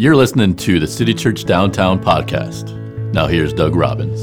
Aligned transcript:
You're 0.00 0.16
listening 0.16 0.56
to 0.56 0.80
the 0.80 0.86
City 0.86 1.12
Church 1.12 1.44
Downtown 1.44 2.02
podcast. 2.02 2.74
Now, 3.12 3.26
here's 3.26 3.52
Doug 3.52 3.76
Robbins. 3.76 4.18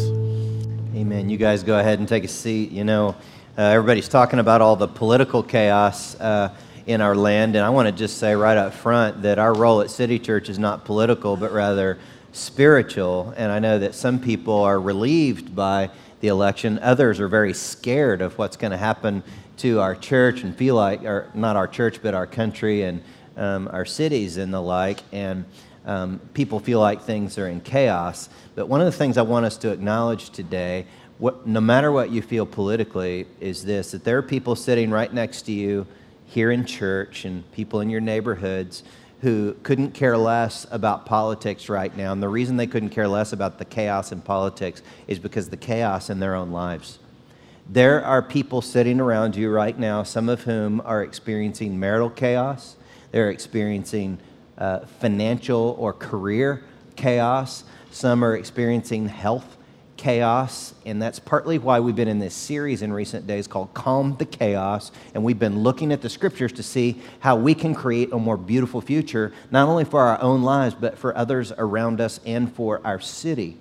Amen. 0.98 1.30
You 1.30 1.38
guys 1.38 1.62
go 1.62 1.78
ahead 1.78 2.00
and 2.00 2.08
take 2.08 2.24
a 2.24 2.28
seat. 2.28 2.72
You 2.72 2.84
know, 2.84 3.10
uh, 3.56 3.62
everybody's 3.62 4.10
talking 4.10 4.40
about 4.40 4.60
all 4.60 4.76
the 4.76 4.88
political 4.88 5.44
chaos 5.44 6.20
uh, 6.20 6.52
in 6.88 7.00
our 7.00 7.16
land, 7.16 7.56
and 7.56 7.64
I 7.64 7.70
want 7.70 7.88
to 7.88 7.92
just 7.92 8.18
say 8.18 8.34
right 8.34 8.58
up 8.58 8.74
front 8.74 9.22
that 9.22 9.38
our 9.38 9.54
role 9.54 9.82
at 9.82 9.92
City 9.92 10.18
Church 10.18 10.50
is 10.50 10.58
not 10.58 10.84
political, 10.84 11.38
but 11.38 11.52
rather 11.52 12.00
spiritual. 12.32 13.36
And 13.38 13.52
I 13.52 13.60
know 13.60 13.78
that 13.78 13.94
some 13.94 14.20
people 14.20 14.56
are 14.56 14.82
relieved 14.82 15.56
by 15.56 15.92
the 16.22 16.30
election, 16.30 16.80
others 16.80 17.20
are 17.20 17.28
very 17.28 17.54
scared 17.54 18.24
of 18.24 18.36
what's 18.40 18.58
going 18.58 18.72
to 18.72 18.78
happen 18.78 19.22
to 19.58 19.80
our 19.80 19.94
church 19.94 20.42
and 20.42 20.56
feel 20.56 20.74
like, 20.74 21.04
or 21.04 21.30
not 21.36 21.56
our 21.56 21.68
church, 21.68 22.02
but 22.02 22.16
our 22.16 22.26
country 22.26 22.82
and 22.82 23.04
um, 23.36 23.70
our 23.72 23.86
cities 23.86 24.38
and 24.38 24.52
the 24.52 24.60
like. 24.60 25.04
And 25.12 25.46
um, 25.88 26.20
people 26.34 26.60
feel 26.60 26.80
like 26.80 27.02
things 27.02 27.38
are 27.38 27.48
in 27.48 27.62
chaos. 27.62 28.30
But 28.54 28.68
one 28.68 28.82
of 28.82 28.86
the 28.86 28.92
things 28.92 29.18
I 29.18 29.22
want 29.24 29.46
us 29.46 29.58
to 29.60 29.72
acknowledge 29.72 30.30
today, 30.30 30.86
what, 31.18 31.48
no 31.48 31.62
matter 31.62 31.92
what 31.92 32.12
you 32.12 32.22
feel 32.22 32.46
politically, 32.46 33.26
is 33.40 33.64
this 33.64 33.92
that 33.92 34.04
there 34.04 34.18
are 34.18 34.24
people 34.24 34.56
sitting 34.56 34.92
right 34.92 35.12
next 35.12 35.44
to 35.44 35.54
you 35.54 35.88
here 36.26 36.52
in 36.52 36.66
church 36.66 37.24
and 37.24 37.50
people 37.54 37.80
in 37.80 37.90
your 37.90 38.02
neighborhoods 38.02 38.84
who 39.22 39.56
couldn't 39.64 39.94
care 39.94 40.18
less 40.18 40.68
about 40.70 41.06
politics 41.06 41.70
right 41.70 41.96
now. 41.96 42.12
And 42.12 42.22
the 42.22 42.30
reason 42.30 42.58
they 42.58 42.68
couldn't 42.68 42.90
care 42.90 43.08
less 43.08 43.34
about 43.34 43.58
the 43.58 43.66
chaos 43.66 44.12
in 44.12 44.22
politics 44.22 44.84
is 45.08 45.18
because 45.18 45.50
the 45.50 45.58
chaos 45.58 46.10
in 46.10 46.20
their 46.20 46.36
own 46.36 46.52
lives. 46.52 47.00
There 47.70 48.04
are 48.04 48.22
people 48.22 48.62
sitting 48.62 49.00
around 49.00 49.36
you 49.36 49.50
right 49.50 49.78
now, 49.78 50.04
some 50.04 50.30
of 50.30 50.44
whom 50.44 50.82
are 50.86 51.02
experiencing 51.02 51.80
marital 51.80 52.10
chaos, 52.10 52.76
they're 53.12 53.30
experiencing 53.30 54.20
uh, 54.58 54.80
financial 55.00 55.76
or 55.80 55.94
career 55.94 56.64
chaos. 56.96 57.64
Some 57.92 58.24
are 58.24 58.36
experiencing 58.36 59.08
health 59.08 59.58
chaos, 59.98 60.74
and 60.86 61.02
that's 61.02 61.20
partly 61.20 61.58
why 61.58 61.80
we've 61.80 61.96
been 61.96 62.08
in 62.08 62.20
this 62.20 62.36
series 62.36 62.82
in 62.82 62.94
recent 62.94 63.28
days 63.28 63.48
called 63.48 63.74
Calm 63.74 64.16
the 64.18 64.26
Chaos. 64.26 64.92
And 65.14 65.24
we've 65.24 65.40
been 65.40 65.60
looking 65.64 65.92
at 65.92 66.02
the 66.02 66.10
scriptures 66.10 66.54
to 66.54 66.64
see 66.64 67.02
how 67.20 67.36
we 67.36 67.56
can 67.56 67.74
create 67.74 68.12
a 68.14 68.18
more 68.18 68.38
beautiful 68.38 68.80
future, 68.80 69.34
not 69.52 69.68
only 69.68 69.84
for 69.84 70.02
our 70.02 70.22
own 70.22 70.44
lives, 70.44 70.76
but 70.76 70.98
for 70.98 71.18
others 71.18 71.52
around 71.58 72.00
us 72.00 72.20
and 72.26 72.54
for 72.54 72.80
our 72.86 73.00
city. 73.00 73.58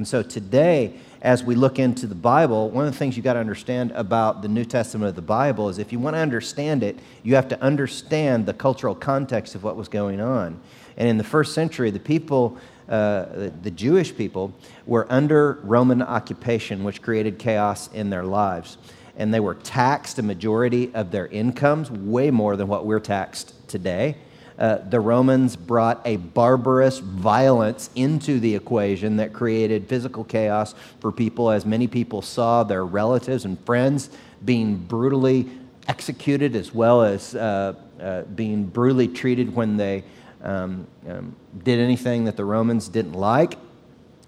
And 0.00 0.08
so 0.08 0.22
today, 0.22 0.94
as 1.20 1.44
we 1.44 1.54
look 1.54 1.78
into 1.78 2.06
the 2.06 2.14
Bible, 2.14 2.70
one 2.70 2.86
of 2.86 2.92
the 2.92 2.98
things 2.98 3.18
you've 3.18 3.24
got 3.24 3.34
to 3.34 3.38
understand 3.38 3.92
about 3.92 4.40
the 4.40 4.48
New 4.48 4.64
Testament 4.64 5.10
of 5.10 5.14
the 5.14 5.20
Bible 5.20 5.68
is 5.68 5.76
if 5.76 5.92
you 5.92 5.98
want 5.98 6.16
to 6.16 6.20
understand 6.20 6.82
it, 6.82 6.98
you 7.22 7.34
have 7.34 7.48
to 7.48 7.62
understand 7.62 8.46
the 8.46 8.54
cultural 8.54 8.94
context 8.94 9.54
of 9.54 9.62
what 9.62 9.76
was 9.76 9.88
going 9.88 10.18
on. 10.18 10.58
And 10.96 11.06
in 11.06 11.18
the 11.18 11.22
first 11.22 11.52
century, 11.52 11.90
the 11.90 12.00
people, 12.00 12.56
uh, 12.88 13.50
the 13.60 13.70
Jewish 13.70 14.16
people, 14.16 14.54
were 14.86 15.06
under 15.12 15.58
Roman 15.64 16.00
occupation, 16.00 16.82
which 16.82 17.02
created 17.02 17.38
chaos 17.38 17.90
in 17.92 18.08
their 18.08 18.24
lives. 18.24 18.78
And 19.18 19.34
they 19.34 19.40
were 19.40 19.56
taxed 19.56 20.18
a 20.18 20.22
majority 20.22 20.94
of 20.94 21.10
their 21.10 21.26
incomes, 21.26 21.90
way 21.90 22.30
more 22.30 22.56
than 22.56 22.68
what 22.68 22.86
we're 22.86 23.00
taxed 23.00 23.52
today. 23.68 24.16
Uh, 24.60 24.76
the 24.90 25.00
Romans 25.00 25.56
brought 25.56 26.02
a 26.04 26.16
barbarous 26.16 26.98
violence 26.98 27.88
into 27.94 28.38
the 28.38 28.54
equation 28.54 29.16
that 29.16 29.32
created 29.32 29.88
physical 29.88 30.22
chaos 30.22 30.74
for 31.00 31.10
people, 31.10 31.50
as 31.50 31.64
many 31.64 31.86
people 31.86 32.20
saw 32.20 32.62
their 32.62 32.84
relatives 32.84 33.46
and 33.46 33.58
friends 33.64 34.10
being 34.44 34.76
brutally 34.76 35.48
executed, 35.88 36.54
as 36.54 36.74
well 36.74 37.00
as 37.00 37.34
uh, 37.34 37.72
uh, 37.98 38.22
being 38.22 38.66
brutally 38.66 39.08
treated 39.08 39.54
when 39.54 39.78
they 39.78 40.04
um, 40.42 40.86
um, 41.08 41.34
did 41.64 41.78
anything 41.78 42.26
that 42.26 42.36
the 42.36 42.44
Romans 42.44 42.86
didn't 42.88 43.14
like. 43.14 43.54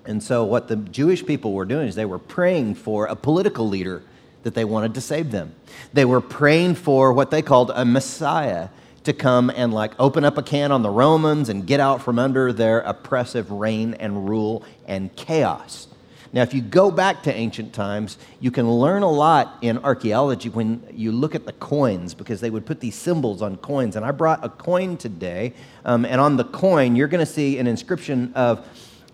And 0.07 0.23
so, 0.23 0.45
what 0.45 0.67
the 0.67 0.77
Jewish 0.77 1.27
people 1.27 1.53
were 1.53 1.67
doing 1.67 1.89
is 1.89 1.95
they 1.95 2.07
were 2.07 2.19
praying 2.19 2.77
for 2.77 3.05
a 3.05 3.15
political 3.15 3.69
leader 3.69 4.03
that 4.45 4.55
they 4.55 4.65
wanted 4.65 4.95
to 4.95 5.03
save 5.03 5.31
them. 5.31 5.55
They 5.93 6.07
were 6.07 6.23
praying 6.23 6.77
for 6.77 7.13
what 7.13 7.31
they 7.31 7.43
called 7.43 7.71
a 7.75 7.85
Messiah 7.85 8.71
to 9.05 9.13
come 9.13 9.51
and 9.51 9.73
like 9.73 9.93
open 9.99 10.25
up 10.25 10.39
a 10.39 10.43
can 10.43 10.73
on 10.73 10.83
the 10.83 10.91
Romans 10.91 11.49
and 11.49 11.67
get 11.67 11.81
out 11.81 12.03
from 12.03 12.19
under 12.19 12.53
their 12.53 12.81
oppressive 12.81 13.51
reign 13.51 13.95
and 13.95 14.29
rule 14.29 14.65
and 14.87 15.15
chaos. 15.17 15.89
Now, 16.35 16.41
if 16.41 16.55
you 16.55 16.63
go 16.63 16.91
back 16.91 17.23
to 17.25 17.35
ancient 17.35 17.75
times, 17.75 18.17
you 18.41 18.51
can 18.51 18.71
learn 18.71 19.03
a 19.03 19.11
lot 19.11 19.59
in 19.61 19.77
archaeology 19.79 20.49
when 20.49 20.83
you 20.91 21.13
look 21.13 21.35
at 21.35 21.45
the 21.45 21.53
coins 21.53 22.15
because 22.15 22.41
they 22.41 22.49
would 22.49 22.65
put 22.65 22.81
these 22.81 22.95
symbols 22.95 23.43
on 23.43 23.59
coins. 23.59 23.97
And 23.97 24.05
I 24.05 24.13
brought 24.13 24.43
a 24.43 24.49
coin 24.49 24.97
today, 24.97 25.53
um, 25.85 26.07
and 26.07 26.23
on 26.23 26.39
the 26.39 26.45
coin, 26.45 26.97
you're 26.97 27.09
going 27.09 27.25
to 27.25 27.31
see 27.31 27.59
an 27.59 27.67
inscription 27.67 28.33
of 28.35 28.67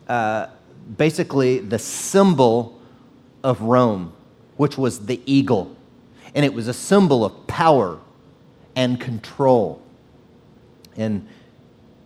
uh, 0.08 0.46
basically 0.96 1.58
the 1.58 1.78
symbol 1.80 2.80
of 3.42 3.62
Rome, 3.62 4.12
which 4.56 4.78
was 4.78 5.06
the 5.06 5.20
eagle. 5.26 5.76
And 6.36 6.44
it 6.44 6.54
was 6.54 6.68
a 6.68 6.74
symbol 6.74 7.24
of 7.24 7.48
power 7.48 7.98
and 8.78 9.00
control. 9.00 9.82
And 10.96 11.26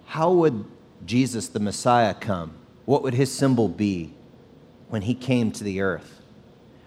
how 0.07 0.33
would 0.33 0.65
Jesus, 1.05 1.49
the 1.49 1.61
Messiah, 1.61 2.15
come? 2.15 2.55
What 2.87 3.03
would 3.03 3.13
his 3.13 3.31
symbol 3.31 3.69
be 3.69 4.15
when 4.89 5.03
he 5.03 5.15
came 5.15 5.53
to 5.53 5.65
the 5.65 5.83
earth? 5.83 6.23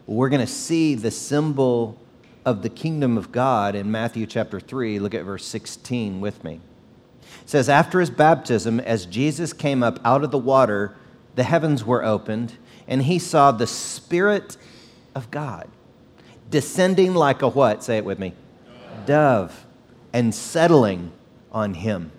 Well, 0.08 0.18
we're 0.18 0.30
going 0.30 0.42
to 0.42 0.52
see 0.52 0.96
the 0.96 1.12
symbol 1.12 2.00
of 2.46 2.64
the 2.64 2.70
kingdom 2.70 3.16
of 3.16 3.32
God 3.32 3.76
in 3.76 3.92
Matthew 3.92 4.26
chapter 4.26 4.60
3. 4.60 4.98
Look 4.98 5.14
at 5.14 5.24
verse 5.24 5.46
16 5.46 6.20
with 6.20 6.44
me. 6.44 6.62
It 7.44 7.50
says, 7.50 7.70
After 7.70 8.00
his 8.00 8.10
baptism, 8.10 8.80
as 8.80 9.06
Jesus 9.06 9.54
came 9.54 9.84
up 9.84 10.00
out 10.04 10.24
of 10.24 10.32
the 10.32 10.40
water, 10.40 10.98
the 11.36 11.44
heavens 11.44 11.86
were 11.86 12.04
opened, 12.04 12.54
and 12.88 13.04
he 13.04 13.20
saw 13.20 13.52
the 13.52 13.68
Spirit 13.68 14.58
of 15.14 15.30
God 15.30 15.70
descending 16.50 17.14
like 17.14 17.44
a 17.44 17.50
what? 17.50 17.84
Say 17.84 17.98
it 17.98 18.06
with 18.06 18.18
me. 18.18 18.34
Dove 19.06 19.65
and 20.16 20.34
settling 20.34 21.12
on 21.52 21.74
him. 21.74 22.10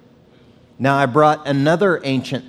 Now, 0.78 0.98
I 0.98 1.06
brought 1.06 1.48
another 1.48 1.98
ancient 2.04 2.44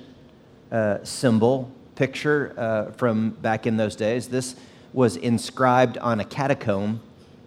uh, 0.70 1.02
symbol, 1.04 1.72
picture 1.94 2.52
uh, 2.58 2.92
from 2.92 3.30
back 3.30 3.66
in 3.66 3.78
those 3.78 3.96
days. 3.96 4.28
This 4.28 4.56
was 4.92 5.16
inscribed 5.16 5.96
on 5.96 6.20
a 6.20 6.24
catacomb 6.26 7.00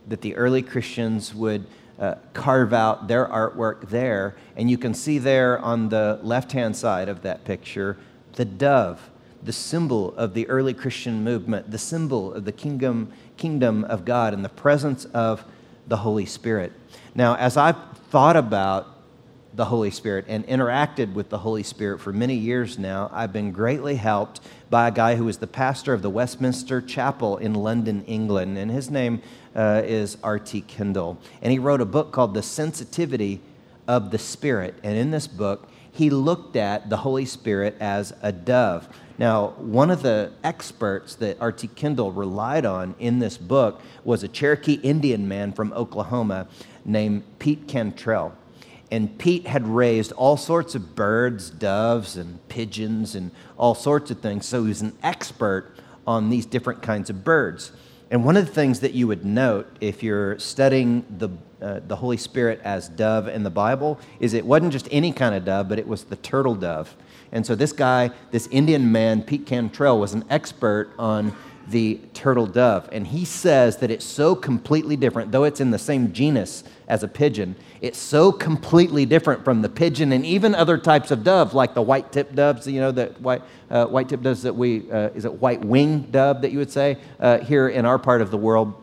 that 0.08 0.22
the 0.22 0.36
early 0.36 0.64
Christians 0.64 1.36
would 1.36 1.68
uh, 2.00 2.16
carve 2.34 2.74
out 2.74 3.08
their 3.08 3.28
artwork 3.28 3.90
there. 3.90 4.36
And 4.56 4.68
you 4.68 4.80
can 4.80 4.96
see 4.96 5.20
there 5.20 5.60
on 5.60 5.90
the 5.90 6.20
left 6.24 6.54
hand 6.54 6.76
side 6.76 7.08
of 7.08 7.22
that 7.22 7.46
picture 7.46 7.98
the 8.34 8.46
dove, 8.46 9.12
the 9.44 9.54
symbol 9.54 10.16
of 10.16 10.34
the 10.34 10.50
early 10.50 10.74
Christian 10.74 11.24
movement, 11.24 11.70
the 11.70 11.78
symbol 11.78 12.34
of 12.34 12.46
the 12.46 12.52
kingdom, 12.52 13.14
kingdom 13.38 13.84
of 13.84 14.06
God, 14.06 14.34
and 14.34 14.44
the 14.44 14.50
presence 14.50 15.06
of 15.06 15.46
the 15.88 15.98
Holy 15.98 16.26
Spirit. 16.26 16.72
Now, 17.14 17.36
as 17.36 17.58
I've 17.58 17.91
thought 18.12 18.36
about 18.36 18.88
the 19.54 19.64
Holy 19.64 19.90
Spirit 19.90 20.26
and 20.28 20.46
interacted 20.48 21.14
with 21.14 21.30
the 21.30 21.38
Holy 21.38 21.64
Spirit 21.64 22.02
for 22.02 22.12
many 22.12 22.36
years 22.36 22.78
now, 22.78 23.10
I've 23.14 23.32
been 23.32 23.54
greatly 23.54 23.96
helped 23.96 24.42
by 24.70 24.90
a 24.90 24.92
guy 24.92 25.16
who 25.16 25.30
is 25.30 25.38
the 25.38 25.48
pastor 25.48 25.94
of 25.94 26.02
the 26.02 26.10
Westminster 26.10 26.82
Chapel 26.82 27.38
in 27.38 27.54
London, 27.54 28.04
England. 28.06 28.58
And 28.58 28.70
his 28.70 28.90
name 28.90 29.22
uh, 29.56 29.82
is 29.86 30.18
R.T. 30.26 30.60
Kendall. 30.62 31.20
And 31.42 31.54
he 31.54 31.60
wrote 31.60 31.80
a 31.80 31.86
book 31.86 32.12
called 32.12 32.34
The 32.34 32.44
Sensitivity 32.44 33.40
of 33.88 34.12
the 34.12 34.20
Spirit. 34.20 34.76
And 34.84 34.98
in 34.98 35.12
this 35.12 35.28
book, 35.28 35.70
he 35.90 36.10
looked 36.10 36.58
at 36.58 36.90
the 36.90 36.98
Holy 36.98 37.26
Spirit 37.26 37.78
as 37.80 38.14
a 38.22 38.34
dove. 38.34 38.90
Now, 39.18 39.50
one 39.58 39.92
of 39.92 40.02
the 40.02 40.34
experts 40.44 41.16
that 41.16 41.40
R.T. 41.40 41.68
Kendall 41.76 42.12
relied 42.12 42.66
on 42.66 42.96
in 43.00 43.20
this 43.20 43.38
book 43.38 43.82
was 44.04 44.24
a 44.24 44.28
Cherokee 44.28 44.80
Indian 44.82 45.28
man 45.28 45.54
from 45.54 45.72
Oklahoma 45.74 46.48
named 46.86 47.24
Pete 47.40 47.68
Cantrell. 47.68 48.34
And 48.92 49.18
Pete 49.18 49.48
had 49.48 49.68
raised 49.68 50.12
all 50.14 50.36
sorts 50.36 50.76
of 50.76 50.96
birds, 50.96 51.50
doves, 51.50 52.18
and 52.18 52.46
pigeons, 52.50 53.16
and 53.16 53.32
all 53.58 53.74
sorts 53.74 54.12
of 54.12 54.20
things. 54.20 54.46
So 54.46 54.64
he 54.64 54.70
was 54.70 54.82
an 54.82 54.98
expert 55.02 55.72
on 56.06 56.30
these 56.30 56.46
different 56.46 56.82
kinds 56.82 57.10
of 57.10 57.24
birds. 57.24 57.72
And 58.10 58.26
one 58.26 58.36
of 58.36 58.46
the 58.46 58.52
things 58.52 58.82
that 58.82 58.94
you 58.94 59.08
would 59.08 59.24
note 59.24 59.68
if 59.80 60.04
you're 60.04 60.38
studying 60.38 61.06
the, 61.18 61.30
uh, 61.62 61.80
the 61.88 61.96
Holy 61.96 62.18
Spirit 62.18 62.60
as 62.66 62.90
dove 62.90 63.30
in 63.30 63.44
the 63.44 63.50
Bible 63.50 63.98
is 64.20 64.34
it 64.34 64.46
wasn't 64.46 64.74
just 64.74 64.90
any 64.92 65.14
kind 65.14 65.34
of 65.34 65.46
dove, 65.46 65.70
but 65.70 65.80
it 65.80 65.88
was 65.88 66.04
the 66.04 66.18
turtle 66.18 66.56
dove. 66.56 66.94
And 67.32 67.46
so 67.46 67.56
this 67.56 67.72
guy, 67.72 68.12
this 68.32 68.48
Indian 68.48 68.92
man, 68.92 69.24
Pete 69.24 69.46
Cantrell, 69.46 69.98
was 69.98 70.14
an 70.14 70.26
expert 70.30 70.90
on 71.00 71.34
the 71.72 72.00
turtle 72.14 72.46
dove. 72.46 72.88
And 72.92 73.08
he 73.08 73.26
says 73.26 73.78
that 73.78 73.90
it's 73.90 74.06
so 74.06 74.36
completely 74.36 74.96
different, 74.96 75.32
though 75.32 75.44
it's 75.46 75.60
in 75.60 75.72
the 75.72 75.80
same 75.80 76.14
genus 76.14 76.64
as 76.88 77.04
a 77.04 77.08
pigeon, 77.08 77.56
it's 77.80 77.98
so 77.98 78.32
completely 78.32 79.06
different 79.06 79.44
from 79.44 79.62
the 79.62 79.70
pigeon 79.70 80.12
and 80.12 80.26
even 80.26 80.54
other 80.54 80.78
types 80.78 81.10
of 81.10 81.24
doves, 81.24 81.54
like 81.54 81.74
the 81.74 81.82
white 81.82 82.12
tip 82.12 82.36
doves, 82.36 82.68
you 82.68 82.80
know, 82.80 82.92
the 82.92 83.08
white, 83.20 83.42
uh, 83.70 83.86
white 83.86 84.10
tip 84.10 84.22
doves 84.22 84.44
that 84.44 84.56
we, 84.56 84.92
uh, 84.92 85.10
is 85.16 85.26
it 85.26 85.34
white 85.34 85.64
wing 85.64 86.02
dove 86.12 86.42
that 86.42 86.52
you 86.52 86.60
would 86.60 86.72
say, 86.72 86.98
uh, 87.20 87.40
here 87.40 87.70
in 87.70 87.86
our 87.86 87.98
part 87.98 88.22
of 88.22 88.30
the 88.30 88.38
world. 88.38 88.74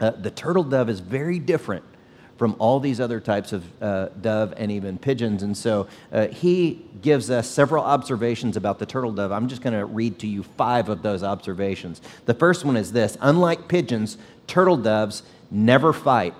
Uh, 0.00 0.10
the 0.10 0.30
turtle 0.30 0.64
dove 0.64 0.90
is 0.90 1.00
very 1.00 1.38
different 1.38 1.84
from 2.36 2.56
all 2.58 2.80
these 2.80 3.00
other 3.00 3.20
types 3.20 3.52
of 3.52 3.64
uh, 3.82 4.08
dove 4.20 4.54
and 4.56 4.70
even 4.72 4.98
pigeons. 4.98 5.42
And 5.42 5.56
so 5.56 5.86
uh, 6.12 6.28
he 6.28 6.84
gives 7.00 7.30
us 7.30 7.48
several 7.48 7.84
observations 7.84 8.56
about 8.56 8.78
the 8.78 8.86
turtle 8.86 9.12
dove. 9.12 9.32
I'm 9.32 9.48
just 9.48 9.62
going 9.62 9.78
to 9.78 9.84
read 9.84 10.18
to 10.20 10.26
you 10.26 10.42
five 10.42 10.88
of 10.88 11.02
those 11.02 11.22
observations. 11.22 12.00
The 12.26 12.34
first 12.34 12.64
one 12.64 12.76
is 12.76 12.92
this 12.92 13.16
Unlike 13.20 13.68
pigeons, 13.68 14.18
turtle 14.46 14.76
doves 14.76 15.22
never 15.50 15.92
fight. 15.92 16.34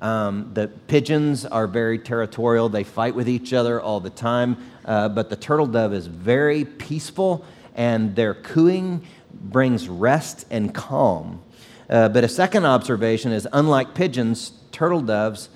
Um, 0.00 0.50
the 0.52 0.66
pigeons 0.66 1.46
are 1.46 1.68
very 1.68 1.96
territorial, 1.96 2.68
they 2.68 2.82
fight 2.82 3.14
with 3.14 3.28
each 3.28 3.52
other 3.52 3.80
all 3.80 4.00
the 4.00 4.10
time, 4.10 4.56
uh, 4.84 5.08
but 5.08 5.30
the 5.30 5.36
turtle 5.36 5.66
dove 5.66 5.94
is 5.94 6.08
very 6.08 6.64
peaceful, 6.64 7.44
and 7.76 8.16
their 8.16 8.34
cooing 8.34 9.06
brings 9.32 9.88
rest 9.88 10.44
and 10.50 10.74
calm. 10.74 11.40
Uh, 11.88 12.08
but 12.08 12.24
a 12.24 12.28
second 12.28 12.64
observation 12.64 13.30
is 13.30 13.46
unlike 13.52 13.94
pigeons, 13.94 14.52
turtle 14.72 15.00
doves 15.00 15.48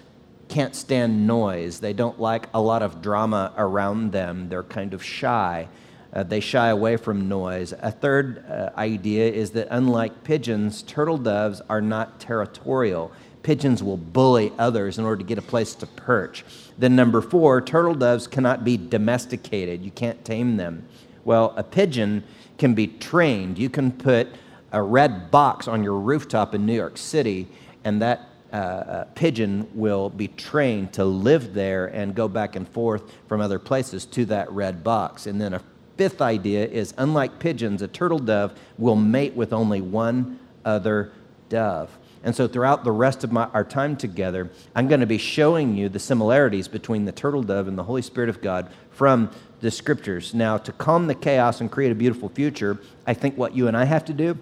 can't 0.48 0.76
stand 0.76 1.26
noise. 1.26 1.80
They 1.80 1.92
don't 1.92 2.20
like 2.20 2.48
a 2.54 2.60
lot 2.60 2.82
of 2.82 3.02
drama 3.02 3.52
around 3.56 4.12
them. 4.12 4.48
They're 4.48 4.62
kind 4.62 4.94
of 4.94 5.02
shy. 5.02 5.68
Uh, 6.12 6.22
they 6.22 6.40
shy 6.40 6.68
away 6.68 6.96
from 6.96 7.28
noise. 7.28 7.74
A 7.80 7.90
third 7.90 8.44
uh, 8.48 8.70
idea 8.76 9.30
is 9.30 9.50
that 9.50 9.68
unlike 9.70 10.24
pigeons, 10.24 10.82
turtle 10.82 11.18
doves 11.18 11.60
are 11.68 11.80
not 11.80 12.20
territorial. 12.20 13.12
Pigeons 13.42 13.82
will 13.82 13.96
bully 13.96 14.52
others 14.58 14.98
in 14.98 15.04
order 15.04 15.18
to 15.18 15.24
get 15.24 15.38
a 15.38 15.42
place 15.42 15.74
to 15.74 15.86
perch. 15.86 16.44
Then, 16.78 16.96
number 16.96 17.20
four, 17.20 17.60
turtle 17.60 17.94
doves 17.94 18.26
cannot 18.26 18.64
be 18.64 18.76
domesticated. 18.76 19.82
You 19.82 19.90
can't 19.90 20.24
tame 20.24 20.56
them. 20.56 20.86
Well, 21.24 21.54
a 21.56 21.62
pigeon 21.62 22.24
can 22.56 22.74
be 22.74 22.86
trained. 22.86 23.58
You 23.58 23.68
can 23.68 23.92
put 23.92 24.28
a 24.72 24.82
red 24.82 25.30
box 25.30 25.68
on 25.68 25.82
your 25.82 25.98
rooftop 25.98 26.54
in 26.54 26.66
New 26.66 26.74
York 26.74 26.96
City, 26.96 27.48
and 27.84 28.00
that 28.00 28.28
uh, 28.56 28.58
uh, 28.58 29.04
pigeon 29.14 29.68
will 29.74 30.08
be 30.08 30.28
trained 30.28 30.90
to 30.90 31.04
live 31.04 31.52
there 31.52 31.88
and 31.88 32.14
go 32.14 32.26
back 32.26 32.56
and 32.56 32.66
forth 32.66 33.02
from 33.28 33.42
other 33.42 33.58
places 33.58 34.06
to 34.06 34.24
that 34.24 34.50
red 34.50 34.82
box. 34.82 35.26
And 35.26 35.38
then 35.38 35.52
a 35.52 35.60
fifth 35.98 36.22
idea 36.22 36.66
is 36.66 36.94
unlike 36.96 37.38
pigeons, 37.38 37.82
a 37.82 37.88
turtle 37.88 38.18
dove 38.18 38.58
will 38.78 38.96
mate 38.96 39.34
with 39.34 39.52
only 39.52 39.82
one 39.82 40.38
other 40.64 41.12
dove. 41.50 41.98
And 42.24 42.34
so, 42.34 42.48
throughout 42.48 42.82
the 42.82 42.92
rest 42.92 43.24
of 43.24 43.30
my, 43.30 43.44
our 43.52 43.62
time 43.62 43.94
together, 43.94 44.50
I'm 44.74 44.88
going 44.88 45.00
to 45.00 45.06
be 45.06 45.18
showing 45.18 45.76
you 45.76 45.90
the 45.90 45.98
similarities 45.98 46.66
between 46.66 47.04
the 47.04 47.12
turtle 47.12 47.42
dove 47.42 47.68
and 47.68 47.76
the 47.76 47.84
Holy 47.84 48.00
Spirit 48.00 48.30
of 48.30 48.40
God 48.40 48.72
from 48.90 49.30
the 49.60 49.70
scriptures. 49.70 50.32
Now, 50.32 50.56
to 50.56 50.72
calm 50.72 51.08
the 51.08 51.14
chaos 51.14 51.60
and 51.60 51.70
create 51.70 51.92
a 51.92 51.94
beautiful 51.94 52.30
future, 52.30 52.78
I 53.06 53.12
think 53.12 53.36
what 53.36 53.54
you 53.54 53.68
and 53.68 53.76
I 53.76 53.84
have 53.84 54.06
to 54.06 54.14
do 54.14 54.38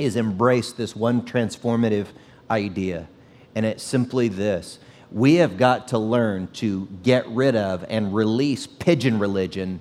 is 0.00 0.16
embrace 0.16 0.72
this 0.72 0.96
one 0.96 1.22
transformative 1.22 2.08
idea 2.50 3.06
and 3.54 3.66
it's 3.66 3.82
simply 3.82 4.28
this 4.28 4.78
we 5.12 5.34
have 5.34 5.56
got 5.56 5.88
to 5.88 5.98
learn 5.98 6.48
to 6.54 6.88
get 7.02 7.28
rid 7.28 7.54
of 7.54 7.84
and 7.88 8.14
release 8.14 8.66
pigeon 8.66 9.18
religion, 9.18 9.78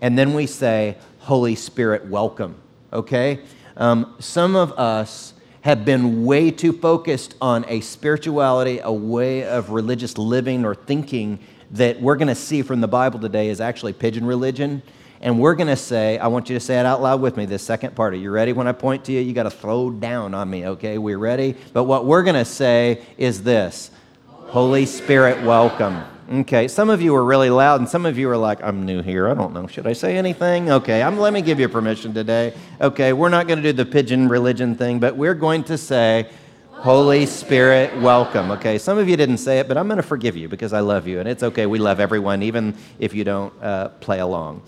and 0.00 0.16
then 0.16 0.34
we 0.34 0.46
say, 0.46 0.96
Holy 1.20 1.56
Spirit, 1.56 2.06
welcome. 2.06 2.54
Okay? 2.92 3.40
Um, 3.76 4.14
some 4.20 4.54
of 4.54 4.72
us 4.72 5.34
have 5.62 5.84
been 5.84 6.24
way 6.24 6.50
too 6.50 6.72
focused 6.72 7.34
on 7.40 7.64
a 7.68 7.80
spirituality, 7.80 8.80
a 8.82 8.92
way 8.92 9.44
of 9.44 9.70
religious 9.70 10.16
living 10.18 10.64
or 10.64 10.74
thinking 10.74 11.38
that 11.72 12.00
we're 12.00 12.16
going 12.16 12.28
to 12.28 12.34
see 12.34 12.62
from 12.62 12.80
the 12.80 12.88
Bible 12.88 13.18
today 13.18 13.48
is 13.48 13.60
actually 13.60 13.92
pigeon 13.92 14.26
religion. 14.26 14.82
And 15.22 15.38
we're 15.38 15.54
going 15.54 15.68
to 15.68 15.76
say, 15.76 16.18
I 16.18 16.26
want 16.26 16.50
you 16.50 16.56
to 16.56 16.60
say 16.60 16.80
it 16.80 16.84
out 16.84 17.00
loud 17.00 17.20
with 17.20 17.36
me, 17.36 17.46
this 17.46 17.62
second 17.62 17.94
part. 17.94 18.12
Are 18.12 18.16
you 18.16 18.32
ready 18.32 18.52
when 18.52 18.66
I 18.66 18.72
point 18.72 19.04
to 19.04 19.12
you? 19.12 19.20
You 19.20 19.32
got 19.32 19.44
to 19.44 19.52
throw 19.52 19.88
down 19.88 20.34
on 20.34 20.50
me, 20.50 20.66
okay? 20.66 20.98
We're 20.98 21.16
ready? 21.16 21.54
But 21.72 21.84
what 21.84 22.06
we're 22.06 22.24
going 22.24 22.34
to 22.34 22.44
say 22.44 23.02
is 23.16 23.44
this 23.44 23.92
Holy 24.26 24.84
Spirit, 24.84 25.44
welcome. 25.44 26.02
Okay, 26.30 26.66
some 26.66 26.90
of 26.90 27.00
you 27.00 27.14
are 27.14 27.22
really 27.22 27.50
loud, 27.50 27.80
and 27.80 27.88
some 27.88 28.04
of 28.04 28.18
you 28.18 28.28
are 28.30 28.36
like, 28.36 28.62
I'm 28.64 28.84
new 28.84 29.00
here. 29.00 29.28
I 29.28 29.34
don't 29.34 29.52
know. 29.52 29.68
Should 29.68 29.86
I 29.86 29.92
say 29.92 30.16
anything? 30.16 30.70
Okay, 30.70 31.02
I'm, 31.02 31.18
let 31.18 31.32
me 31.32 31.40
give 31.40 31.60
you 31.60 31.68
permission 31.68 32.12
today. 32.12 32.52
Okay, 32.80 33.12
we're 33.12 33.28
not 33.28 33.46
going 33.46 33.62
to 33.62 33.62
do 33.62 33.72
the 33.72 33.86
pigeon 33.86 34.28
religion 34.28 34.74
thing, 34.74 34.98
but 34.98 35.16
we're 35.16 35.34
going 35.34 35.62
to 35.64 35.78
say, 35.78 36.28
Holy 36.70 37.26
Spirit, 37.26 37.96
welcome. 38.00 38.50
Okay, 38.50 38.76
some 38.76 38.98
of 38.98 39.08
you 39.08 39.16
didn't 39.16 39.38
say 39.38 39.60
it, 39.60 39.68
but 39.68 39.76
I'm 39.76 39.86
going 39.86 39.98
to 39.98 40.02
forgive 40.02 40.36
you 40.36 40.48
because 40.48 40.72
I 40.72 40.80
love 40.80 41.06
you, 41.06 41.20
and 41.20 41.28
it's 41.28 41.44
okay. 41.44 41.66
We 41.66 41.78
love 41.78 42.00
everyone, 42.00 42.42
even 42.42 42.76
if 42.98 43.14
you 43.14 43.22
don't 43.22 43.52
uh, 43.62 43.88
play 43.88 44.18
along. 44.18 44.62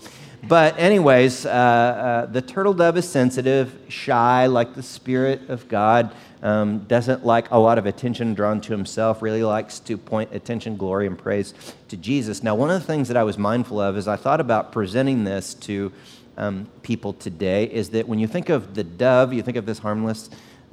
But, 0.47 0.77
anyways, 0.77 1.47
uh, 1.47 1.49
uh, 1.49 2.25
the 2.27 2.41
turtle 2.41 2.75
dove 2.75 2.97
is 2.97 3.09
sensitive, 3.09 3.79
shy, 3.87 4.45
like 4.45 4.75
the 4.75 4.83
Spirit 4.83 5.49
of 5.49 5.67
God. 5.67 6.13
Um, 6.43 6.79
doesn't 6.79 7.25
like 7.25 7.49
a 7.49 7.57
lot 7.57 7.79
of 7.79 7.87
attention 7.87 8.35
drawn 8.35 8.61
to 8.61 8.71
himself, 8.71 9.23
really 9.23 9.41
likes 9.41 9.79
to 9.79 9.97
point 9.97 10.29
attention, 10.33 10.77
glory, 10.77 11.07
and 11.07 11.17
praise 11.17 11.55
to 11.87 11.97
Jesus. 11.97 12.43
Now, 12.43 12.53
one 12.53 12.69
of 12.69 12.79
the 12.79 12.85
things 12.85 13.07
that 13.07 13.17
I 13.17 13.23
was 13.23 13.39
mindful 13.39 13.81
of 13.81 13.97
as 13.97 14.07
I 14.07 14.17
thought 14.17 14.39
about 14.39 14.71
presenting 14.71 15.23
this 15.23 15.55
to 15.55 15.91
um, 16.37 16.67
people 16.83 17.13
today 17.13 17.63
is 17.65 17.89
that 17.91 18.07
when 18.07 18.19
you 18.19 18.27
think 18.27 18.49
of 18.49 18.75
the 18.75 18.83
dove, 18.83 19.33
you 19.33 19.41
think 19.41 19.57
of 19.57 19.65
this 19.65 19.79
harmless 19.79 20.29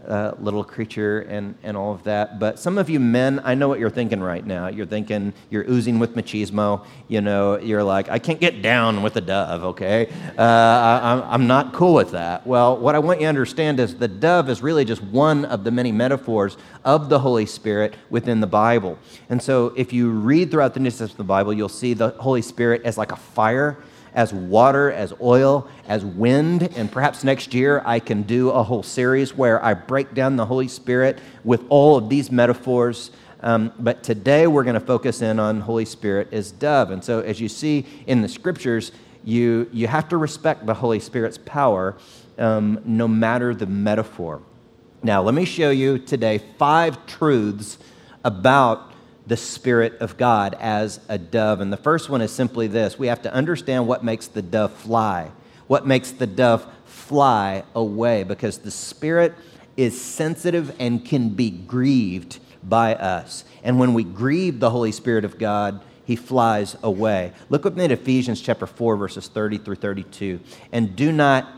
uh, 0.07 0.33
little 0.41 0.65
creature 0.65 1.21
and, 1.21 1.55
and 1.63 1.77
all 1.77 1.93
of 1.93 2.03
that. 2.05 2.39
But 2.39 2.59
some 2.59 2.79
of 2.79 2.91
you 2.91 3.01
men, 3.01 3.41
I 3.45 3.55
know 3.55 3.69
what 3.69 3.79
you're 3.79 3.91
thinking 3.91 4.21
right 4.21 4.45
now. 4.45 4.69
You're 4.69 4.87
thinking, 4.87 5.33
you're 5.51 5.65
oozing 5.71 5.99
with 5.99 6.15
machismo. 6.15 6.85
You 7.09 7.21
know, 7.21 7.59
you're 7.59 7.83
like, 7.83 8.09
I 8.09 8.19
can't 8.19 8.41
get 8.41 8.63
down 8.63 9.03
with 9.03 9.17
a 9.17 9.21
dove, 9.21 9.65
okay? 9.65 10.09
Uh, 10.37 10.43
I, 10.43 11.27
I'm 11.29 11.47
not 11.47 11.73
cool 11.73 11.95
with 11.95 12.13
that. 12.13 12.47
Well, 12.47 12.77
what 12.77 12.95
I 12.95 12.99
want 12.99 13.21
you 13.21 13.27
to 13.27 13.29
understand 13.29 13.81
is 13.81 13.97
the 13.97 14.09
dove 14.09 14.49
is 14.49 14.63
really 14.63 14.85
just 14.85 15.03
one 15.03 15.45
of 15.45 15.65
the 15.65 15.71
many 15.71 15.93
metaphors 15.93 16.57
of 16.85 17.09
the 17.09 17.19
Holy 17.19 17.47
Spirit 17.47 17.95
within 18.11 18.41
the 18.41 18.47
Bible. 18.47 18.99
And 19.29 19.41
so 19.41 19.73
if 19.77 19.93
you 19.93 20.11
read 20.11 20.51
throughout 20.51 20.75
the 20.75 20.81
New 20.81 20.91
Testament 20.91 21.13
of 21.13 21.17
the 21.19 21.25
Bible, 21.25 21.53
you'll 21.53 21.69
see 21.69 21.95
the 21.95 22.11
Holy 22.11 22.43
Spirit 22.43 22.83
as 22.85 22.99
like 22.99 23.13
a 23.13 23.17
fire 23.17 23.79
as 24.15 24.33
water, 24.33 24.91
as 24.93 25.13
oil, 25.21 25.69
as 25.89 26.05
wind. 26.05 26.63
And 26.77 26.91
perhaps 26.91 27.25
next 27.25 27.55
year 27.55 27.83
I 27.85 27.99
can 27.99 28.23
do 28.23 28.51
a 28.51 28.63
whole 28.63 28.83
series 28.83 29.37
where 29.37 29.65
I 29.65 29.75
break 29.75 30.15
down 30.15 30.37
the 30.37 30.47
Holy 30.47 30.69
Spirit 30.69 31.19
with 31.45 31.65
all 31.69 31.97
of 31.97 32.09
these 32.09 32.31
metaphors. 32.31 33.11
Um, 33.41 33.73
but 33.79 34.03
today 34.03 34.47
we're 34.47 34.65
going 34.65 34.75
to 34.75 34.81
focus 34.81 35.23
in 35.23 35.41
on 35.41 35.61
Holy 35.61 35.85
Spirit 35.85 36.29
as 36.33 36.53
dove. 36.53 36.91
And 36.91 37.03
so, 37.03 37.21
as 37.21 37.41
you 37.41 37.49
see 37.49 37.87
in 38.07 38.23
the 38.23 38.29
scriptures, 38.29 38.93
you, 39.25 39.69
you 39.73 39.89
have 39.89 40.09
to 40.11 40.17
respect 40.17 40.67
the 40.67 40.75
Holy 40.75 41.01
Spirit's 41.01 41.39
power 41.39 41.97
um, 42.39 42.81
no 42.85 43.09
matter 43.09 43.55
the 43.55 43.67
metaphor. 43.67 44.43
Now, 45.03 45.23
let 45.23 45.35
me 45.35 45.45
show 45.45 45.71
you 45.71 45.99
today 45.99 46.39
five 46.59 47.07
truths 47.07 47.79
about 48.25 48.92
the 49.27 49.37
Spirit 49.37 49.95
of 50.01 50.17
God 50.17 50.57
as 50.61 51.01
a 51.09 51.19
dove. 51.19 51.61
And 51.61 51.73
the 51.73 51.77
first 51.77 52.09
one 52.09 52.23
is 52.23 52.33
simply 52.33 52.67
this 52.67 52.99
we 52.99 53.07
have 53.07 53.23
to 53.23 53.33
understand 53.33 53.87
what 53.87 54.05
makes 54.05 54.27
the 54.27 54.43
dove 54.43 54.73
fly. 54.73 55.31
What 55.67 55.87
makes 55.87 56.11
the 56.11 56.27
dove 56.27 56.67
fly 56.85 57.65
away? 57.75 58.25
Because 58.25 58.59
the 58.59 58.71
Spirit 58.71 59.35
is 59.77 60.01
sensitive 60.01 60.75
and 60.79 61.05
can 61.05 61.31
be 61.31 61.51
grieved 61.51 62.39
by 62.63 62.95
us. 62.95 63.45
And 63.63 63.79
when 63.79 63.95
we 63.95 64.05
grieve 64.05 64.61
the 64.61 64.71
Holy 64.71 64.93
Spirit 64.93 65.25
of 65.25 65.39
God, 65.39 65.81
he 66.05 66.17
flies 66.17 66.77
away. 66.83 67.33
Look 67.49 67.65
with 67.65 67.77
me 67.77 67.85
at 67.85 67.93
Ephesians 67.93 68.41
chapter 68.41 68.67
4, 68.67 68.97
verses 68.97 69.29
30 69.29 69.59
through 69.59 69.77
32. 69.77 70.41
And 70.73 70.97
do 70.97 71.13
not 71.13 71.49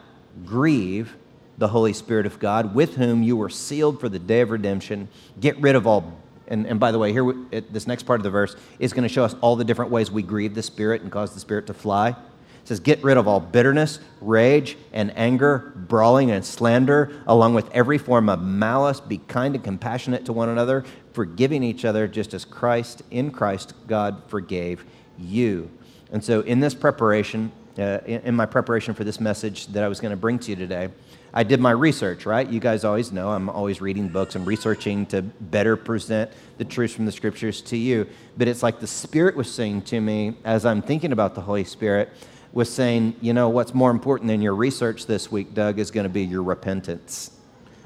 grieve 0.44 1.16
the 1.56 1.68
Holy 1.68 1.92
Spirit 1.92 2.26
of 2.26 2.38
God, 2.38 2.74
with 2.74 2.96
whom 2.96 3.22
you 3.22 3.36
were 3.36 3.48
sealed 3.48 4.00
for 4.00 4.08
the 4.08 4.18
day 4.18 4.40
of 4.40 4.50
redemption. 4.50 5.08
Get 5.40 5.56
rid 5.58 5.76
of 5.76 5.86
all 5.86 6.20
and, 6.48 6.66
and 6.66 6.78
by 6.78 6.92
the 6.92 6.98
way, 6.98 7.12
here, 7.12 7.30
it, 7.50 7.72
this 7.72 7.86
next 7.86 8.02
part 8.04 8.20
of 8.20 8.24
the 8.24 8.30
verse 8.30 8.56
is 8.78 8.92
going 8.92 9.04
to 9.04 9.08
show 9.08 9.24
us 9.24 9.34
all 9.40 9.56
the 9.56 9.64
different 9.64 9.90
ways 9.90 10.10
we 10.10 10.22
grieve 10.22 10.54
the 10.54 10.62
Spirit 10.62 11.02
and 11.02 11.10
cause 11.10 11.32
the 11.32 11.40
Spirit 11.40 11.66
to 11.66 11.74
fly. 11.74 12.10
It 12.10 12.68
says, 12.68 12.80
Get 12.80 13.02
rid 13.02 13.16
of 13.16 13.28
all 13.28 13.40
bitterness, 13.40 14.00
rage, 14.20 14.76
and 14.92 15.16
anger, 15.16 15.72
brawling 15.74 16.30
and 16.30 16.44
slander, 16.44 17.12
along 17.26 17.54
with 17.54 17.70
every 17.72 17.98
form 17.98 18.28
of 18.28 18.42
malice. 18.42 19.00
Be 19.00 19.18
kind 19.18 19.54
and 19.54 19.64
compassionate 19.64 20.24
to 20.26 20.32
one 20.32 20.48
another, 20.48 20.84
forgiving 21.12 21.62
each 21.62 21.84
other, 21.84 22.08
just 22.08 22.34
as 22.34 22.44
Christ, 22.44 23.02
in 23.10 23.30
Christ, 23.30 23.74
God 23.86 24.22
forgave 24.28 24.84
you. 25.18 25.70
And 26.10 26.22
so, 26.22 26.40
in 26.40 26.60
this 26.60 26.74
preparation, 26.74 27.52
uh, 27.78 27.98
in, 28.06 28.20
in 28.22 28.34
my 28.34 28.46
preparation 28.46 28.94
for 28.94 29.04
this 29.04 29.20
message 29.20 29.66
that 29.68 29.82
I 29.82 29.88
was 29.88 30.00
going 30.00 30.10
to 30.10 30.16
bring 30.16 30.38
to 30.40 30.50
you 30.50 30.56
today, 30.56 30.88
I 31.36 31.42
did 31.42 31.58
my 31.58 31.72
research, 31.72 32.26
right? 32.26 32.48
You 32.48 32.60
guys 32.60 32.84
always 32.84 33.10
know 33.10 33.30
I'm 33.30 33.50
always 33.50 33.80
reading 33.80 34.08
books. 34.08 34.36
I'm 34.36 34.44
researching 34.44 35.04
to 35.06 35.20
better 35.20 35.76
present 35.76 36.30
the 36.58 36.64
truths 36.64 36.94
from 36.94 37.06
the 37.06 37.12
scriptures 37.12 37.60
to 37.62 37.76
you. 37.76 38.06
But 38.38 38.46
it's 38.46 38.62
like 38.62 38.78
the 38.78 38.86
Spirit 38.86 39.34
was 39.34 39.52
saying 39.52 39.82
to 39.82 40.00
me 40.00 40.36
as 40.44 40.64
I'm 40.64 40.80
thinking 40.80 41.10
about 41.10 41.34
the 41.34 41.40
Holy 41.40 41.64
Spirit, 41.64 42.10
was 42.52 42.72
saying, 42.72 43.16
you 43.20 43.32
know, 43.32 43.48
what's 43.48 43.74
more 43.74 43.90
important 43.90 44.28
than 44.28 44.40
your 44.40 44.54
research 44.54 45.06
this 45.06 45.32
week, 45.32 45.54
Doug, 45.54 45.80
is 45.80 45.90
going 45.90 46.04
to 46.04 46.08
be 46.08 46.22
your 46.22 46.44
repentance. 46.44 47.32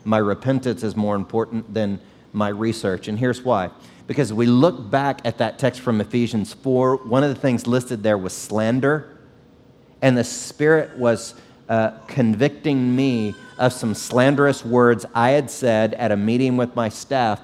My 0.05 0.19
repentance 0.19 0.83
is 0.83 0.95
more 0.95 1.17
important 1.17 1.73
than 1.73 2.01
my 2.35 2.49
research. 2.49 3.09
And 3.09 3.19
here's 3.19 3.41
why. 3.41 3.71
Because 4.07 4.31
we 4.31 4.45
look 4.45 4.91
back 4.91 5.23
at 5.25 5.39
that 5.39 5.59
text 5.59 5.81
from 5.81 6.03
Ephesians 6.03 6.53
4, 6.53 6.97
one 6.97 7.25
of 7.25 7.35
the 7.35 7.41
things 7.41 7.67
listed 7.67 8.03
there 8.03 8.19
was 8.19 8.35
slander. 8.35 9.17
And 10.03 10.19
the 10.19 10.25
Spirit 10.25 10.99
was 10.99 11.35
uh, 11.69 11.91
convicting 12.07 12.95
me 12.95 13.35
of 13.59 13.73
some 13.73 13.95
slanderous 13.95 14.65
words 14.65 15.05
I 15.15 15.31
had 15.31 15.51
said 15.51 15.95
at 15.95 16.13
a 16.13 16.17
meeting 16.17 16.57
with 16.57 16.75
my 16.75 16.89
staff 16.89 17.41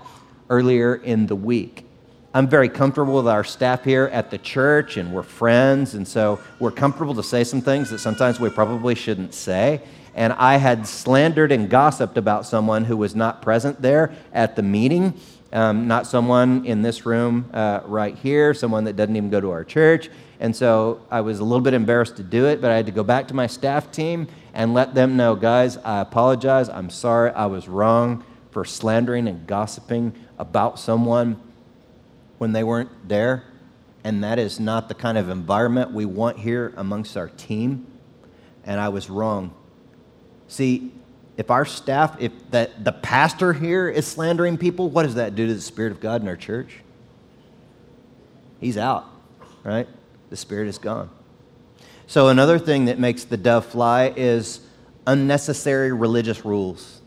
earlier 0.48 0.94
in 0.94 1.26
the 1.26 1.36
week. 1.36 1.84
I'm 2.32 2.48
very 2.48 2.68
comfortable 2.68 3.14
with 3.14 3.28
our 3.28 3.44
staff 3.44 3.84
here 3.84 4.10
at 4.12 4.30
the 4.30 4.38
church, 4.38 4.96
and 4.96 5.12
we're 5.12 5.22
friends, 5.22 5.94
and 5.94 6.06
so 6.06 6.40
we're 6.58 6.72
comfortable 6.72 7.14
to 7.14 7.22
say 7.22 7.44
some 7.44 7.60
things 7.60 7.90
that 7.90 8.00
sometimes 8.00 8.40
we 8.40 8.50
probably 8.50 8.96
shouldn't 8.96 9.34
say. 9.34 9.82
And 10.16 10.32
I 10.32 10.56
had 10.56 10.86
slandered 10.86 11.52
and 11.52 11.70
gossiped 11.70 12.16
about 12.16 12.44
someone 12.44 12.84
who 12.84 12.96
was 12.96 13.14
not 13.14 13.40
present 13.40 13.80
there 13.80 14.14
at 14.32 14.56
the 14.56 14.62
meeting, 14.62 15.14
um, 15.52 15.86
not 15.86 16.08
someone 16.08 16.64
in 16.66 16.82
this 16.82 17.06
room 17.06 17.48
uh, 17.54 17.80
right 17.84 18.16
here, 18.16 18.52
someone 18.52 18.82
that 18.84 18.96
doesn't 18.96 19.14
even 19.14 19.30
go 19.30 19.40
to 19.40 19.50
our 19.52 19.64
church. 19.64 20.10
And 20.40 20.54
so 20.54 21.00
I 21.10 21.20
was 21.20 21.40
a 21.40 21.44
little 21.44 21.62
bit 21.62 21.74
embarrassed 21.74 22.16
to 22.16 22.22
do 22.22 22.46
it, 22.46 22.60
but 22.60 22.70
I 22.70 22.76
had 22.76 22.86
to 22.86 22.92
go 22.92 23.04
back 23.04 23.28
to 23.28 23.34
my 23.34 23.46
staff 23.46 23.90
team 23.90 24.28
and 24.52 24.74
let 24.74 24.94
them 24.94 25.16
know, 25.16 25.34
guys, 25.34 25.76
I 25.78 26.00
apologize. 26.00 26.68
I'm 26.68 26.90
sorry. 26.90 27.30
I 27.30 27.46
was 27.46 27.68
wrong 27.68 28.24
for 28.50 28.64
slandering 28.64 29.28
and 29.28 29.46
gossiping 29.46 30.14
about 30.38 30.78
someone 30.78 31.40
when 32.38 32.52
they 32.52 32.64
weren't 32.64 33.08
there. 33.08 33.44
And 34.02 34.22
that 34.22 34.38
is 34.38 34.60
not 34.60 34.88
the 34.88 34.94
kind 34.94 35.16
of 35.16 35.28
environment 35.28 35.92
we 35.92 36.04
want 36.04 36.38
here 36.38 36.74
amongst 36.76 37.16
our 37.16 37.28
team. 37.28 37.86
And 38.64 38.80
I 38.80 38.90
was 38.90 39.08
wrong. 39.08 39.54
See, 40.46 40.92
if 41.36 41.50
our 41.50 41.64
staff, 41.64 42.16
if 42.20 42.32
that 42.50 42.84
the 42.84 42.92
pastor 42.92 43.52
here 43.52 43.88
is 43.88 44.06
slandering 44.06 44.58
people, 44.58 44.88
what 44.90 45.04
does 45.04 45.16
that 45.16 45.34
do 45.34 45.46
to 45.46 45.54
the 45.54 45.60
Spirit 45.60 45.90
of 45.92 46.00
God 46.00 46.22
in 46.22 46.28
our 46.28 46.36
church? 46.36 46.80
He's 48.60 48.76
out, 48.76 49.06
right? 49.64 49.88
The 50.34 50.38
Spirit 50.38 50.66
is 50.66 50.78
gone. 50.78 51.10
So, 52.08 52.26
another 52.26 52.58
thing 52.58 52.86
that 52.86 52.98
makes 52.98 53.22
the 53.22 53.36
dove 53.36 53.66
fly 53.66 54.12
is 54.16 54.58
unnecessary 55.06 55.92
religious 55.92 56.44
rules. 56.44 57.00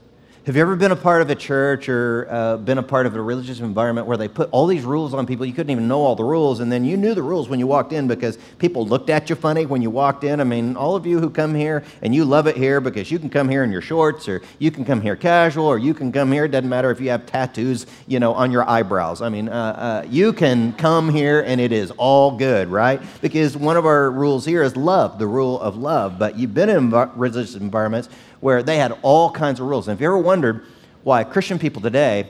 Have 0.48 0.56
you 0.56 0.62
ever 0.62 0.78
been 0.78 0.94
a 0.94 0.96
part 0.96 1.22
of 1.22 1.30
a 1.30 1.36
church 1.36 1.90
or 1.90 2.26
uh, 2.30 2.56
been 2.56 2.78
a 2.78 2.84
part 2.84 3.06
of 3.06 3.14
a 3.18 3.22
religious 3.22 3.60
environment 3.60 4.08
where 4.08 4.16
they 4.16 4.30
put 4.30 4.48
all 4.54 4.66
these 4.66 4.86
rules 4.86 5.14
on 5.14 5.26
people? 5.26 5.46
You 5.46 5.52
couldn't 5.52 5.72
even 5.72 5.90
know 5.90 6.00
all 6.00 6.16
the 6.16 6.24
rules, 6.24 6.62
and 6.62 6.72
then 6.72 6.86
you 6.86 6.96
knew 6.96 7.14
the 7.14 7.22
rules 7.22 7.50
when 7.50 7.60
you 7.60 7.68
walked 7.68 7.92
in 7.92 8.08
because 8.08 8.38
people 8.58 8.88
looked 8.88 9.10
at 9.10 9.30
you 9.30 9.36
funny 9.36 9.66
when 9.66 9.82
you 9.82 9.90
walked 9.90 10.24
in. 10.24 10.40
I 10.40 10.46
mean, 10.46 10.78
all 10.78 10.96
of 10.96 11.06
you 11.06 11.20
who 11.20 11.30
come 11.30 11.54
here 11.54 11.84
and 12.02 12.16
you 12.16 12.24
love 12.24 12.48
it 12.48 12.56
here 12.56 12.80
because 12.80 13.12
you 13.12 13.20
can 13.20 13.30
come 13.30 13.50
here 13.50 13.66
in 13.66 13.74
your 13.74 13.82
shorts, 13.82 14.30
or 14.30 14.42
you 14.58 14.72
can 14.72 14.86
come 14.86 15.02
here 15.02 15.18
casual, 15.18 15.66
or 15.66 15.78
you 15.78 15.94
can 15.94 16.14
come 16.14 16.32
here. 16.32 16.46
It 16.46 16.52
doesn't 16.52 16.70
matter 16.70 16.92
if 16.92 17.02
you 17.02 17.10
have 17.10 17.26
tattoos, 17.26 17.86
you 18.08 18.22
know, 18.22 18.34
on 18.34 18.50
your 18.50 18.70
eyebrows. 18.70 19.22
I 19.22 19.28
mean, 19.28 19.50
uh, 19.50 19.52
uh, 19.52 20.08
you 20.08 20.32
can 20.32 20.72
come 20.72 21.10
here 21.10 21.42
and 21.42 21.60
it 21.60 21.74
is 21.74 21.92
all 21.98 22.38
good, 22.38 22.70
right? 22.70 23.02
Because 23.20 23.58
one 23.58 23.76
of 23.76 23.86
our 23.86 24.10
rules 24.12 24.46
here 24.46 24.64
is 24.64 24.78
love, 24.78 25.20
the 25.20 25.28
rule 25.28 25.60
of 25.60 25.76
love. 25.76 26.18
But 26.18 26.38
you've 26.38 26.54
been 26.54 26.70
in 26.70 26.90
religious 26.90 27.56
environments 27.56 28.08
where 28.40 28.64
they 28.64 28.78
had 28.78 28.98
all 29.02 29.32
kinds 29.32 29.60
of 29.60 29.68
rules. 29.68 29.88
And 29.88 29.96
if 29.96 30.02
you 30.02 30.08
ever 30.08 30.18
wondered 30.18 30.66
why 31.04 31.24
Christian 31.24 31.60
people 31.60 31.82
today 31.82 32.28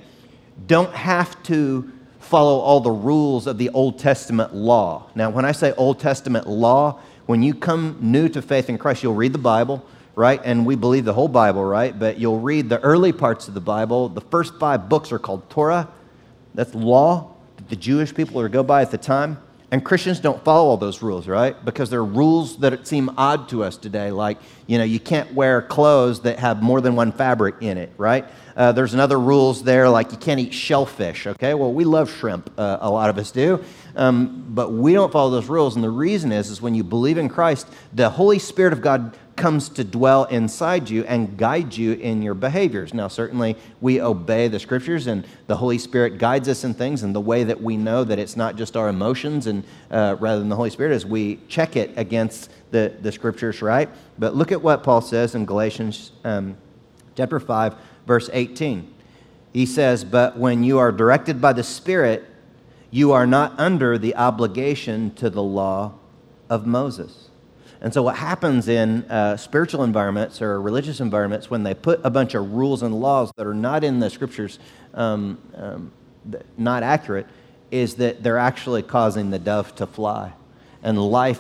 don't 0.65 0.93
have 0.93 1.41
to 1.43 1.91
follow 2.19 2.59
all 2.59 2.79
the 2.79 2.91
rules 2.91 3.47
of 3.47 3.57
the 3.57 3.69
Old 3.69 3.99
Testament 3.99 4.53
law. 4.53 5.09
Now, 5.15 5.29
when 5.29 5.45
I 5.45 5.51
say 5.51 5.71
Old 5.73 5.99
Testament 5.99 6.47
law, 6.47 6.99
when 7.25 7.41
you 7.41 7.53
come 7.53 7.97
new 8.01 8.27
to 8.29 8.41
faith 8.41 8.69
in 8.69 8.77
Christ, 8.77 9.03
you'll 9.03 9.15
read 9.15 9.33
the 9.33 9.39
Bible, 9.39 9.85
right? 10.15 10.41
And 10.43 10.65
we 10.65 10.75
believe 10.75 11.05
the 11.05 11.13
whole 11.13 11.27
Bible, 11.27 11.63
right? 11.63 11.97
But 11.97 12.19
you'll 12.19 12.39
read 12.39 12.69
the 12.69 12.79
early 12.81 13.13
parts 13.13 13.47
of 13.47 13.53
the 13.53 13.61
Bible. 13.61 14.09
The 14.09 14.21
first 14.21 14.55
five 14.59 14.89
books 14.89 15.11
are 15.11 15.19
called 15.19 15.49
Torah. 15.49 15.87
That's 16.53 16.73
law 16.73 17.35
that 17.57 17.69
the 17.69 17.75
Jewish 17.75 18.13
people 18.13 18.39
are 18.41 18.47
to 18.47 18.53
go 18.53 18.63
by 18.63 18.81
at 18.81 18.91
the 18.91 18.97
time. 18.97 19.39
And 19.69 19.83
Christians 19.83 20.21
don't 20.21 20.41
follow 20.45 20.69
all 20.69 20.77
those 20.77 21.01
rules, 21.01 21.27
right? 21.27 21.53
Because 21.65 21.89
they're 21.89 22.03
rules 22.03 22.57
that 22.59 22.87
seem 22.87 23.11
odd 23.17 23.49
to 23.49 23.65
us 23.65 23.75
today, 23.75 24.11
like, 24.11 24.37
you 24.65 24.77
know, 24.77 24.85
you 24.85 24.99
can't 24.99 25.33
wear 25.33 25.61
clothes 25.61 26.21
that 26.21 26.39
have 26.39 26.63
more 26.63 26.79
than 26.79 26.95
one 26.95 27.11
fabric 27.11 27.55
in 27.59 27.77
it, 27.77 27.91
right? 27.97 28.25
Uh, 28.55 28.71
there's 28.71 28.93
another 28.93 29.19
rules 29.19 29.63
there, 29.63 29.89
like 29.89 30.13
you 30.13 30.17
can't 30.17 30.39
eat 30.39 30.53
shellfish, 30.53 31.27
okay? 31.27 31.53
Well, 31.53 31.73
we 31.73 31.83
love 31.83 32.09
shrimp, 32.09 32.49
uh, 32.57 32.77
a 32.79 32.89
lot 32.89 33.09
of 33.09 33.17
us 33.17 33.31
do. 33.31 33.61
Um, 33.97 34.45
but 34.49 34.71
we 34.71 34.93
don't 34.93 35.11
follow 35.11 35.31
those 35.31 35.49
rules. 35.49 35.75
And 35.75 35.83
the 35.83 35.89
reason 35.89 36.31
is, 36.31 36.49
is 36.49 36.61
when 36.61 36.73
you 36.73 36.85
believe 36.85 37.17
in 37.17 37.27
Christ, 37.27 37.67
the 37.93 38.09
Holy 38.09 38.39
Spirit 38.39 38.71
of 38.71 38.81
God 38.81 39.17
comes 39.37 39.69
to 39.69 39.83
dwell 39.83 40.25
inside 40.25 40.89
you 40.89 41.03
and 41.05 41.37
guide 41.37 41.77
you 41.77 41.93
in 41.93 42.21
your 42.21 42.33
behaviors. 42.33 42.93
Now, 42.93 43.07
certainly, 43.07 43.55
we 43.79 44.01
obey 44.01 44.47
the 44.47 44.59
scriptures, 44.59 45.07
and 45.07 45.25
the 45.45 45.55
Holy 45.55 45.77
Spirit 45.77 46.17
guides 46.17 46.49
us 46.49 46.63
in 46.63 46.73
things. 46.73 47.03
And 47.03 47.15
the 47.15 47.21
way 47.21 47.43
that 47.43 47.61
we 47.61 47.77
know 47.77 48.03
that 48.03 48.19
it's 48.19 48.35
not 48.35 48.55
just 48.55 48.75
our 48.75 48.89
emotions, 48.89 49.47
and 49.47 49.63
uh, 49.91 50.17
rather 50.19 50.39
than 50.39 50.49
the 50.49 50.55
Holy 50.55 50.71
Spirit, 50.71 50.91
is 50.91 51.05
we 51.05 51.39
check 51.47 51.75
it 51.75 51.93
against 51.95 52.51
the, 52.71 52.93
the 53.01 53.11
scriptures, 53.11 53.61
right? 53.61 53.89
But 54.17 54.35
look 54.35 54.51
at 54.51 54.61
what 54.61 54.83
Paul 54.83 55.01
says 55.01 55.35
in 55.35 55.45
Galatians 55.45 56.11
um, 56.23 56.57
chapter 57.15 57.39
5, 57.39 57.75
verse 58.05 58.29
18. 58.33 58.93
He 59.53 59.65
says, 59.65 60.03
But 60.03 60.37
when 60.37 60.63
you 60.63 60.79
are 60.79 60.91
directed 60.91 61.39
by 61.39 61.53
the 61.53 61.63
Spirit, 61.63 62.25
you 62.91 63.11
are 63.11 63.27
not 63.27 63.59
under 63.59 63.97
the 63.97 64.15
obligation 64.15 65.13
to 65.15 65.29
the 65.29 65.43
law 65.43 65.93
of 66.49 66.65
Moses. 66.65 67.26
And 67.81 67.93
so, 67.93 68.01
what 68.01 68.15
happens 68.15 68.67
in 68.67 69.03
uh, 69.03 69.37
spiritual 69.37 69.83
environments 69.83 70.41
or 70.41 70.59
religious 70.61 70.99
environments 70.99 71.49
when 71.49 71.63
they 71.63 71.73
put 71.73 71.99
a 72.03 72.09
bunch 72.09 72.33
of 72.33 72.53
rules 72.53 72.81
and 72.81 72.99
laws 72.99 73.31
that 73.37 73.45
are 73.45 73.53
not 73.53 73.83
in 73.83 73.99
the 73.99 74.09
scriptures, 74.09 74.59
um, 74.93 75.37
um, 75.55 75.91
not 76.57 76.83
accurate, 76.83 77.27
is 77.69 77.95
that 77.95 78.23
they're 78.23 78.39
actually 78.39 78.81
causing 78.81 79.29
the 79.29 79.39
dove 79.39 79.75
to 79.75 79.85
fly. 79.85 80.33
And 80.81 80.99
life 80.99 81.39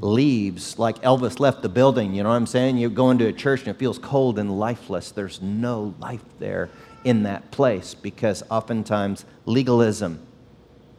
leaves, 0.00 0.78
like 0.78 1.00
Elvis 1.02 1.40
left 1.40 1.62
the 1.62 1.68
building. 1.68 2.14
You 2.14 2.22
know 2.22 2.28
what 2.28 2.36
I'm 2.36 2.46
saying? 2.46 2.76
You 2.76 2.90
go 2.90 3.10
into 3.10 3.26
a 3.26 3.32
church 3.32 3.60
and 3.60 3.68
it 3.68 3.78
feels 3.78 3.98
cold 3.98 4.38
and 4.38 4.58
lifeless. 4.58 5.10
There's 5.10 5.40
no 5.40 5.94
life 5.98 6.24
there 6.38 6.68
in 7.04 7.22
that 7.22 7.50
place 7.50 7.94
because 7.94 8.42
oftentimes 8.50 9.24
legalism. 9.46 10.20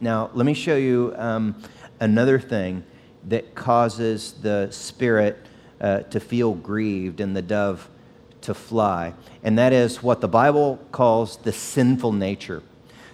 Now, 0.00 0.30
let 0.34 0.46
me 0.46 0.54
show 0.54 0.76
you 0.76 1.14
um, 1.16 1.54
another 2.00 2.40
thing 2.40 2.82
that 3.28 3.54
causes 3.54 4.32
the 4.42 4.68
spirit 4.70 5.38
uh, 5.80 6.00
to 6.00 6.20
feel 6.20 6.54
grieved 6.54 7.20
and 7.20 7.36
the 7.36 7.42
dove 7.42 7.88
to 8.42 8.54
fly. 8.54 9.14
And 9.42 9.58
that 9.58 9.72
is 9.72 10.02
what 10.02 10.20
the 10.20 10.28
Bible 10.28 10.78
calls 10.92 11.36
the 11.38 11.52
sinful 11.52 12.12
nature. 12.12 12.62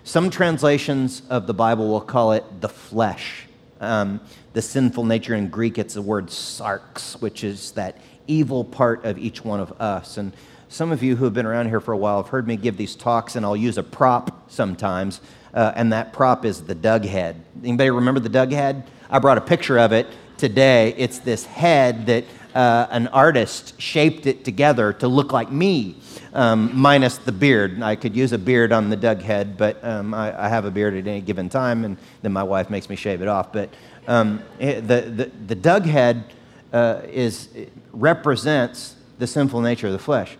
Some 0.04 0.30
translations 0.30 1.22
of 1.28 1.46
the 1.46 1.54
Bible 1.54 1.88
will 1.88 2.00
call 2.00 2.32
it 2.32 2.60
the 2.60 2.68
flesh. 2.68 3.46
Um, 3.80 4.20
the 4.54 4.62
sinful 4.62 5.04
nature 5.04 5.34
in 5.34 5.48
Greek, 5.48 5.78
it's 5.78 5.94
the 5.94 6.02
word 6.02 6.28
sarx, 6.28 7.20
which 7.20 7.44
is 7.44 7.72
that 7.72 7.98
evil 8.26 8.64
part 8.64 9.04
of 9.04 9.18
each 9.18 9.44
one 9.44 9.60
of 9.60 9.78
us. 9.80 10.16
And 10.16 10.32
some 10.68 10.92
of 10.92 11.02
you 11.02 11.16
who 11.16 11.24
have 11.24 11.34
been 11.34 11.46
around 11.46 11.68
here 11.68 11.80
for 11.80 11.92
a 11.92 11.96
while 11.96 12.22
have 12.22 12.30
heard 12.30 12.46
me 12.46 12.56
give 12.56 12.76
these 12.76 12.94
talks, 12.94 13.36
and 13.36 13.44
I'll 13.44 13.56
use 13.56 13.78
a 13.78 13.82
prop 13.82 14.50
sometimes, 14.50 15.20
uh, 15.54 15.72
and 15.76 15.92
that 15.92 16.12
prop 16.12 16.44
is 16.44 16.62
the 16.62 16.74
Doug 16.74 17.04
head. 17.04 17.42
Anybody 17.62 17.90
remember 17.90 18.20
the 18.20 18.28
Doug 18.28 18.52
head? 18.52 18.84
I 19.10 19.18
brought 19.18 19.38
a 19.38 19.42
picture 19.42 19.78
of 19.78 19.92
it 19.92 20.06
today. 20.36 20.94
It's 20.98 21.18
this 21.18 21.44
head 21.46 22.06
that 22.06 22.24
uh, 22.54 22.86
an 22.90 23.08
artist 23.08 23.80
shaped 23.80 24.26
it 24.26 24.44
together 24.44 24.92
to 24.94 25.08
look 25.08 25.32
like 25.32 25.50
me, 25.50 25.96
um, 26.34 26.70
minus 26.74 27.16
the 27.18 27.32
beard. 27.32 27.82
I 27.82 27.96
could 27.96 28.14
use 28.14 28.32
a 28.32 28.38
beard 28.38 28.72
on 28.72 28.90
the 28.90 28.96
Doug 28.96 29.22
head, 29.22 29.56
but 29.56 29.82
um, 29.84 30.12
I, 30.12 30.46
I, 30.46 30.48
have 30.48 30.64
a 30.64 30.70
beard 30.70 30.94
at 30.94 31.06
any 31.06 31.20
given 31.20 31.48
time, 31.48 31.84
and 31.84 31.96
then 32.22 32.32
my 32.32 32.42
wife 32.42 32.68
makes 32.68 32.88
me 32.88 32.96
shave 32.96 33.22
it 33.22 33.28
off. 33.28 33.52
But 33.52 33.70
um, 34.06 34.42
the, 34.58 34.80
the, 34.80 35.30
the 35.46 35.54
Doug 35.54 35.84
head 35.84 36.24
uh, 36.72 37.02
is, 37.04 37.48
represents 37.92 38.96
the 39.18 39.26
sinful 39.26 39.60
nature 39.60 39.86
of 39.86 39.92
the 39.92 39.98
flesh. 39.98 40.36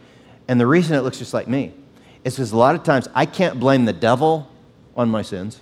And 0.48 0.60
the 0.60 0.66
reason 0.66 0.96
it 0.96 1.00
looks 1.00 1.18
just 1.18 1.34
like 1.34 1.48
me 1.48 1.72
is 2.24 2.34
because 2.34 2.52
a 2.52 2.56
lot 2.56 2.74
of 2.74 2.82
times 2.82 3.08
I 3.14 3.26
can't 3.26 3.60
blame 3.60 3.84
the 3.84 3.92
devil 3.92 4.50
on 4.96 5.08
my 5.08 5.22
sins. 5.22 5.60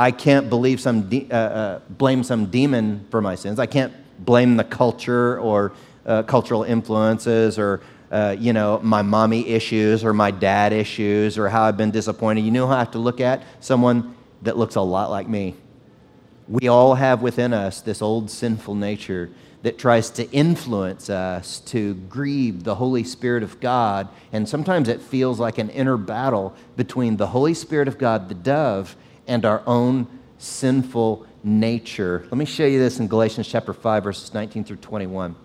I 0.00 0.12
can't 0.12 0.48
believe 0.48 0.80
some 0.80 1.10
de- 1.10 1.28
uh, 1.30 1.36
uh, 1.36 1.78
blame 1.90 2.24
some 2.24 2.46
demon 2.46 3.06
for 3.10 3.20
my 3.20 3.34
sins. 3.34 3.58
I 3.58 3.66
can't 3.66 3.92
blame 4.24 4.56
the 4.56 4.64
culture 4.64 5.38
or 5.38 5.72
uh, 6.06 6.22
cultural 6.22 6.62
influences 6.62 7.58
or 7.58 7.82
uh, 8.10 8.34
you 8.38 8.54
know 8.54 8.80
my 8.82 9.02
mommy 9.02 9.46
issues 9.46 10.02
or 10.02 10.14
my 10.14 10.30
dad 10.30 10.72
issues 10.72 11.36
or 11.36 11.50
how 11.50 11.64
I've 11.64 11.76
been 11.76 11.90
disappointed. 11.90 12.46
You 12.46 12.50
know 12.50 12.66
I 12.66 12.78
have 12.78 12.92
to 12.92 12.98
look 12.98 13.20
at 13.20 13.42
someone 13.60 14.16
that 14.40 14.56
looks 14.56 14.76
a 14.76 14.80
lot 14.80 15.10
like 15.10 15.28
me. 15.28 15.54
We 16.48 16.68
all 16.68 16.94
have 16.94 17.20
within 17.20 17.52
us 17.52 17.82
this 17.82 18.00
old 18.00 18.30
sinful 18.30 18.76
nature 18.76 19.28
that 19.60 19.78
tries 19.78 20.08
to 20.12 20.30
influence 20.30 21.10
us 21.10 21.60
to 21.60 21.92
grieve 22.08 22.64
the 22.64 22.76
Holy 22.76 23.04
Spirit 23.04 23.42
of 23.42 23.60
God. 23.60 24.08
And 24.32 24.48
sometimes 24.48 24.88
it 24.88 25.02
feels 25.02 25.38
like 25.38 25.58
an 25.58 25.68
inner 25.68 25.98
battle 25.98 26.54
between 26.74 27.18
the 27.18 27.26
Holy 27.26 27.52
Spirit 27.52 27.86
of 27.86 27.98
God, 27.98 28.30
the 28.30 28.34
dove, 28.34 28.96
and 29.30 29.46
our 29.46 29.62
own 29.64 30.08
sinful 30.38 31.24
nature. 31.44 32.24
Let 32.24 32.36
me 32.36 32.44
show 32.44 32.66
you 32.66 32.80
this 32.80 32.98
in 32.98 33.06
Galatians 33.06 33.46
chapter 33.46 33.72
5, 33.72 34.02
verses 34.02 34.34
19 34.34 34.64
through 34.64 34.78
21. 34.78 35.30
It 35.30 35.36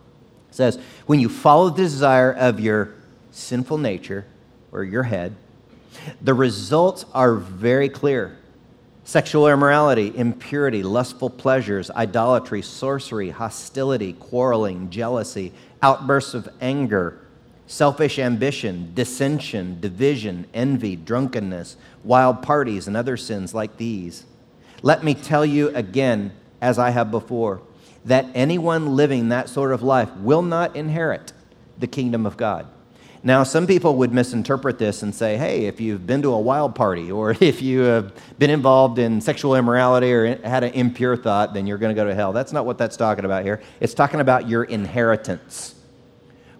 says, 0.55 0.79
When 1.05 1.19
you 1.19 1.29
follow 1.29 1.69
the 1.69 1.83
desire 1.83 2.33
of 2.33 2.59
your 2.59 2.95
sinful 3.31 3.77
nature 3.77 4.25
or 4.71 4.83
your 4.83 5.03
head, 5.03 5.35
the 6.19 6.33
results 6.33 7.05
are 7.13 7.35
very 7.35 7.87
clear 7.87 8.37
sexual 9.03 9.47
immorality, 9.47 10.11
impurity, 10.17 10.81
lustful 10.81 11.29
pleasures, 11.29 11.91
idolatry, 11.91 12.63
sorcery, 12.63 13.29
hostility, 13.29 14.13
quarreling, 14.13 14.89
jealousy, 14.89 15.53
outbursts 15.83 16.33
of 16.33 16.49
anger 16.59 17.19
selfish 17.67 18.19
ambition, 18.19 18.91
dissension, 18.93 19.79
division, 19.79 20.45
envy, 20.53 20.95
drunkenness, 20.95 21.77
wild 22.03 22.41
parties, 22.41 22.87
and 22.87 22.95
other 22.95 23.17
sins 23.17 23.53
like 23.53 23.77
these. 23.77 24.25
Let 24.81 25.03
me 25.03 25.13
tell 25.13 25.45
you 25.45 25.69
again, 25.69 26.31
as 26.61 26.77
I 26.77 26.91
have 26.91 27.11
before, 27.11 27.61
that 28.05 28.27
anyone 28.35 28.95
living 28.95 29.29
that 29.29 29.49
sort 29.49 29.73
of 29.73 29.81
life 29.81 30.15
will 30.17 30.43
not 30.43 30.75
inherit 30.75 31.33
the 31.79 31.87
kingdom 31.87 32.25
of 32.25 32.37
God. 32.37 32.67
Now, 33.23 33.41
some 33.41 33.65
people 33.65 33.95
would 33.95 34.13
misinterpret 34.13 34.77
this 34.77 35.01
and 35.01 35.13
say, 35.13 35.35
hey, 35.35 35.65
if 35.65 35.81
you've 35.81 36.05
been 36.05 36.21
to 36.21 36.33
a 36.33 36.39
wild 36.39 36.75
party 36.75 37.11
or 37.11 37.31
if 37.39 37.59
you 37.59 37.79
have 37.79 38.13
been 38.37 38.51
involved 38.51 38.99
in 38.99 39.19
sexual 39.19 39.55
immorality 39.55 40.13
or 40.13 40.35
had 40.47 40.63
an 40.63 40.73
impure 40.73 41.17
thought, 41.17 41.55
then 41.55 41.65
you're 41.65 41.79
going 41.79 41.93
to 41.93 41.99
go 41.99 42.07
to 42.07 42.13
hell. 42.13 42.31
That's 42.31 42.53
not 42.53 42.67
what 42.67 42.77
that's 42.77 42.95
talking 42.95 43.25
about 43.25 43.43
here. 43.43 43.63
It's 43.79 43.95
talking 43.95 44.19
about 44.19 44.47
your 44.47 44.65
inheritance. 44.65 45.74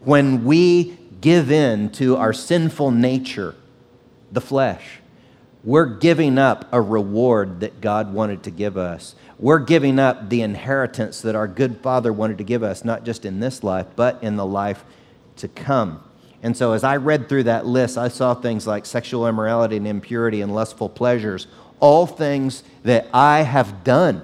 When 0.05 0.45
we 0.45 0.97
give 1.19 1.51
in 1.51 1.89
to 1.93 2.15
our 2.15 2.31
sinful 2.31 2.91
nature, 2.91 3.55
the 4.31 4.41
flesh, 4.41 5.00
we're 5.63 5.88
giving 5.88 6.38
up 6.38 6.67
a 6.71 6.79
reward 6.79 7.62
that 7.62 7.81
God 7.81 8.13
wanted 8.13 8.43
to 8.43 8.51
give 8.51 8.77
us. 8.77 9.15
We're 9.39 9.59
giving 9.59 9.97
up 9.97 10.29
the 10.29 10.41
inheritance 10.41 11.21
that 11.21 11.35
our 11.35 11.47
good 11.47 11.81
Father 11.81 12.13
wanted 12.13 12.38
to 12.38 12.43
give 12.43 12.62
us, 12.62 12.85
not 12.85 13.03
just 13.03 13.25
in 13.25 13.39
this 13.39 13.63
life, 13.63 13.88
but 13.95 14.21
in 14.21 14.35
the 14.35 14.45
life 14.45 14.85
to 15.38 15.47
come. 15.47 16.03
And 16.43 16.55
so 16.55 16.74
as 16.74 16.83
I 16.83 16.97
read 16.97 17.27
through 17.27 17.43
that 17.43 17.65
list, 17.65 17.97
I 17.97 18.07
saw 18.07 18.35
things 18.35 18.67
like 18.67 18.85
sexual 18.85 19.27
immorality 19.27 19.77
and 19.77 19.88
impurity 19.88 20.41
and 20.41 20.53
lustful 20.53 20.88
pleasures, 20.88 21.47
all 21.79 22.05
things 22.05 22.63
that 22.83 23.07
I 23.12 23.41
have 23.41 23.83
done 23.83 24.24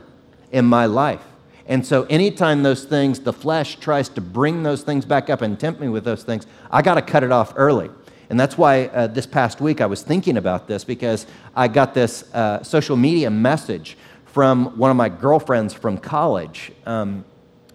in 0.51 0.65
my 0.65 0.85
life. 0.85 1.23
And 1.67 1.85
so 1.85 2.03
anytime 2.03 2.63
those 2.63 2.83
things, 2.83 3.19
the 3.19 3.33
flesh 3.33 3.77
tries 3.77 4.09
to 4.09 4.21
bring 4.21 4.63
those 4.63 4.83
things 4.83 5.05
back 5.05 5.29
up 5.29 5.41
and 5.41 5.59
tempt 5.59 5.79
me 5.79 5.89
with 5.89 6.03
those 6.03 6.23
things, 6.23 6.47
I 6.69 6.81
got 6.81 6.95
to 6.95 7.01
cut 7.01 7.23
it 7.23 7.31
off 7.31 7.53
early. 7.55 7.89
And 8.29 8.39
that's 8.39 8.57
why 8.57 8.85
uh, 8.85 9.07
this 9.07 9.25
past 9.25 9.59
week 9.59 9.81
I 9.81 9.85
was 9.85 10.01
thinking 10.03 10.37
about 10.37 10.67
this 10.67 10.83
because 10.83 11.27
I 11.55 11.67
got 11.67 11.93
this 11.93 12.33
uh, 12.33 12.63
social 12.63 12.95
media 12.95 13.29
message 13.29 13.97
from 14.25 14.77
one 14.77 14.89
of 14.89 14.97
my 14.97 15.09
girlfriends 15.09 15.73
from 15.73 15.97
college. 15.97 16.71
Um, 16.85 17.25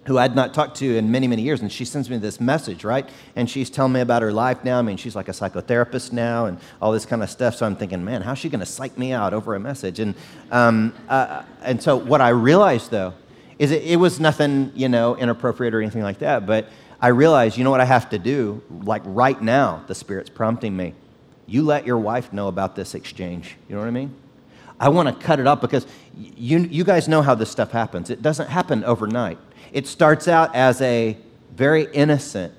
who 0.07 0.17
I'd 0.17 0.35
not 0.35 0.53
talked 0.53 0.77
to 0.77 0.97
in 0.97 1.11
many, 1.11 1.27
many 1.27 1.41
years. 1.41 1.61
And 1.61 1.69
she 1.69 1.83
sends 1.83 2.09
me 2.09 2.17
this 2.17 2.39
message, 2.39 2.85
right? 2.85 3.07
And 3.35 3.49
she's 3.49 3.69
telling 3.69 3.91
me 3.91 3.99
about 3.99 4.21
her 4.21 4.31
life 4.31 4.63
now. 4.63 4.79
I 4.79 4.81
mean, 4.81 4.95
she's 4.95 5.17
like 5.17 5.27
a 5.27 5.33
psychotherapist 5.33 6.13
now 6.13 6.45
and 6.45 6.59
all 6.81 6.93
this 6.93 7.05
kind 7.05 7.21
of 7.21 7.29
stuff. 7.29 7.55
So 7.55 7.65
I'm 7.65 7.75
thinking, 7.75 8.03
man, 8.05 8.21
how's 8.21 8.37
she 8.37 8.47
going 8.47 8.61
to 8.61 8.65
psych 8.65 8.97
me 8.97 9.11
out 9.11 9.33
over 9.33 9.53
a 9.53 9.59
message? 9.59 9.99
And, 9.99 10.15
um, 10.49 10.95
uh, 11.09 11.43
and 11.61 11.83
so 11.83 11.97
what 11.97 12.21
I 12.21 12.29
realized, 12.29 12.89
though, 12.89 13.13
is 13.59 13.71
it, 13.71 13.83
it 13.83 13.95
was 13.97 14.19
nothing, 14.19 14.71
you 14.75 14.89
know, 14.89 15.15
inappropriate 15.15 15.73
or 15.73 15.81
anything 15.81 16.03
like 16.03 16.19
that. 16.19 16.45
But 16.45 16.69
I 17.01 17.09
realized, 17.09 17.57
you 17.57 17.63
know 17.63 17.71
what 17.71 17.81
I 17.81 17.85
have 17.85 18.09
to 18.09 18.19
do? 18.19 18.61
Like 18.69 19.01
right 19.05 19.41
now, 19.41 19.83
the 19.87 19.95
Spirit's 19.95 20.29
prompting 20.29 20.75
me. 20.75 20.93
You 21.45 21.63
let 21.63 21.85
your 21.85 21.97
wife 21.97 22.33
know 22.33 22.47
about 22.47 22.75
this 22.75 22.93
exchange. 22.95 23.55
You 23.69 23.75
know 23.75 23.81
what 23.81 23.87
I 23.87 23.91
mean? 23.91 24.13
I 24.79 24.89
want 24.89 25.07
to 25.07 25.25
cut 25.25 25.39
it 25.39 25.47
up 25.47 25.61
because 25.61 25.87
you, 26.15 26.59
you 26.59 26.83
guys 26.83 27.07
know 27.07 27.21
how 27.21 27.35
this 27.35 27.49
stuff 27.49 27.71
happens. 27.71 28.09
It 28.09 28.21
doesn't 28.21 28.49
happen 28.49 28.83
overnight. 28.83 29.39
It 29.71 29.87
starts 29.87 30.27
out 30.27 30.55
as 30.55 30.81
a 30.81 31.17
very 31.55 31.87
innocent 31.93 32.53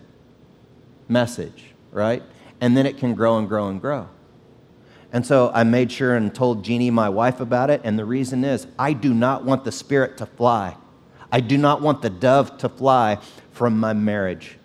message, 1.08 1.66
right? 1.92 2.22
And 2.60 2.76
then 2.76 2.86
it 2.86 2.98
can 2.98 3.14
grow 3.14 3.38
and 3.38 3.48
grow 3.48 3.68
and 3.68 3.80
grow. 3.80 4.08
And 5.12 5.24
so 5.24 5.50
I 5.54 5.64
made 5.64 5.90
sure 5.90 6.16
and 6.16 6.34
told 6.34 6.64
Jeannie, 6.64 6.90
my 6.90 7.08
wife, 7.08 7.40
about 7.40 7.70
it. 7.70 7.80
And 7.84 7.98
the 7.98 8.04
reason 8.04 8.44
is 8.44 8.66
I 8.78 8.92
do 8.92 9.14
not 9.14 9.44
want 9.44 9.64
the 9.64 9.72
spirit 9.72 10.18
to 10.18 10.26
fly. 10.26 10.76
I 11.30 11.40
do 11.40 11.58
not 11.58 11.80
want 11.80 12.02
the 12.02 12.10
dove 12.10 12.58
to 12.58 12.68
fly 12.68 13.18
from 13.52 13.78
my 13.78 13.92
marriage. 13.92 14.56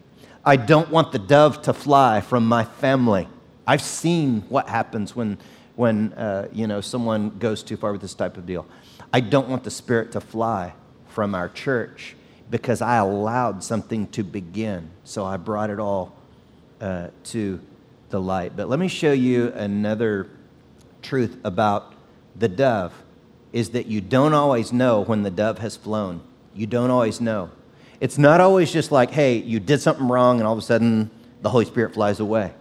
I 0.46 0.56
don't 0.56 0.90
want 0.90 1.12
the 1.12 1.20
dove 1.20 1.62
to 1.64 1.74
fly 1.74 2.22
from 2.22 2.46
my 2.46 2.64
family. 2.64 3.28
I've 3.66 3.82
seen 3.82 4.42
what 4.50 4.68
happens 4.68 5.16
when, 5.16 5.38
when 5.76 6.14
uh, 6.14 6.48
you 6.52 6.68
know, 6.68 6.82
someone 6.82 7.38
goes 7.40 7.64
too 7.64 7.78
far 7.78 7.92
with 7.92 8.02
this 8.02 8.14
type 8.14 8.38
of 8.38 8.46
deal. 8.46 8.66
I 9.12 9.22
don't 9.22 9.48
want 9.48 9.64
the 9.64 9.72
spirit 9.72 10.12
to 10.14 10.22
fly 10.22 10.74
from 11.08 11.36
our 11.36 11.50
church 11.50 12.16
because 12.50 12.82
I 12.82 12.98
allowed 12.98 13.64
something 13.64 14.08
to 14.08 14.24
begin. 14.24 14.90
So 15.04 15.24
I 15.26 15.38
brought 15.38 15.70
it 15.70 15.80
all 15.80 16.14
uh, 16.82 17.08
to 17.26 17.62
the 18.10 18.20
light. 18.20 18.56
But 18.56 18.70
let 18.70 18.80
me 18.80 18.88
show 18.88 19.12
you 19.12 19.52
another 19.54 20.30
truth 21.02 21.38
about 21.44 21.94
the 22.36 22.48
dove 22.48 22.94
is 23.52 23.70
that 23.72 23.86
you 23.86 24.02
don't 24.02 24.34
always 24.34 24.74
know 24.74 25.02
when 25.02 25.24
the 25.24 25.32
dove 25.32 25.60
has 25.60 25.78
flown. 25.78 26.22
You 26.54 26.68
don't 26.68 26.90
always 26.90 27.20
know. 27.20 27.50
It's 28.00 28.18
not 28.18 28.42
always 28.42 28.72
just 28.72 28.92
like, 28.92 29.12
hey, 29.12 29.38
you 29.38 29.60
did 29.60 29.82
something 29.82 30.08
wrong 30.08 30.40
and 30.40 30.48
all 30.48 30.54
of 30.54 30.60
a 30.60 30.62
sudden 30.62 31.10
the 31.42 31.50
Holy 31.50 31.66
Spirit 31.66 31.94
flies 31.94 32.20
away. 32.20 32.54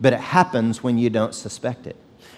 But 0.00 0.12
it 0.12 0.20
happens 0.20 0.82
when 0.82 0.98
you 0.98 1.10
don't 1.10 1.34
suspect 1.34 1.86
it. 1.86 1.96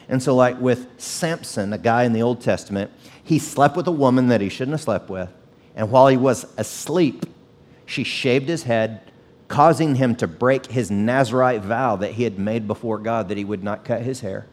And 0.09 0.23
so, 0.23 0.35
like 0.35 0.61
with 0.61 0.89
Samson, 1.01 1.73
a 1.73 1.79
guy 1.79 2.05
in 2.05 2.13
the 2.13 2.23
Old 2.23 2.41
Testament, 2.41 2.91
he 3.23 3.39
slept 3.39 3.77
with 3.77 3.87
a 3.87 3.93
woman 3.93 4.29
that 4.29 4.41
he 4.41 4.49
shouldn't 4.49 4.73
have 4.73 4.81
slept 4.81 5.09
with. 5.09 5.29
And 5.75 5.91
while 5.91 6.09
he 6.09 6.17
was 6.17 6.47
asleep, 6.57 7.25
she 7.87 8.05
shaved 8.05 8.49
his 8.49 8.65
head, 8.65 9.13
causing 9.49 9.95
him 9.95 10.17
to 10.17 10.27
break 10.27 10.67
his 10.67 10.91
Nazarite 10.91 11.63
vow 11.63 11.97
that 11.97 12.13
he 12.13 12.25
had 12.25 12.39
made 12.39 12.67
before 12.67 12.99
God 12.99 13.29
that 13.29 13.39
he 13.39 13.45
would 13.45 13.63
not 13.63 13.85
cut 13.85 14.03
his 14.03 14.21
hair. 14.21 14.47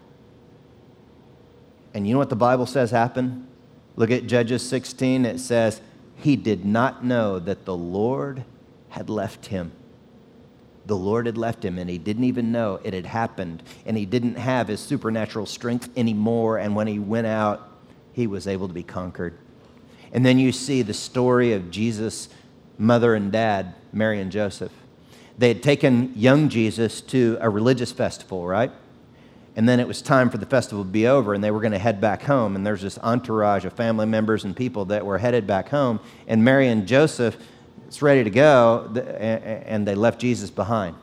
And 1.94 2.08
you 2.08 2.14
know 2.14 2.20
what 2.20 2.30
the 2.30 2.36
Bible 2.36 2.66
says 2.66 2.92
happened? 2.92 3.48
Look 3.96 4.12
at 4.12 4.28
Judges 4.28 4.68
16. 4.68 5.26
It 5.26 5.40
says, 5.40 5.82
He 6.22 6.36
did 6.36 6.66
not 6.66 7.04
know 7.04 7.40
that 7.40 7.66
the 7.66 7.76
Lord 7.76 8.44
had 8.90 9.10
left 9.10 9.48
him. 9.48 9.72
The 10.86 10.96
Lord 10.96 11.28
had 11.28 11.38
left 11.38 11.64
him, 11.64 11.78
and 11.78 11.90
he 11.90 11.98
didn't 11.98 12.24
even 12.24 12.52
know 12.52 12.80
it 12.84 12.94
had 12.94 13.06
happened. 13.06 13.64
And 13.86 13.96
he 13.96 14.06
didn't 14.06 14.36
have 14.36 14.68
his 14.68 14.80
supernatural 14.80 15.46
strength 15.46 15.90
anymore. 15.96 16.58
And 16.58 16.76
when 16.76 16.88
he 16.88 17.00
went 17.00 17.28
out, 17.28 17.70
he 18.14 18.28
was 18.28 18.48
able 18.48 18.68
to 18.68 18.74
be 18.74 18.84
conquered. 18.84 19.38
And 20.12 20.26
then 20.26 20.40
you 20.40 20.52
see 20.52 20.82
the 20.82 20.94
story 20.94 21.54
of 21.54 21.70
Jesus' 21.70 22.30
mother 22.78 23.14
and 23.14 23.32
dad, 23.32 23.76
Mary 23.94 24.20
and 24.20 24.32
Joseph. 24.32 24.72
They 25.38 25.50
had 25.50 25.64
taken 25.64 26.14
young 26.16 26.50
Jesus 26.50 27.02
to 27.02 27.38
a 27.40 27.50
religious 27.50 27.92
festival, 27.92 28.46
right? 28.46 28.72
And 29.60 29.68
then 29.68 29.82
it 29.82 29.88
was 29.90 30.02
time 30.02 30.30
for 30.30 30.38
the 30.38 30.46
festival 30.46 30.86
to 30.86 30.90
be 30.90 31.06
over, 31.06 31.34
and 31.34 31.44
they 31.44 31.52
were 31.52 31.60
going 31.60 31.74
to 31.74 31.80
head 31.80 32.00
back 32.00 32.24
home. 32.24 32.56
And 32.56 32.66
there's 32.66 32.82
this 32.82 32.98
entourage 33.00 33.66
of 33.66 33.74
family 33.74 34.06
members 34.06 34.46
and 34.46 34.56
people 34.56 34.86
that 34.86 35.06
were 35.06 35.18
headed 35.18 35.46
back 35.46 35.68
home. 35.68 36.00
And 36.30 36.46
Mary 36.46 36.70
and 36.70 36.88
Joseph, 36.88 37.36
it's 37.86 38.02
ready 38.02 38.24
to 38.24 38.30
go, 38.30 38.86
and 38.96 39.86
they 39.86 39.96
left 39.96 40.22
Jesus 40.22 40.50
behind. 40.50 40.96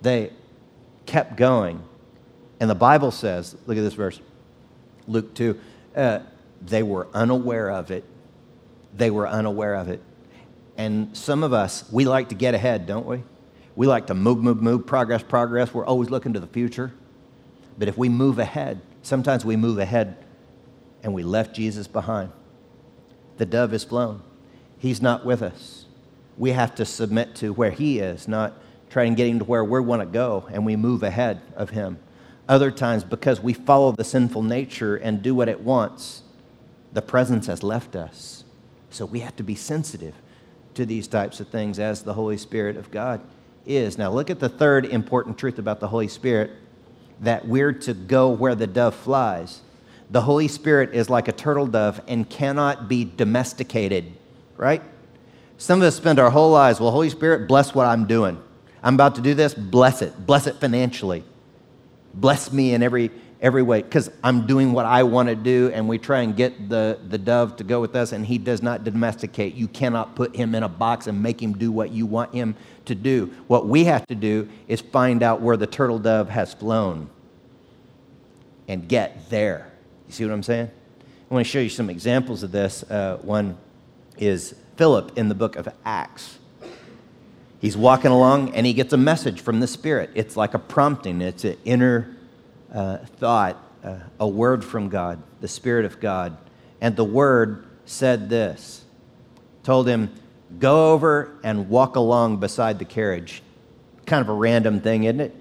They 0.00 0.30
kept 1.06 1.34
going. 1.34 1.82
And 2.60 2.70
the 2.70 2.76
Bible 2.76 3.10
says, 3.10 3.56
look 3.66 3.76
at 3.76 3.80
this 3.80 3.94
verse, 3.94 4.20
Luke 5.08 5.34
2. 5.34 5.58
Uh, 5.96 6.20
they 6.62 6.84
were 6.84 7.08
unaware 7.12 7.72
of 7.72 7.90
it. 7.90 8.04
They 8.94 9.10
were 9.10 9.26
unaware 9.26 9.74
of 9.74 9.88
it. 9.88 10.00
And 10.76 11.16
some 11.16 11.42
of 11.42 11.52
us, 11.52 11.90
we 11.90 12.04
like 12.04 12.28
to 12.28 12.36
get 12.36 12.54
ahead, 12.54 12.86
don't 12.86 13.06
we? 13.06 13.24
We 13.74 13.88
like 13.88 14.06
to 14.06 14.14
move, 14.14 14.38
move, 14.38 14.62
move, 14.62 14.86
progress, 14.86 15.24
progress. 15.24 15.74
We're 15.74 15.84
always 15.84 16.10
looking 16.10 16.34
to 16.34 16.38
the 16.38 16.46
future. 16.46 16.92
But 17.80 17.88
if 17.88 17.96
we 17.96 18.10
move 18.10 18.38
ahead, 18.38 18.82
sometimes 19.00 19.42
we 19.42 19.56
move 19.56 19.78
ahead 19.78 20.18
and 21.02 21.14
we 21.14 21.22
left 21.22 21.56
Jesus 21.56 21.88
behind. 21.88 22.30
The 23.38 23.46
dove 23.46 23.72
is 23.72 23.84
flown. 23.84 24.22
He's 24.76 25.00
not 25.00 25.24
with 25.24 25.40
us. 25.40 25.86
We 26.36 26.50
have 26.50 26.74
to 26.74 26.84
submit 26.84 27.34
to 27.36 27.54
where 27.54 27.70
He 27.70 27.98
is, 27.98 28.28
not 28.28 28.52
try 28.90 29.04
and 29.04 29.16
get 29.16 29.28
Him 29.28 29.38
to 29.38 29.46
where 29.46 29.64
we 29.64 29.80
want 29.80 30.02
to 30.02 30.06
go, 30.06 30.46
and 30.52 30.66
we 30.66 30.76
move 30.76 31.02
ahead 31.02 31.40
of 31.56 31.70
Him. 31.70 31.98
Other 32.46 32.70
times, 32.70 33.02
because 33.02 33.40
we 33.40 33.54
follow 33.54 33.92
the 33.92 34.04
sinful 34.04 34.42
nature 34.42 34.96
and 34.96 35.22
do 35.22 35.34
what 35.34 35.48
it 35.48 35.60
wants, 35.60 36.22
the 36.92 37.00
presence 37.00 37.46
has 37.46 37.62
left 37.62 37.96
us. 37.96 38.44
So 38.90 39.06
we 39.06 39.20
have 39.20 39.36
to 39.36 39.42
be 39.42 39.54
sensitive 39.54 40.16
to 40.74 40.84
these 40.84 41.08
types 41.08 41.40
of 41.40 41.48
things 41.48 41.78
as 41.78 42.02
the 42.02 42.12
Holy 42.12 42.36
Spirit 42.36 42.76
of 42.76 42.90
God 42.90 43.22
is. 43.64 43.96
Now, 43.96 44.10
look 44.10 44.28
at 44.28 44.38
the 44.38 44.50
third 44.50 44.84
important 44.84 45.38
truth 45.38 45.58
about 45.58 45.80
the 45.80 45.88
Holy 45.88 46.08
Spirit 46.08 46.50
that 47.20 47.46
we're 47.46 47.72
to 47.72 47.94
go 47.94 48.30
where 48.30 48.54
the 48.54 48.66
dove 48.66 48.94
flies. 48.94 49.60
The 50.10 50.22
Holy 50.22 50.48
Spirit 50.48 50.94
is 50.94 51.08
like 51.08 51.28
a 51.28 51.32
turtle 51.32 51.66
dove 51.66 52.00
and 52.08 52.28
cannot 52.28 52.88
be 52.88 53.04
domesticated, 53.04 54.12
right? 54.56 54.82
Some 55.58 55.80
of 55.80 55.86
us 55.86 55.96
spend 55.96 56.18
our 56.18 56.30
whole 56.30 56.50
lives, 56.50 56.80
well, 56.80 56.90
Holy 56.90 57.10
Spirit, 57.10 57.46
bless 57.46 57.74
what 57.74 57.86
I'm 57.86 58.06
doing. 58.06 58.42
I'm 58.82 58.94
about 58.94 59.16
to 59.16 59.20
do 59.20 59.34
this, 59.34 59.54
bless 59.54 60.02
it. 60.02 60.26
Bless 60.26 60.46
it 60.46 60.56
financially. 60.56 61.22
Bless 62.14 62.50
me 62.52 62.74
in 62.74 62.82
every 62.82 63.10
every 63.40 63.62
way 63.62 63.82
because 63.82 64.10
I'm 64.22 64.46
doing 64.46 64.72
what 64.72 64.86
I 64.86 65.02
want 65.02 65.28
to 65.28 65.34
do, 65.34 65.70
and 65.72 65.88
we 65.88 65.98
try 65.98 66.20
and 66.20 66.36
get 66.36 66.68
the, 66.68 66.98
the 67.08 67.18
dove 67.18 67.56
to 67.56 67.64
go 67.64 67.80
with 67.80 67.96
us, 67.96 68.12
and 68.12 68.24
he 68.26 68.38
does 68.38 68.62
not 68.62 68.84
domesticate. 68.84 69.54
You 69.54 69.68
cannot 69.68 70.14
put 70.14 70.36
him 70.36 70.54
in 70.54 70.62
a 70.62 70.68
box 70.68 71.06
and 71.06 71.22
make 71.22 71.42
him 71.42 71.54
do 71.54 71.72
what 71.72 71.90
you 71.90 72.06
want 72.06 72.34
him 72.34 72.54
to 72.84 72.94
do. 72.94 73.32
What 73.46 73.66
we 73.66 73.84
have 73.84 74.06
to 74.08 74.14
do 74.14 74.48
is 74.68 74.80
find 74.80 75.22
out 75.22 75.40
where 75.40 75.56
the 75.56 75.66
turtle 75.66 75.98
dove 75.98 76.28
has 76.28 76.52
flown 76.52 77.08
and 78.68 78.88
get 78.88 79.30
there. 79.30 79.70
You 80.06 80.12
see 80.12 80.24
what 80.24 80.32
I'm 80.32 80.42
saying? 80.42 80.70
I 81.30 81.34
want 81.34 81.46
to 81.46 81.50
show 81.50 81.60
you 81.60 81.68
some 81.68 81.88
examples 81.90 82.42
of 82.42 82.52
this. 82.52 82.82
Uh, 82.90 83.18
one 83.22 83.56
is 84.18 84.54
Philip 84.76 85.16
in 85.16 85.28
the 85.28 85.34
book 85.34 85.56
of 85.56 85.68
Acts. 85.84 86.38
He's 87.60 87.76
walking 87.76 88.10
along 88.10 88.54
and 88.54 88.66
he 88.66 88.72
gets 88.72 88.92
a 88.92 88.96
message 88.96 89.40
from 89.40 89.60
the 89.60 89.66
Spirit. 89.66 90.10
It's 90.14 90.36
like 90.36 90.54
a 90.54 90.58
prompting, 90.58 91.20
it's 91.20 91.44
an 91.44 91.56
inner 91.64 92.16
uh, 92.72 92.98
thought, 92.98 93.56
uh, 93.82 93.96
a 94.18 94.28
word 94.28 94.64
from 94.64 94.88
God, 94.88 95.22
the 95.40 95.48
Spirit 95.48 95.84
of 95.84 96.00
God, 96.00 96.36
And 96.80 96.96
the 96.96 97.04
word 97.04 97.66
said 97.84 98.28
this 98.28 98.84
told 99.62 99.88
him, 99.88 100.10
Go 100.58 100.92
over 100.92 101.38
and 101.44 101.68
walk 101.68 101.96
along 101.96 102.38
beside 102.38 102.78
the 102.78 102.84
carriage. 102.84 103.42
Kind 104.06 104.20
of 104.20 104.28
a 104.28 104.32
random 104.34 104.80
thing, 104.80 105.04
isn't 105.04 105.20
it? 105.20 105.34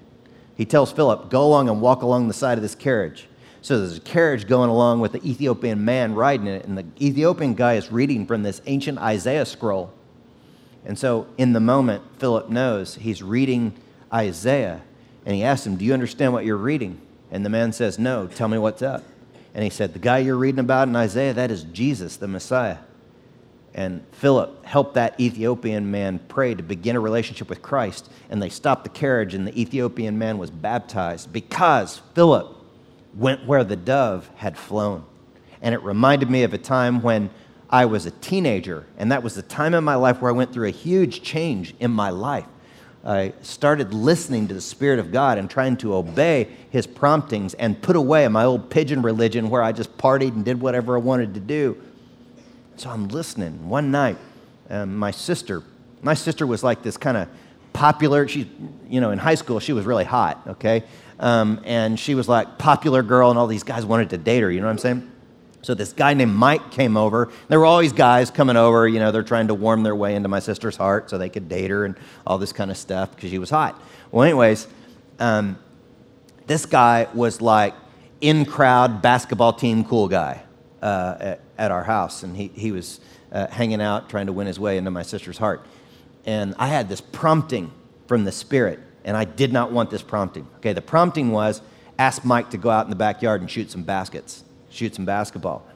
He 0.56 0.66
tells 0.66 0.92
Philip, 0.92 1.30
Go 1.30 1.44
along 1.44 1.70
and 1.70 1.82
walk 1.82 2.02
along 2.02 2.28
the 2.28 2.34
side 2.34 2.58
of 2.58 2.62
this 2.62 2.76
carriage. 2.76 3.28
So 3.62 3.80
there's 3.80 3.98
a 3.98 4.02
carriage 4.02 4.48
going 4.48 4.70
along 4.70 5.02
with 5.02 5.12
the 5.12 5.30
Ethiopian 5.30 5.84
man 5.84 6.16
riding 6.16 6.48
it, 6.48 6.66
and 6.66 6.78
the 6.78 6.86
Ethiopian 7.02 7.56
guy 7.56 7.74
is 7.74 7.92
reading 7.92 8.26
from 8.26 8.44
this 8.44 8.62
ancient 8.66 9.00
Isaiah 9.00 9.46
scroll. 9.46 9.92
And 10.86 10.98
so 10.98 11.28
in 11.38 11.54
the 11.54 11.60
moment, 11.60 12.04
Philip 12.20 12.50
knows 12.50 12.96
he's 12.96 13.22
reading 13.22 13.74
Isaiah, 14.14 14.82
and 15.26 15.36
he 15.36 15.44
asks 15.44 15.66
him, 15.68 15.76
Do 15.76 15.84
you 15.84 15.94
understand 15.94 16.32
what 16.32 16.46
you're 16.46 16.56
reading? 16.56 17.02
And 17.32 17.46
the 17.46 17.50
man 17.50 17.74
says, 17.74 18.00
No, 18.00 18.28
tell 18.28 18.48
me 18.48 18.58
what's 18.58 18.82
up. 18.82 19.04
And 19.54 19.64
he 19.64 19.70
said, 19.70 19.94
The 19.94 20.00
guy 20.00 20.20
you're 20.20 20.38
reading 20.38 20.60
about 20.60 20.88
in 20.88 20.96
Isaiah, 20.96 21.34
that 21.34 21.52
is 21.52 21.64
Jesus, 21.64 22.18
the 22.18 22.28
Messiah. 22.28 22.78
And 23.74 24.04
Philip 24.14 24.66
helped 24.66 24.96
that 24.96 25.20
Ethiopian 25.20 25.92
man 25.92 26.20
pray 26.28 26.56
to 26.56 26.64
begin 26.64 26.96
a 26.96 27.00
relationship 27.00 27.50
with 27.50 27.62
Christ. 27.62 28.10
And 28.30 28.42
they 28.42 28.50
stopped 28.50 28.84
the 28.84 28.90
carriage, 28.90 29.34
and 29.34 29.48
the 29.48 29.60
Ethiopian 29.60 30.18
man 30.18 30.38
was 30.38 30.50
baptized 30.50 31.32
because 31.32 32.02
Philip 32.16 32.56
went 33.16 33.46
where 33.46 33.64
the 33.64 33.76
dove 33.76 34.30
had 34.36 34.58
flown. 34.58 35.06
And 35.62 35.76
it 35.76 35.84
reminded 35.84 36.30
me 36.30 36.44
of 36.44 36.54
a 36.54 36.58
time 36.58 37.02
when 37.02 37.30
I 37.70 37.86
was 37.86 38.06
a 38.06 38.12
teenager, 38.12 38.86
and 38.98 39.12
that 39.12 39.22
was 39.22 39.36
the 39.36 39.44
time 39.44 39.74
in 39.74 39.84
my 39.84 39.96
life 39.96 40.22
where 40.22 40.32
I 40.32 40.36
went 40.36 40.52
through 40.52 40.68
a 40.68 40.72
huge 40.72 41.22
change 41.22 41.76
in 41.80 41.92
my 41.92 42.10
life. 42.10 42.46
I 43.04 43.34
started 43.42 43.94
listening 43.94 44.48
to 44.50 44.54
the 44.54 44.62
Spirit 44.62 45.00
of 45.00 45.12
God 45.12 45.38
and 45.38 45.50
trying 45.50 45.78
to 45.78 45.96
obey 45.96 46.50
His 46.70 46.86
promptings 46.86 47.54
and 47.54 47.82
put 47.82 47.96
away 47.96 48.28
my 48.28 48.44
old 48.44 48.70
pigeon 48.70 49.02
religion 49.02 49.50
where 49.50 49.64
I 49.64 49.72
just 49.72 49.98
partied 49.98 50.34
and 50.34 50.44
did 50.44 50.60
whatever 50.60 50.96
I 50.96 51.00
wanted 51.00 51.34
to 51.36 51.40
do. 51.40 51.82
So 52.76 52.90
I'm 52.90 53.08
listening. 53.08 53.70
One 53.70 53.92
night, 53.92 54.18
um, 54.70 54.98
my 54.98 55.12
sister, 55.12 55.64
my 56.02 56.14
sister 56.14 56.46
was 56.46 56.64
like 56.64 56.82
this 56.82 56.98
kind 56.98 57.18
of 57.18 57.30
popular. 57.74 58.28
She, 58.28 58.50
you 58.90 59.00
know, 59.00 59.12
in 59.12 59.20
high 59.20 59.36
school, 59.36 59.60
she 59.60 59.74
was 59.74 59.86
really 59.86 60.06
hot, 60.06 60.42
okay? 60.48 60.84
Um, 61.20 61.62
and 61.66 62.00
she 62.00 62.16
was 62.16 62.28
like 62.28 62.58
popular 62.58 63.02
girl, 63.02 63.30
and 63.30 63.40
all 63.40 63.48
these 63.48 63.64
guys 63.64 63.86
wanted 63.86 64.10
to 64.12 64.18
date 64.18 64.42
her, 64.42 64.52
you 64.52 64.60
know 64.60 64.68
what 64.68 64.74
I'm 64.74 64.78
saying? 64.78 65.12
So 65.62 65.74
this 65.74 65.92
guy 65.92 66.14
named 66.14 66.34
Mike 66.34 66.72
came 66.72 66.96
over. 66.96 67.30
There 67.50 67.60
were 67.60 67.66
always 67.66 67.92
guys 67.92 68.32
coming 68.32 68.56
over, 68.56 68.88
you 68.88 69.00
know, 69.00 69.12
they're 69.12 69.24
trying 69.24 69.50
to 69.50 69.54
warm 69.54 69.84
their 69.84 69.96
way 69.96 70.16
into 70.16 70.30
my 70.30 70.40
sister's 70.40 70.78
heart 70.78 71.10
so 71.10 71.18
they 71.18 71.30
could 71.30 71.50
date 71.50 71.70
her 71.70 71.86
and 71.86 71.96
all 72.26 72.38
this 72.38 72.54
kind 72.54 72.72
of 72.72 72.78
stuff 72.78 73.14
because 73.16 73.30
she 73.30 73.40
was 73.40 73.50
hot. 73.50 73.82
Well, 74.12 74.24
anyways, 74.24 74.68
um, 75.20 75.58
this 76.48 76.66
guy 76.66 77.08
was 77.14 77.42
like 77.42 77.74
in 78.22 78.46
crowd 78.46 79.02
basketball 79.02 79.54
team 79.54 79.84
cool 79.84 80.08
guy 80.08 80.42
uh, 80.82 81.16
at, 81.20 81.42
at, 81.58 81.72
our 81.72 81.84
house, 81.84 82.24
and 82.24 82.36
he, 82.36 82.48
he 82.48 82.72
was 82.72 83.02
uh, 83.32 83.48
hanging 83.48 83.82
out 83.82 84.10
trying 84.10 84.28
to 84.28 84.34
win 84.34 84.48
his 84.48 84.60
way 84.60 84.78
into 84.78 84.92
my 84.92 85.04
sister's 85.04 85.38
heart. 85.38 85.66
And 86.26 86.56
I 86.58 86.68
had 86.68 86.88
this 86.88 87.02
prompting 87.02 87.72
from 88.08 88.24
the 88.24 88.32
Spirit, 88.32 88.80
and 89.04 89.16
I 89.18 89.26
did 89.26 89.52
not 89.52 89.72
want 89.72 89.90
this 89.90 90.02
prompting. 90.02 90.48
Okay, 90.58 90.72
the 90.72 90.82
prompting 90.82 91.32
was 91.32 91.62
ask 91.98 92.24
Mike 92.24 92.50
to 92.52 92.58
go 92.58 92.70
out 92.70 92.86
in 92.86 92.90
the 92.90 92.96
backyard 92.96 93.42
and 93.42 93.52
shoot 93.52 93.70
some 93.70 93.84
baskets 93.84 94.44
shoot 94.70 94.96
some 94.96 95.06
basketball. 95.06 95.68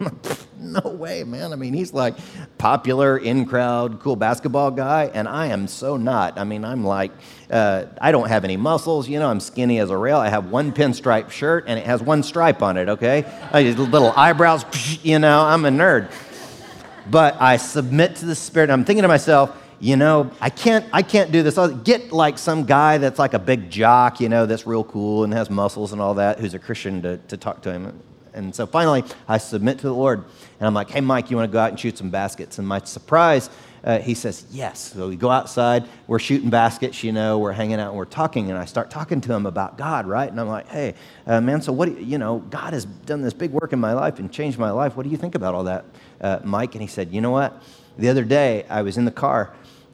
no 0.60 0.82
way, 0.90 1.24
man. 1.24 1.52
I 1.52 1.56
mean, 1.56 1.74
he's 1.74 1.94
like 1.94 2.16
popular, 2.58 3.18
in 3.18 3.46
crowd, 3.46 4.00
cool 4.00 4.16
basketball 4.16 4.72
guy, 4.72 5.12
and 5.14 5.28
I 5.28 5.48
am 5.48 5.68
so 5.68 5.98
not. 5.98 6.38
I 6.38 6.44
mean, 6.44 6.64
I'm 6.64 6.84
like, 6.84 7.12
uh, 7.50 7.86
I 8.00 8.12
don't 8.12 8.30
have 8.30 8.44
any 8.44 8.58
muscles. 8.58 9.08
You 9.08 9.20
know, 9.20 9.30
I'm 9.30 9.40
skinny 9.40 9.80
as 9.80 9.90
a 9.90 9.98
rail. 9.98 10.18
I 10.18 10.30
have 10.30 10.50
one 10.50 10.72
pinstripe 10.72 11.32
shirt, 11.32 11.66
and 11.68 11.80
it 11.80 11.86
has 11.86 12.02
one 12.02 12.24
stripe 12.24 12.62
on 12.62 12.78
it, 12.78 12.90
okay? 12.90 13.26
little 13.54 14.12
eyebrows, 14.12 14.66
you 15.04 15.20
know, 15.20 15.42
I'm 15.42 15.66
a 15.66 15.70
nerd. 15.70 16.12
But 17.10 17.42
I 17.42 17.58
submit 17.58 18.16
to 18.18 18.26
the 18.26 18.36
Spirit. 18.36 18.70
I'm 18.70 18.86
thinking 18.86 19.02
to 19.02 19.10
myself, 19.10 19.60
you 19.84 19.98
know, 19.98 20.32
I 20.40 20.50
can't, 20.50 20.86
I 20.94 21.02
can't 21.02 21.34
do 21.34 21.44
this. 21.44 21.58
I'll 21.58 21.76
get 21.76 22.14
like 22.14 22.38
some 22.38 22.64
guy 22.64 23.00
that's 23.00 23.20
like 23.20 23.34
a 23.34 23.40
big 23.40 23.70
jock, 23.70 24.22
you 24.22 24.30
know, 24.30 24.46
that's 24.46 24.66
real 24.66 24.86
cool 24.86 25.26
and 25.26 25.34
has 25.34 25.50
muscles 25.50 25.92
and 25.92 26.02
all 26.02 26.14
that, 26.14 26.40
who's 26.40 26.54
a 26.54 26.60
Christian 26.60 27.02
to, 27.02 27.18
to 27.18 27.36
talk 27.36 27.62
to 27.64 27.74
him. 27.74 28.02
And 28.34 28.54
so 28.54 28.66
finally, 28.66 29.04
I 29.28 29.38
submit 29.38 29.80
to 29.80 29.88
the 29.88 29.94
Lord. 29.94 30.24
And 30.60 30.68
I'm 30.68 30.74
like, 30.74 30.90
hey, 30.90 31.02
Mike, 31.02 31.30
you 31.30 31.38
want 31.38 31.50
to 31.50 31.54
go 31.54 31.60
out 31.60 31.70
and 31.70 31.80
shoot 31.80 31.98
some 31.98 32.10
baskets? 32.10 32.58
And 32.60 32.68
my 32.68 32.80
surprise, 32.80 33.50
uh, 33.84 34.00
he 34.00 34.14
says, 34.14 34.46
yes. 34.52 34.94
So 34.94 35.10
we 35.10 35.16
go 35.16 35.30
outside, 35.30 35.86
we're 36.08 36.20
shooting 36.20 36.50
baskets, 36.50 37.04
you 37.04 37.12
know, 37.12 37.40
we're 37.40 37.52
hanging 37.52 37.80
out 37.80 37.90
and 37.90 37.98
we're 37.98 38.06
talking. 38.06 38.50
And 38.50 38.58
I 38.58 38.66
start 38.66 38.90
talking 38.90 39.22
to 39.22 39.34
him 39.34 39.46
about 39.46 39.78
God, 39.78 40.08
right? 40.08 40.30
And 40.30 40.40
I'm 40.40 40.48
like, 40.48 40.68
hey, 40.70 40.96
uh, 41.28 41.42
man, 41.42 41.62
so 41.62 41.74
what, 41.74 41.90
you, 41.90 41.98
you 41.98 42.18
know, 42.18 42.40
God 42.40 42.74
has 42.74 42.86
done 42.86 43.22
this 43.22 43.34
big 43.34 43.52
work 43.52 43.74
in 43.74 43.80
my 43.80 43.94
life 43.94 44.20
and 44.20 44.32
changed 44.32 44.58
my 44.58 44.72
life. 44.72 44.96
What 44.96 45.04
do 45.04 45.10
you 45.10 45.18
think 45.18 45.36
about 45.36 45.54
all 45.54 45.66
that, 45.66 45.86
uh, 46.22 46.40
Mike? 46.44 46.76
And 46.76 46.82
he 46.82 46.88
said, 46.88 47.14
you 47.14 47.22
know 47.22 47.32
what? 47.32 47.62
The 47.98 48.10
other 48.10 48.24
day, 48.24 48.66
I 48.70 48.82
was 48.82 48.98
in 48.98 49.06
the 49.06 49.12
car 49.12 49.54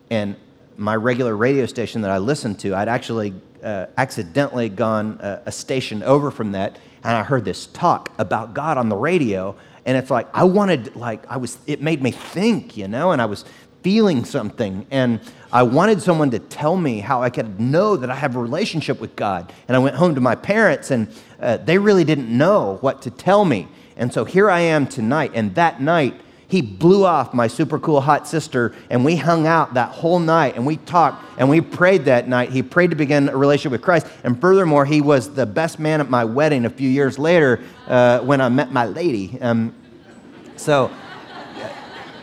and 0.10 0.36
my 0.78 0.95
regular 0.95 1.36
radio 1.36 1.65
station 1.65 2.02
that 2.02 2.12
I 2.12 2.19
listened 2.19 2.60
to, 2.62 2.73
I'd 2.73 2.88
actually 2.88 3.34
uh, 3.62 3.88
accidentally 3.97 4.69
gone 4.69 5.19
uh, 5.19 5.43
a 5.45 5.52
station 5.52 6.02
over 6.04 6.32
from 6.32 6.54
that 6.54 6.80
and 7.03 7.15
I 7.15 7.23
heard 7.23 7.45
this 7.45 7.67
talk 7.67 8.12
about 8.17 8.53
God 8.53 8.77
on 8.77 8.89
the 8.89 8.95
radio, 8.95 9.55
and 9.85 9.97
it's 9.97 10.12
like 10.12 10.27
I 10.33 10.43
wanted, 10.43 10.95
like 10.95 11.25
I 11.29 11.38
was, 11.38 11.57
it 11.65 11.81
made 11.81 12.01
me 12.01 12.12
think, 12.12 12.77
you 12.77 12.88
know, 12.88 13.12
and 13.12 13.21
I 13.21 13.25
was 13.25 13.45
feeling 13.81 14.25
something, 14.25 14.85
and 14.91 15.19
I 15.51 15.63
wanted 15.63 16.01
someone 16.01 16.31
to 16.31 16.39
tell 16.39 16.75
me 16.75 16.99
how 16.99 17.23
I 17.23 17.29
could 17.29 17.59
know 17.59 17.95
that 17.95 18.09
I 18.09 18.15
have 18.15 18.35
a 18.35 18.39
relationship 18.39 18.99
with 18.99 19.15
God. 19.15 19.51
And 19.67 19.75
I 19.75 19.79
went 19.79 19.95
home 19.95 20.15
to 20.15 20.21
my 20.21 20.35
parents, 20.35 20.91
and 20.91 21.07
uh, 21.39 21.57
they 21.57 21.77
really 21.77 22.03
didn't 22.03 22.29
know 22.29 22.77
what 22.81 23.01
to 23.03 23.12
tell 23.12 23.45
me. 23.45 23.67
And 23.95 24.13
so 24.13 24.25
here 24.25 24.49
I 24.49 24.59
am 24.59 24.85
tonight, 24.85 25.31
and 25.33 25.55
that 25.55 25.81
night 25.81 26.19
he 26.49 26.62
blew 26.62 27.05
off 27.05 27.31
my 27.31 27.47
super 27.47 27.77
cool 27.77 28.01
hot 28.01 28.27
sister, 28.27 28.73
and 28.89 29.05
we 29.05 29.15
hung 29.15 29.45
out 29.45 29.75
that 29.75 29.91
whole 29.91 30.17
night, 30.17 30.55
and 30.55 30.65
we 30.65 30.77
talked, 30.77 31.23
and 31.38 31.47
we 31.47 31.62
prayed 31.62 32.05
that 32.05 32.27
night. 32.27 32.49
He 32.49 32.63
prayed 32.63 32.89
to 32.89 32.95
begin 32.95 33.29
a 33.29 33.38
relationship 33.38 33.71
with 33.73 33.83
Christ, 33.83 34.07
and 34.23 34.41
furthermore, 34.41 34.83
he 34.83 34.99
was 34.99 35.33
the 35.33 35.45
best 35.45 35.77
man 35.77 36.01
at 36.01 36.09
my 36.09 36.25
wedding 36.25 36.65
a 36.65 36.69
few 36.69 36.89
years 36.89 37.19
later 37.19 37.62
uh, 37.88 38.19
when 38.21 38.41
I 38.41 38.49
met 38.49 38.71
my 38.71 38.85
lady. 38.85 39.38
Um, 39.39 39.75
so, 40.55 40.89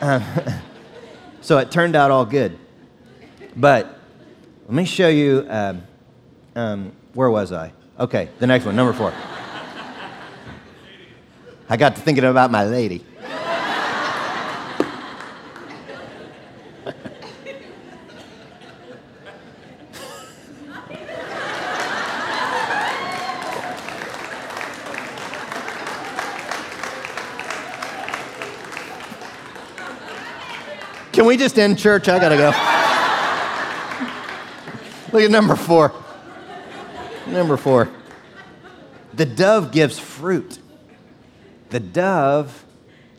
uh, 0.01 0.61
so 1.41 1.59
it 1.59 1.71
turned 1.71 1.95
out 1.95 2.11
all 2.11 2.27
good. 2.27 2.59
But 3.55 3.99
let 4.65 4.75
me 4.75 4.85
show 4.85 5.09
you. 5.09 5.47
Um, 5.49 5.83
um, 6.57 6.93
where 7.15 7.31
was 7.31 7.53
I? 7.53 7.73
Okay, 8.01 8.29
the 8.41 8.47
next 8.47 8.65
one, 8.65 8.75
number 8.75 8.93
four. 8.93 9.13
I 11.69 11.77
got 11.77 11.95
to 11.97 12.03
thinking 12.03 12.25
about 12.25 12.51
my 12.51 12.65
lady. 12.65 13.05
Can 31.27 31.31
we 31.31 31.37
just 31.39 31.59
end 31.59 31.77
church? 31.77 32.09
I 32.09 32.21
gotta 32.21 32.37
go. 32.37 32.53
Look 35.13 35.25
at 35.25 35.31
number 35.33 35.57
four. 35.57 35.93
Number 37.27 37.57
four. 37.57 37.91
The 39.13 39.27
dove 39.27 39.73
gives 39.73 39.99
fruit. 39.99 40.61
The 41.71 41.81
dove, 41.81 42.65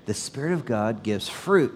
the 0.05 0.13
Spirit 0.13 0.53
of 0.53 0.63
God, 0.63 1.03
gives 1.03 1.27
fruit 1.27 1.73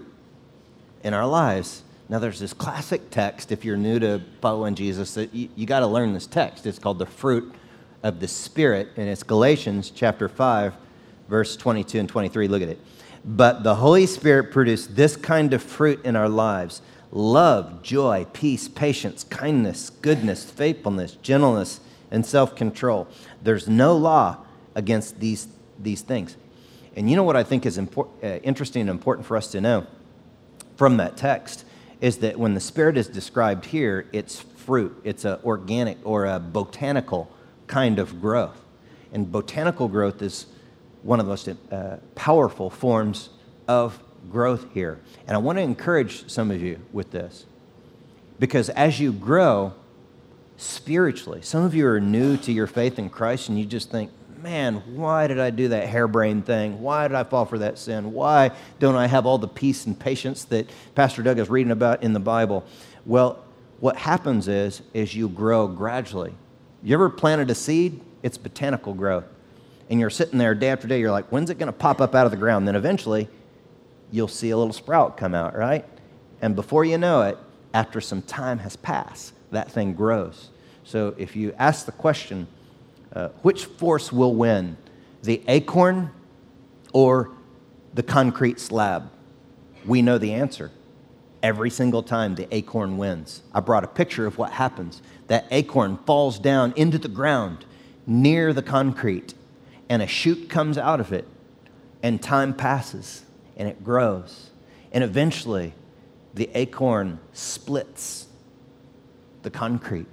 in 1.03 1.13
our 1.13 1.27
lives. 1.27 1.83
Now, 2.07 2.19
there's 2.19 2.39
this 2.39 2.53
classic 2.53 3.09
text, 3.09 3.51
if 3.51 3.65
you're 3.65 3.75
new 3.75 3.99
to 3.99 4.21
following 4.39 4.75
Jesus, 4.75 5.15
that 5.15 5.35
you, 5.35 5.49
you 5.57 5.65
got 5.65 5.81
to 5.81 5.87
learn 5.87 6.13
this 6.13 6.27
text. 6.27 6.65
It's 6.65 6.79
called 6.79 6.99
the 6.99 7.05
fruit 7.05 7.53
of 8.03 8.21
the 8.21 8.29
Spirit, 8.29 8.87
and 8.95 9.09
it's 9.09 9.23
Galatians 9.23 9.91
chapter 9.93 10.29
5, 10.29 10.75
verse 11.27 11.57
22 11.57 11.99
and 11.99 12.07
23. 12.07 12.47
Look 12.47 12.61
at 12.61 12.69
it. 12.69 12.79
But 13.23 13.63
the 13.63 13.75
Holy 13.75 14.05
Spirit 14.05 14.51
produced 14.51 14.95
this 14.95 15.15
kind 15.15 15.53
of 15.53 15.61
fruit 15.61 16.03
in 16.03 16.15
our 16.15 16.29
lives 16.29 16.81
love, 17.11 17.83
joy, 17.83 18.25
peace, 18.31 18.67
patience, 18.67 19.23
kindness, 19.25 19.89
goodness, 19.89 20.49
faithfulness, 20.49 21.15
gentleness, 21.15 21.81
and 22.09 22.25
self 22.25 22.55
control. 22.55 23.07
There's 23.43 23.67
no 23.67 23.95
law 23.95 24.37
against 24.75 25.19
these, 25.19 25.47
these 25.77 26.01
things. 26.01 26.37
And 26.95 27.09
you 27.09 27.15
know 27.15 27.23
what 27.23 27.35
I 27.35 27.43
think 27.43 27.65
is 27.65 27.77
import, 27.77 28.09
uh, 28.23 28.27
interesting 28.43 28.81
and 28.81 28.89
important 28.89 29.25
for 29.25 29.37
us 29.37 29.47
to 29.51 29.61
know 29.61 29.87
from 30.75 30.97
that 30.97 31.15
text 31.15 31.65
is 32.01 32.17
that 32.17 32.39
when 32.39 32.53
the 32.53 32.59
Spirit 32.59 32.97
is 32.97 33.07
described 33.07 33.65
here, 33.65 34.07
it's 34.11 34.39
fruit, 34.39 34.99
it's 35.03 35.23
an 35.25 35.37
organic 35.43 35.97
or 36.03 36.25
a 36.25 36.39
botanical 36.39 37.31
kind 37.67 37.99
of 37.99 38.19
growth. 38.19 38.59
And 39.13 39.31
botanical 39.31 39.87
growth 39.87 40.21
is 40.21 40.47
one 41.03 41.19
of 41.19 41.25
the 41.25 41.29
most 41.29 41.47
uh, 41.47 41.97
powerful 42.15 42.69
forms 42.69 43.29
of 43.67 43.99
growth 44.29 44.65
here. 44.73 44.99
And 45.27 45.35
I 45.35 45.39
want 45.39 45.57
to 45.57 45.61
encourage 45.61 46.29
some 46.29 46.51
of 46.51 46.61
you 46.61 46.79
with 46.91 47.11
this 47.11 47.45
because 48.39 48.69
as 48.69 48.99
you 48.99 49.11
grow 49.11 49.73
spiritually, 50.57 51.41
some 51.41 51.63
of 51.63 51.73
you 51.73 51.87
are 51.87 51.99
new 51.99 52.37
to 52.37 52.51
your 52.51 52.67
faith 52.67 52.99
in 52.99 53.09
Christ 53.09 53.49
and 53.49 53.59
you 53.59 53.65
just 53.65 53.91
think, 53.91 54.11
man, 54.41 54.95
why 54.95 55.27
did 55.27 55.39
I 55.39 55.49
do 55.51 55.69
that 55.69 55.87
harebrained 55.87 56.45
thing? 56.45 56.81
Why 56.81 57.07
did 57.07 57.15
I 57.15 57.23
fall 57.23 57.45
for 57.45 57.59
that 57.59 57.77
sin? 57.77 58.13
Why 58.13 58.51
don't 58.79 58.95
I 58.95 59.07
have 59.07 59.25
all 59.25 59.37
the 59.37 59.47
peace 59.47 59.85
and 59.85 59.99
patience 59.99 60.45
that 60.45 60.69
Pastor 60.95 61.21
Doug 61.21 61.37
is 61.39 61.49
reading 61.49 61.71
about 61.71 62.03
in 62.03 62.13
the 62.13 62.19
Bible? 62.19 62.65
Well, 63.05 63.43
what 63.79 63.95
happens 63.95 64.47
is, 64.47 64.81
is 64.93 65.15
you 65.15 65.29
grow 65.29 65.67
gradually. 65.67 66.33
You 66.83 66.95
ever 66.95 67.09
planted 67.09 67.49
a 67.49 67.55
seed? 67.55 68.01
It's 68.23 68.37
botanical 68.37 68.93
growth. 68.93 69.25
And 69.91 69.99
you're 69.99 70.09
sitting 70.09 70.39
there 70.39 70.55
day 70.55 70.69
after 70.69 70.87
day, 70.87 71.01
you're 71.01 71.11
like, 71.11 71.27
when's 71.33 71.49
it 71.49 71.59
going 71.59 71.67
to 71.67 71.73
pop 71.73 71.99
up 71.99 72.15
out 72.15 72.25
of 72.25 72.31
the 72.31 72.37
ground? 72.37 72.65
Then 72.65 72.77
eventually, 72.77 73.27
you'll 74.09 74.29
see 74.29 74.51
a 74.51 74.57
little 74.57 74.71
sprout 74.71 75.17
come 75.17 75.35
out, 75.35 75.53
right? 75.53 75.85
And 76.41 76.55
before 76.55 76.85
you 76.85 76.97
know 76.97 77.23
it, 77.23 77.37
after 77.73 77.99
some 77.99 78.21
time 78.21 78.59
has 78.59 78.77
passed, 78.77 79.33
that 79.51 79.69
thing 79.69 79.93
grows. 79.93 80.49
So 80.85 81.13
if 81.17 81.35
you 81.35 81.53
ask 81.59 81.85
the 81.85 81.91
question, 81.91 82.47
uh, 83.13 83.29
which 83.41 83.65
force 83.65 84.13
will 84.13 84.33
win, 84.33 84.77
the 85.23 85.43
acorn 85.49 86.09
or 86.93 87.31
the 87.93 88.03
concrete 88.03 88.61
slab? 88.61 89.11
We 89.85 90.01
know 90.01 90.17
the 90.17 90.31
answer. 90.31 90.71
Every 91.43 91.69
single 91.69 92.01
time 92.01 92.35
the 92.35 92.47
acorn 92.55 92.97
wins. 92.97 93.41
I 93.53 93.59
brought 93.59 93.83
a 93.83 93.87
picture 93.87 94.25
of 94.25 94.37
what 94.37 94.53
happens. 94.53 95.01
That 95.27 95.47
acorn 95.51 95.97
falls 96.05 96.39
down 96.39 96.71
into 96.77 96.97
the 96.97 97.09
ground 97.09 97.65
near 98.07 98.53
the 98.53 98.63
concrete, 98.63 99.33
and 99.91 100.01
a 100.01 100.07
shoot 100.07 100.49
comes 100.49 100.77
out 100.77 101.01
of 101.01 101.11
it, 101.11 101.27
and 102.01 102.23
time 102.23 102.53
passes, 102.53 103.25
and 103.57 103.67
it 103.67 103.83
grows. 103.83 104.49
And 104.93 105.03
eventually, 105.03 105.73
the 106.33 106.49
acorn 106.55 107.19
splits 107.33 108.27
the 109.41 109.49
concrete 109.49 110.07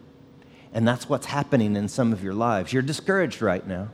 and 0.73 0.87
that's 0.87 1.09
what's 1.09 1.27
happening 1.27 1.77
in 1.77 1.88
some 1.88 2.12
of 2.12 2.23
your 2.23 2.35
lives. 2.35 2.73
You're 2.73 2.83
discouraged 2.83 3.41
right 3.41 3.64
now 3.67 3.88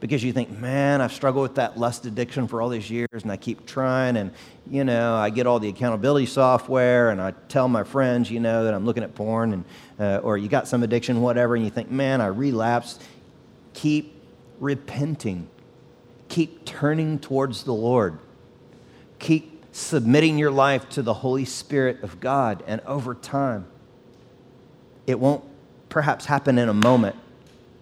because 0.00 0.24
you 0.24 0.32
think, 0.32 0.50
man, 0.50 1.00
I've 1.00 1.12
struggled 1.12 1.42
with 1.42 1.54
that 1.56 1.78
lust 1.78 2.06
addiction 2.06 2.48
for 2.48 2.60
all 2.60 2.68
these 2.68 2.90
years 2.90 3.08
and 3.12 3.30
I 3.30 3.36
keep 3.36 3.66
trying 3.66 4.16
and, 4.16 4.32
you 4.68 4.84
know, 4.84 5.14
I 5.14 5.30
get 5.30 5.46
all 5.46 5.60
the 5.60 5.68
accountability 5.68 6.26
software 6.26 7.10
and 7.10 7.20
I 7.20 7.32
tell 7.48 7.68
my 7.68 7.84
friends, 7.84 8.30
you 8.30 8.40
know, 8.40 8.64
that 8.64 8.74
I'm 8.74 8.84
looking 8.84 9.02
at 9.02 9.14
porn 9.14 9.52
and, 9.52 9.64
uh, 10.00 10.20
or 10.22 10.36
you 10.36 10.48
got 10.48 10.66
some 10.66 10.82
addiction, 10.82 11.20
whatever, 11.20 11.54
and 11.54 11.64
you 11.64 11.70
think, 11.70 11.90
man, 11.90 12.20
I 12.20 12.26
relapsed. 12.26 13.02
Keep 13.74 14.15
repenting. 14.60 15.48
Keep 16.28 16.64
turning 16.64 17.18
towards 17.18 17.64
the 17.64 17.72
Lord. 17.72 18.18
Keep 19.18 19.56
submitting 19.76 20.38
your 20.38 20.50
life 20.50 20.88
to 20.88 21.02
the 21.02 21.12
Holy 21.12 21.44
Spirit 21.44 22.02
of 22.02 22.18
God 22.18 22.64
and 22.66 22.80
over 22.82 23.14
time, 23.14 23.66
it 25.06 25.20
won't 25.20 25.44
perhaps 25.88 26.24
happen 26.24 26.58
in 26.58 26.68
a 26.68 26.74
moment 26.74 27.14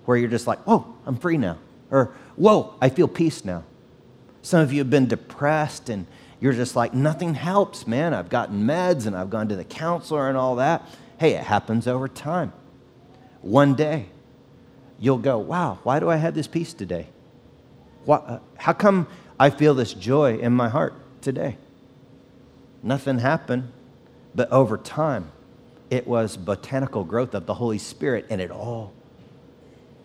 where 0.04 0.16
you're 0.16 0.28
just 0.28 0.46
like, 0.46 0.58
whoa, 0.60 0.92
I'm 1.06 1.16
free 1.16 1.38
now. 1.38 1.58
Or, 1.90 2.12
whoa, 2.36 2.74
I 2.80 2.88
feel 2.88 3.08
peace 3.08 3.44
now. 3.44 3.64
Some 4.42 4.60
of 4.60 4.72
you 4.72 4.80
have 4.80 4.90
been 4.90 5.06
depressed 5.06 5.88
and 5.88 6.06
you're 6.40 6.52
just 6.52 6.76
like, 6.76 6.92
nothing 6.92 7.34
helps, 7.34 7.86
man. 7.86 8.12
I've 8.12 8.28
gotten 8.28 8.64
meds 8.64 9.06
and 9.06 9.16
I've 9.16 9.30
gone 9.30 9.48
to 9.48 9.56
the 9.56 9.64
counselor 9.64 10.28
and 10.28 10.36
all 10.36 10.56
that. 10.56 10.86
Hey, 11.18 11.34
it 11.34 11.44
happens 11.44 11.86
over 11.86 12.08
time. 12.08 12.52
One 13.40 13.74
day, 13.74 14.06
you'll 14.98 15.18
go, 15.18 15.38
wow, 15.38 15.78
why 15.82 16.00
do 16.00 16.08
I 16.08 16.16
have 16.16 16.34
this 16.34 16.46
peace 16.46 16.72
today? 16.72 17.08
What, 18.04 18.24
uh, 18.28 18.38
how 18.56 18.72
come 18.72 19.06
I 19.38 19.50
feel 19.50 19.74
this 19.74 19.94
joy 19.94 20.38
in 20.38 20.52
my 20.52 20.68
heart 20.68 20.94
today? 21.20 21.56
Nothing 22.82 23.18
happened, 23.18 23.72
but 24.34 24.50
over 24.50 24.76
time, 24.76 25.30
it 25.90 26.06
was 26.06 26.36
botanical 26.36 27.04
growth 27.04 27.34
of 27.34 27.46
the 27.46 27.54
Holy 27.54 27.78
Spirit, 27.78 28.26
and 28.30 28.40
it 28.40 28.50
all 28.50 28.92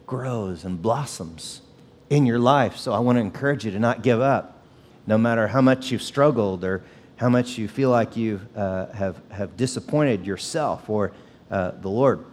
grows 0.06 0.64
and 0.64 0.82
blossoms 0.82 1.62
in 2.10 2.26
your 2.26 2.40
life. 2.40 2.78
So 2.78 2.94
I 2.94 3.00
want 3.00 3.18
to 3.18 3.22
encourage 3.22 3.66
you 3.66 3.72
to 3.72 3.80
not 3.80 4.02
give 4.02 4.22
up, 4.22 4.62
no 5.06 5.18
matter 5.18 5.48
how 5.48 5.62
much 5.62 5.92
you've 5.92 6.02
struggled 6.02 6.64
or 6.64 6.84
how 7.18 7.30
much 7.30 7.58
you 7.58 7.68
feel 7.68 7.90
like 7.90 8.16
you 8.16 8.40
uh, 8.56 8.88
have, 8.94 9.22
have 9.30 9.58
disappointed 9.58 10.26
yourself 10.26 10.90
or 10.90 11.12
uh, 11.52 11.72
the 11.82 11.90
Lord. 11.90 12.24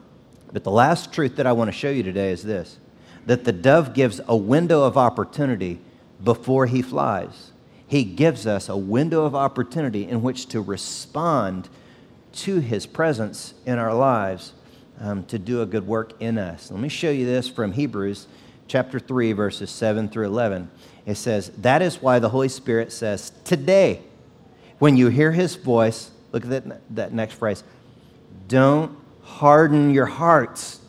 But 0.52 0.64
the 0.64 0.70
last 0.70 1.12
truth 1.12 1.36
that 1.36 1.46
I 1.46 1.52
want 1.52 1.68
to 1.68 1.76
show 1.76 1.90
you 1.90 2.02
today 2.02 2.30
is 2.30 2.42
this 2.42 2.78
that 3.26 3.44
the 3.44 3.52
dove 3.52 3.92
gives 3.92 4.20
a 4.28 4.36
window 4.36 4.84
of 4.84 4.96
opportunity 4.96 5.80
before 6.22 6.66
he 6.66 6.80
flies. 6.80 7.50
He 7.88 8.04
gives 8.04 8.46
us 8.46 8.68
a 8.68 8.76
window 8.76 9.24
of 9.24 9.34
opportunity 9.34 10.06
in 10.06 10.22
which 10.22 10.46
to 10.48 10.60
respond 10.60 11.68
to 12.34 12.60
his 12.60 12.86
presence 12.86 13.54
in 13.64 13.78
our 13.78 13.94
lives 13.94 14.52
um, 15.00 15.24
to 15.24 15.38
do 15.38 15.62
a 15.62 15.66
good 15.66 15.86
work 15.86 16.12
in 16.20 16.38
us. 16.38 16.70
Let 16.70 16.80
me 16.80 16.88
show 16.88 17.10
you 17.10 17.26
this 17.26 17.48
from 17.48 17.72
Hebrews 17.72 18.26
chapter 18.68 18.98
3, 18.98 19.32
verses 19.32 19.70
7 19.70 20.08
through 20.08 20.26
11. 20.26 20.70
It 21.04 21.16
says, 21.16 21.50
That 21.58 21.82
is 21.82 22.02
why 22.02 22.18
the 22.18 22.28
Holy 22.28 22.48
Spirit 22.48 22.92
says, 22.92 23.32
Today, 23.44 24.02
when 24.78 24.96
you 24.96 25.08
hear 25.08 25.32
his 25.32 25.56
voice, 25.56 26.10
look 26.32 26.44
at 26.44 26.50
that, 26.50 26.80
that 26.94 27.12
next 27.12 27.34
phrase, 27.34 27.62
don't 28.48 28.96
harden 29.26 29.90
your 29.92 30.06
hearts 30.06 30.80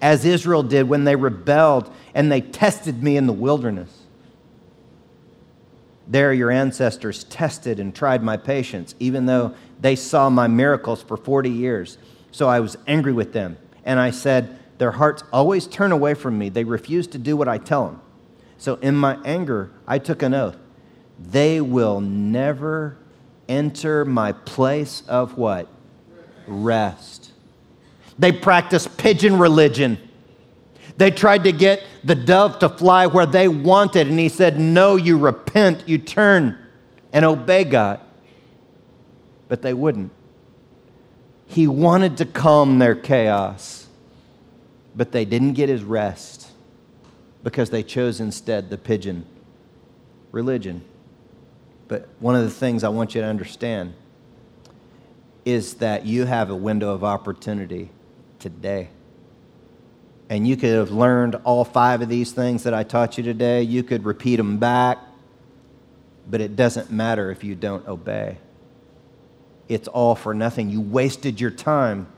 as 0.00 0.24
Israel 0.24 0.62
did 0.62 0.88
when 0.88 1.04
they 1.04 1.16
rebelled 1.16 1.92
and 2.14 2.30
they 2.30 2.40
tested 2.40 3.02
me 3.02 3.16
in 3.16 3.26
the 3.26 3.32
wilderness. 3.32 3.94
There, 6.06 6.32
your 6.32 6.50
ancestors 6.50 7.24
tested 7.24 7.78
and 7.78 7.94
tried 7.94 8.22
my 8.22 8.36
patience, 8.36 8.94
even 8.98 9.26
though 9.26 9.54
they 9.80 9.94
saw 9.96 10.30
my 10.30 10.48
miracles 10.48 11.02
for 11.02 11.16
40 11.16 11.50
years. 11.50 11.98
So 12.32 12.48
I 12.48 12.60
was 12.60 12.76
angry 12.86 13.12
with 13.12 13.32
them. 13.32 13.58
And 13.84 14.00
I 14.00 14.10
said, 14.10 14.58
Their 14.78 14.92
hearts 14.92 15.22
always 15.32 15.66
turn 15.66 15.92
away 15.92 16.14
from 16.14 16.38
me. 16.38 16.48
They 16.48 16.64
refuse 16.64 17.06
to 17.08 17.18
do 17.18 17.36
what 17.36 17.48
I 17.48 17.58
tell 17.58 17.86
them. 17.86 18.00
So 18.58 18.74
in 18.76 18.96
my 18.96 19.18
anger, 19.24 19.70
I 19.86 19.98
took 19.98 20.22
an 20.22 20.34
oath. 20.34 20.56
They 21.18 21.60
will 21.60 22.00
never 22.00 22.96
enter 23.48 24.04
my 24.04 24.32
place 24.32 25.02
of 25.06 25.36
what? 25.36 25.68
Rest. 26.46 27.19
They 28.20 28.30
practiced 28.30 28.96
pigeon 28.96 29.38
religion. 29.38 29.98
They 30.96 31.10
tried 31.10 31.42
to 31.44 31.52
get 31.52 31.82
the 32.04 32.14
dove 32.14 32.60
to 32.60 32.68
fly 32.68 33.08
where 33.08 33.26
they 33.26 33.48
wanted, 33.48 34.06
and 34.06 34.18
he 34.18 34.28
said, 34.28 34.60
No, 34.60 34.94
you 34.94 35.18
repent, 35.18 35.88
you 35.88 35.98
turn 35.98 36.56
and 37.12 37.24
obey 37.24 37.64
God 37.64 38.00
but 39.50 39.62
they 39.62 39.74
wouldn't. 39.74 40.12
He 41.44 41.66
wanted 41.66 42.16
to 42.18 42.24
calm 42.24 42.78
their 42.78 42.94
chaos, 42.94 43.88
but 44.94 45.10
they 45.10 45.24
didn't 45.24 45.54
get 45.54 45.68
his 45.68 45.82
rest 45.82 46.46
because 47.42 47.68
they 47.68 47.82
chose 47.82 48.20
instead 48.20 48.70
the 48.70 48.78
pigeon 48.78 49.26
religion. 50.30 50.84
But 51.88 52.08
one 52.20 52.36
of 52.36 52.44
the 52.44 52.50
things 52.50 52.84
I 52.84 52.90
want 52.90 53.16
you 53.16 53.22
to 53.22 53.26
understand 53.26 53.92
is 55.44 55.74
that 55.74 56.06
you 56.06 56.26
have 56.26 56.48
a 56.48 56.54
window 56.54 56.94
of 56.94 57.02
opportunity 57.02 57.90
today. 58.40 58.88
And 60.28 60.46
you 60.46 60.56
could 60.56 60.74
have 60.74 60.90
learned 60.90 61.36
all 61.44 61.64
five 61.64 62.02
of 62.02 62.08
these 62.08 62.32
things 62.32 62.64
that 62.64 62.74
I 62.74 62.82
taught 62.82 63.18
you 63.18 63.24
today. 63.24 63.62
You 63.62 63.82
could 63.82 64.04
repeat 64.04 64.36
them 64.36 64.58
back, 64.58 64.98
but 66.28 66.40
it 66.40 66.56
doesn't 66.56 66.90
matter 66.90 67.30
if 67.30 67.44
you 67.44 67.54
don't 67.54 67.86
obey 67.86 68.38
it's 69.70 69.86
all 69.86 70.16
for 70.16 70.34
nothing. 70.34 70.68
You 70.68 70.80
wasted 70.80 71.40
your 71.40 71.52
time 71.52 72.08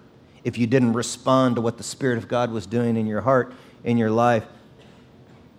if 0.42 0.56
you 0.56 0.66
didn't 0.66 0.94
respond 0.94 1.56
to 1.56 1.60
what 1.60 1.76
the 1.76 1.82
Spirit 1.82 2.16
of 2.16 2.26
God 2.26 2.50
was 2.50 2.64
doing 2.64 2.96
in 2.96 3.06
your 3.06 3.20
heart, 3.20 3.52
in 3.84 3.98
your 3.98 4.10
life. 4.10 4.44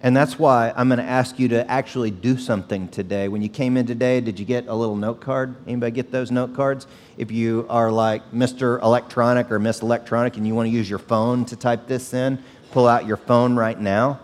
And 0.04 0.16
that's 0.16 0.38
why 0.38 0.74
I'm 0.76 0.90
going 0.90 1.00
to 1.00 1.06
ask 1.06 1.40
you 1.40 1.48
to 1.48 1.72
actually 1.72 2.12
do 2.12 2.38
something 2.38 2.90
today. 2.90 3.30
When 3.30 3.42
you 3.42 3.48
came 3.48 3.78
in 3.78 3.86
today, 3.86 4.20
did 4.20 4.38
you 4.38 4.46
get 4.46 4.68
a 4.68 4.76
little 4.76 4.98
note 4.98 5.22
card? 5.22 5.56
Anybody 5.66 5.94
get 5.94 6.12
those 6.12 6.30
note 6.30 6.54
cards? 6.54 6.88
If 7.18 7.32
you 7.32 7.66
are 7.70 7.90
like 7.90 8.30
Mr. 8.34 8.82
Electronic 8.82 9.50
or 9.50 9.60
Miss 9.60 9.82
Electronic 9.82 10.36
and 10.36 10.46
you 10.46 10.56
want 10.56 10.68
to 10.68 10.72
use 10.72 10.90
your 10.90 11.00
phone 11.00 11.46
to 11.46 11.56
type 11.56 11.88
this 11.88 12.14
in, 12.14 12.44
pull 12.72 12.86
out 12.86 13.08
your 13.08 13.16
phone 13.16 13.56
right 13.56 13.80
now. 13.80 14.20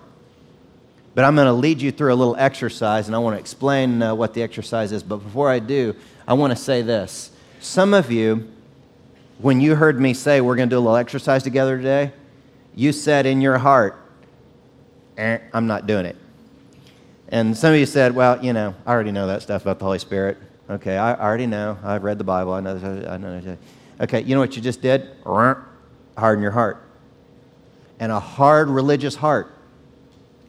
But 1.15 1.23
I'm 1.23 1.35
going 1.35 1.47
to 1.47 1.53
lead 1.53 1.81
you 1.81 1.93
through 1.93 2.13
a 2.13 2.15
little 2.15 2.35
exercise 2.35 3.07
and 3.07 3.15
I 3.15 3.19
want 3.19 3.37
to 3.37 3.39
explain 3.39 4.01
uh, 4.01 4.13
what 4.13 4.33
the 4.33 4.43
exercise 4.43 4.91
is. 4.91 5.01
But 5.01 5.17
before 5.17 5.49
I 5.49 5.59
do, 5.59 5.95
I 6.27 6.33
want 6.33 6.51
to 6.51 6.61
say 6.61 6.81
this. 6.81 7.31
Some 7.61 7.93
of 7.93 8.11
you, 8.11 8.49
when 9.37 9.61
you 9.61 9.75
heard 9.75 9.97
me 9.99 10.13
say 10.13 10.41
we're 10.41 10.57
going 10.57 10.69
to 10.69 10.75
do 10.75 10.77
a 10.77 10.81
little 10.81 10.97
exercise 10.97 11.41
together 11.41 11.77
today, 11.77 12.11
you 12.75 12.91
said 12.91 13.25
in 13.25 13.39
your 13.39 13.57
heart, 13.59 13.98
eh, 15.19 15.39
I'm 15.53 15.67
not 15.67 15.85
doing 15.85 16.05
it. 16.05 16.15
And 17.29 17.55
some 17.55 17.73
of 17.73 17.79
you 17.79 17.85
said, 17.85 18.15
well, 18.15 18.43
you 18.43 18.53
know, 18.53 18.73
I 18.85 18.91
already 18.91 19.11
know 19.11 19.27
that 19.27 19.41
stuff 19.41 19.61
about 19.61 19.79
the 19.79 19.85
Holy 19.85 19.99
Spirit. 19.99 20.37
Okay, 20.69 20.97
I 20.97 21.13
already 21.13 21.47
know. 21.47 21.77
I've 21.83 22.03
read 22.03 22.17
the 22.17 22.23
Bible. 22.23 22.53
I 22.53 22.59
know. 22.59 22.75
I 23.07 23.17
know. 23.17 23.57
Okay, 24.01 24.21
you 24.21 24.33
know 24.35 24.41
what 24.41 24.55
you 24.55 24.61
just 24.61 24.81
did? 24.81 25.09
Harden 25.25 26.41
your 26.41 26.51
heart. 26.51 26.83
And 27.99 28.11
a 28.11 28.19
hard 28.19 28.69
religious 28.69 29.15
heart 29.15 29.53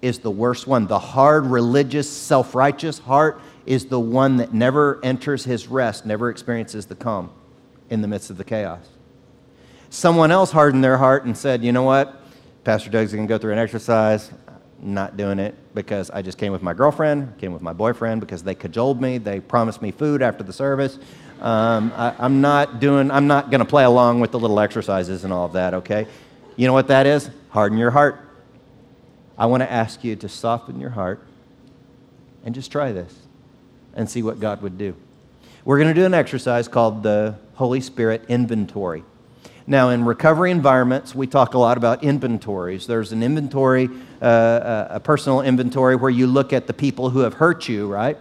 is 0.02 0.20
the 0.20 0.30
worst 0.30 0.66
one. 0.66 0.86
The 0.86 0.98
hard 0.98 1.46
religious, 1.46 2.10
self 2.10 2.54
righteous 2.54 2.98
heart 2.98 3.40
is 3.66 3.86
the 3.86 4.00
one 4.00 4.36
that 4.38 4.54
never 4.54 5.00
enters 5.04 5.44
his 5.44 5.68
rest, 5.68 6.06
never 6.06 6.30
experiences 6.30 6.86
the 6.86 6.94
calm 6.94 7.30
in 7.90 8.00
the 8.02 8.08
midst 8.08 8.30
of 8.30 8.36
the 8.36 8.44
chaos. 8.44 8.86
Someone 9.90 10.30
else 10.30 10.52
hardened 10.52 10.84
their 10.84 10.96
heart 10.96 11.24
and 11.24 11.36
said, 11.36 11.64
You 11.64 11.72
know 11.72 11.82
what? 11.82 12.16
Pastor 12.64 12.90
Doug's 12.90 13.12
going 13.12 13.26
to 13.26 13.28
go 13.28 13.38
through 13.38 13.52
an 13.52 13.58
exercise. 13.58 14.30
Not 14.82 15.16
doing 15.16 15.38
it 15.38 15.54
because 15.74 16.10
I 16.10 16.22
just 16.22 16.38
came 16.38 16.52
with 16.52 16.62
my 16.62 16.74
girlfriend, 16.74 17.38
came 17.38 17.52
with 17.52 17.62
my 17.62 17.72
boyfriend 17.72 18.20
because 18.20 18.42
they 18.42 18.54
cajoled 18.54 19.00
me. 19.00 19.18
They 19.18 19.40
promised 19.40 19.82
me 19.82 19.90
food 19.90 20.22
after 20.22 20.42
the 20.42 20.52
service. 20.52 20.98
Um, 21.40 21.92
I, 21.96 22.14
I'm 22.18 22.40
not 22.40 22.80
doing, 22.80 23.10
I'm 23.10 23.26
not 23.26 23.50
going 23.50 23.60
to 23.60 23.64
play 23.66 23.84
along 23.84 24.20
with 24.20 24.30
the 24.30 24.38
little 24.38 24.60
exercises 24.60 25.24
and 25.24 25.32
all 25.32 25.46
of 25.46 25.52
that, 25.54 25.74
okay? 25.74 26.06
You 26.56 26.66
know 26.66 26.72
what 26.72 26.88
that 26.88 27.06
is? 27.06 27.30
Harden 27.50 27.78
your 27.78 27.90
heart. 27.90 28.20
I 29.38 29.46
want 29.46 29.62
to 29.62 29.70
ask 29.70 30.04
you 30.04 30.16
to 30.16 30.28
soften 30.28 30.80
your 30.80 30.90
heart 30.90 31.26
and 32.44 32.54
just 32.54 32.70
try 32.70 32.92
this 32.92 33.14
and 33.94 34.08
see 34.08 34.22
what 34.22 34.40
God 34.40 34.60
would 34.62 34.76
do. 34.76 34.94
We're 35.64 35.78
going 35.78 35.88
to 35.88 35.94
do 35.94 36.04
an 36.04 36.14
exercise 36.14 36.68
called 36.68 37.02
the 37.02 37.36
Holy 37.54 37.80
Spirit 37.80 38.24
inventory. 38.28 39.04
Now, 39.70 39.90
in 39.90 40.04
recovery 40.04 40.50
environments, 40.50 41.14
we 41.14 41.28
talk 41.28 41.54
a 41.54 41.58
lot 41.58 41.76
about 41.76 42.02
inventories. 42.02 42.88
There's 42.88 43.12
an 43.12 43.22
inventory, 43.22 43.88
uh, 44.20 44.24
uh, 44.24 44.88
a 44.90 44.98
personal 44.98 45.42
inventory, 45.42 45.94
where 45.94 46.10
you 46.10 46.26
look 46.26 46.52
at 46.52 46.66
the 46.66 46.72
people 46.72 47.10
who 47.10 47.20
have 47.20 47.34
hurt 47.34 47.68
you, 47.68 47.86
right? 47.86 48.18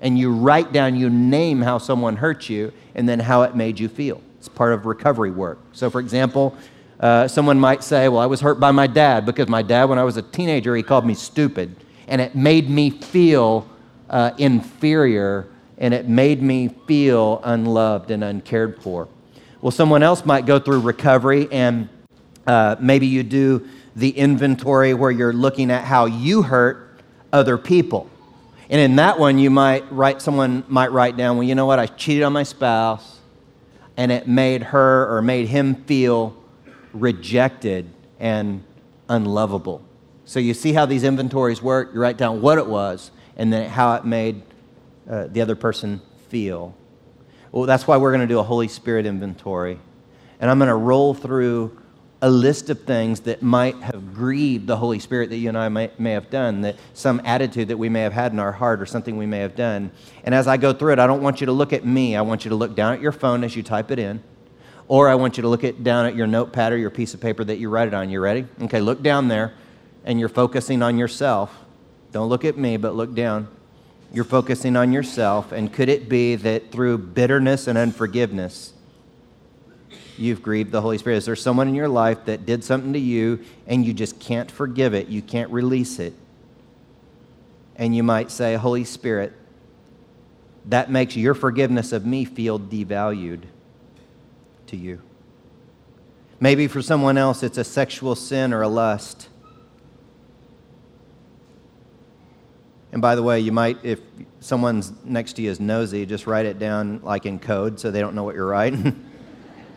And 0.00 0.16
you 0.16 0.32
write 0.32 0.70
down, 0.72 0.94
you 0.94 1.10
name 1.10 1.62
how 1.62 1.78
someone 1.78 2.14
hurt 2.14 2.48
you, 2.48 2.72
and 2.94 3.08
then 3.08 3.18
how 3.18 3.42
it 3.42 3.56
made 3.56 3.80
you 3.80 3.88
feel. 3.88 4.22
It's 4.38 4.46
part 4.46 4.72
of 4.72 4.86
recovery 4.86 5.32
work. 5.32 5.58
So, 5.72 5.90
for 5.90 5.98
example, 5.98 6.56
uh, 7.00 7.26
someone 7.26 7.58
might 7.58 7.82
say, 7.82 8.08
Well, 8.08 8.20
I 8.20 8.26
was 8.26 8.40
hurt 8.40 8.60
by 8.60 8.70
my 8.70 8.86
dad 8.86 9.26
because 9.26 9.48
my 9.48 9.62
dad, 9.62 9.86
when 9.86 9.98
I 9.98 10.04
was 10.04 10.16
a 10.16 10.22
teenager, 10.22 10.76
he 10.76 10.84
called 10.84 11.04
me 11.04 11.14
stupid, 11.14 11.74
and 12.06 12.20
it 12.20 12.36
made 12.36 12.70
me 12.70 12.90
feel 12.90 13.68
uh, 14.08 14.30
inferior, 14.38 15.48
and 15.76 15.92
it 15.92 16.08
made 16.08 16.40
me 16.40 16.68
feel 16.86 17.40
unloved 17.42 18.12
and 18.12 18.22
uncared 18.22 18.80
for. 18.80 19.08
Well, 19.60 19.72
someone 19.72 20.04
else 20.04 20.24
might 20.24 20.46
go 20.46 20.60
through 20.60 20.80
recovery 20.80 21.48
and 21.50 21.88
uh, 22.46 22.76
maybe 22.78 23.08
you 23.08 23.24
do 23.24 23.68
the 23.96 24.10
inventory 24.10 24.94
where 24.94 25.10
you're 25.10 25.32
looking 25.32 25.72
at 25.72 25.82
how 25.82 26.06
you 26.06 26.42
hurt 26.42 27.00
other 27.32 27.58
people. 27.58 28.08
And 28.70 28.80
in 28.80 28.96
that 28.96 29.18
one, 29.18 29.38
you 29.38 29.50
might 29.50 29.90
write, 29.90 30.22
someone 30.22 30.62
might 30.68 30.92
write 30.92 31.16
down, 31.16 31.36
well, 31.36 31.42
you 31.42 31.56
know 31.56 31.66
what, 31.66 31.80
I 31.80 31.86
cheated 31.86 32.22
on 32.22 32.32
my 32.32 32.44
spouse 32.44 33.18
and 33.96 34.12
it 34.12 34.28
made 34.28 34.62
her 34.62 35.12
or 35.12 35.22
made 35.22 35.48
him 35.48 35.74
feel 35.74 36.36
rejected 36.92 37.90
and 38.20 38.62
unlovable. 39.08 39.82
So 40.24 40.38
you 40.38 40.54
see 40.54 40.72
how 40.72 40.86
these 40.86 41.02
inventories 41.02 41.60
work? 41.60 41.90
You 41.92 42.00
write 42.00 42.16
down 42.16 42.40
what 42.40 42.58
it 42.58 42.66
was 42.66 43.10
and 43.36 43.52
then 43.52 43.68
how 43.68 43.94
it 43.94 44.04
made 44.04 44.42
uh, 45.10 45.26
the 45.26 45.40
other 45.40 45.56
person 45.56 46.00
feel. 46.28 46.76
Well, 47.52 47.64
that's 47.64 47.86
why 47.86 47.96
we're 47.96 48.10
going 48.10 48.26
to 48.26 48.32
do 48.32 48.38
a 48.38 48.44
Holy 48.44 48.68
Spirit 48.68 49.06
inventory. 49.06 49.78
And 50.40 50.50
I'm 50.50 50.58
going 50.58 50.68
to 50.68 50.74
roll 50.74 51.14
through 51.14 51.78
a 52.20 52.28
list 52.28 52.68
of 52.68 52.82
things 52.82 53.20
that 53.20 53.42
might 53.42 53.76
have 53.76 54.14
grieved 54.14 54.66
the 54.66 54.76
Holy 54.76 54.98
Spirit 54.98 55.30
that 55.30 55.36
you 55.36 55.48
and 55.48 55.56
I 55.56 55.68
may, 55.68 55.90
may 55.98 56.12
have 56.12 56.30
done, 56.30 56.62
that 56.62 56.76
some 56.92 57.20
attitude 57.24 57.68
that 57.68 57.76
we 57.76 57.88
may 57.88 58.00
have 58.00 58.12
had 58.12 58.32
in 58.32 58.40
our 58.40 58.52
heart 58.52 58.82
or 58.82 58.86
something 58.86 59.16
we 59.16 59.26
may 59.26 59.38
have 59.38 59.54
done. 59.54 59.92
And 60.24 60.34
as 60.34 60.48
I 60.48 60.56
go 60.56 60.72
through 60.72 60.94
it, 60.94 60.98
I 60.98 61.06
don't 61.06 61.22
want 61.22 61.40
you 61.40 61.46
to 61.46 61.52
look 61.52 61.72
at 61.72 61.84
me. 61.84 62.16
I 62.16 62.22
want 62.22 62.44
you 62.44 62.48
to 62.48 62.56
look 62.56 62.74
down 62.74 62.94
at 62.94 63.00
your 63.00 63.12
phone 63.12 63.44
as 63.44 63.54
you 63.54 63.62
type 63.62 63.90
it 63.90 63.98
in. 63.98 64.22
Or 64.88 65.08
I 65.08 65.14
want 65.14 65.36
you 65.36 65.42
to 65.42 65.48
look 65.48 65.64
at, 65.64 65.84
down 65.84 66.06
at 66.06 66.16
your 66.16 66.26
notepad 66.26 66.72
or 66.72 66.76
your 66.76 66.90
piece 66.90 67.14
of 67.14 67.20
paper 67.20 67.44
that 67.44 67.58
you 67.58 67.68
write 67.68 67.88
it 67.88 67.94
on. 67.94 68.10
You 68.10 68.20
ready? 68.20 68.46
Okay, 68.62 68.80
look 68.80 69.02
down 69.02 69.28
there 69.28 69.54
and 70.04 70.18
you're 70.18 70.28
focusing 70.28 70.82
on 70.82 70.98
yourself. 70.98 71.54
Don't 72.10 72.28
look 72.28 72.44
at 72.44 72.56
me, 72.56 72.78
but 72.78 72.94
look 72.96 73.14
down. 73.14 73.48
You're 74.12 74.24
focusing 74.24 74.76
on 74.76 74.92
yourself. 74.92 75.52
And 75.52 75.72
could 75.72 75.88
it 75.88 76.08
be 76.08 76.34
that 76.36 76.70
through 76.70 76.98
bitterness 76.98 77.66
and 77.66 77.76
unforgiveness, 77.76 78.72
you've 80.16 80.42
grieved 80.42 80.72
the 80.72 80.80
Holy 80.80 80.98
Spirit? 80.98 81.16
Is 81.18 81.26
there 81.26 81.36
someone 81.36 81.68
in 81.68 81.74
your 81.74 81.88
life 81.88 82.24
that 82.24 82.46
did 82.46 82.64
something 82.64 82.92
to 82.92 82.98
you 82.98 83.44
and 83.66 83.84
you 83.84 83.92
just 83.92 84.18
can't 84.18 84.50
forgive 84.50 84.94
it? 84.94 85.08
You 85.08 85.22
can't 85.22 85.50
release 85.50 85.98
it. 85.98 86.14
And 87.76 87.94
you 87.94 88.02
might 88.02 88.30
say, 88.30 88.56
Holy 88.56 88.84
Spirit, 88.84 89.32
that 90.66 90.90
makes 90.90 91.16
your 91.16 91.34
forgiveness 91.34 91.92
of 91.92 92.04
me 92.04 92.24
feel 92.24 92.58
devalued 92.58 93.42
to 94.66 94.76
you. 94.76 95.00
Maybe 96.40 96.66
for 96.68 96.82
someone 96.82 97.18
else, 97.18 97.42
it's 97.42 97.58
a 97.58 97.64
sexual 97.64 98.14
sin 98.14 98.52
or 98.52 98.62
a 98.62 98.68
lust. 98.68 99.27
And 102.92 103.02
by 103.02 103.14
the 103.14 103.22
way, 103.22 103.40
you 103.40 103.52
might, 103.52 103.78
if 103.82 104.00
someone's 104.40 104.92
next 105.04 105.34
to 105.34 105.42
you 105.42 105.50
is 105.50 105.60
nosy, 105.60 106.06
just 106.06 106.26
write 106.26 106.46
it 106.46 106.58
down 106.58 107.00
like 107.02 107.26
in 107.26 107.38
code 107.38 107.78
so 107.78 107.90
they 107.90 108.00
don't 108.00 108.14
know 108.14 108.24
what 108.24 108.34
you're 108.34 108.46
writing. 108.46 109.04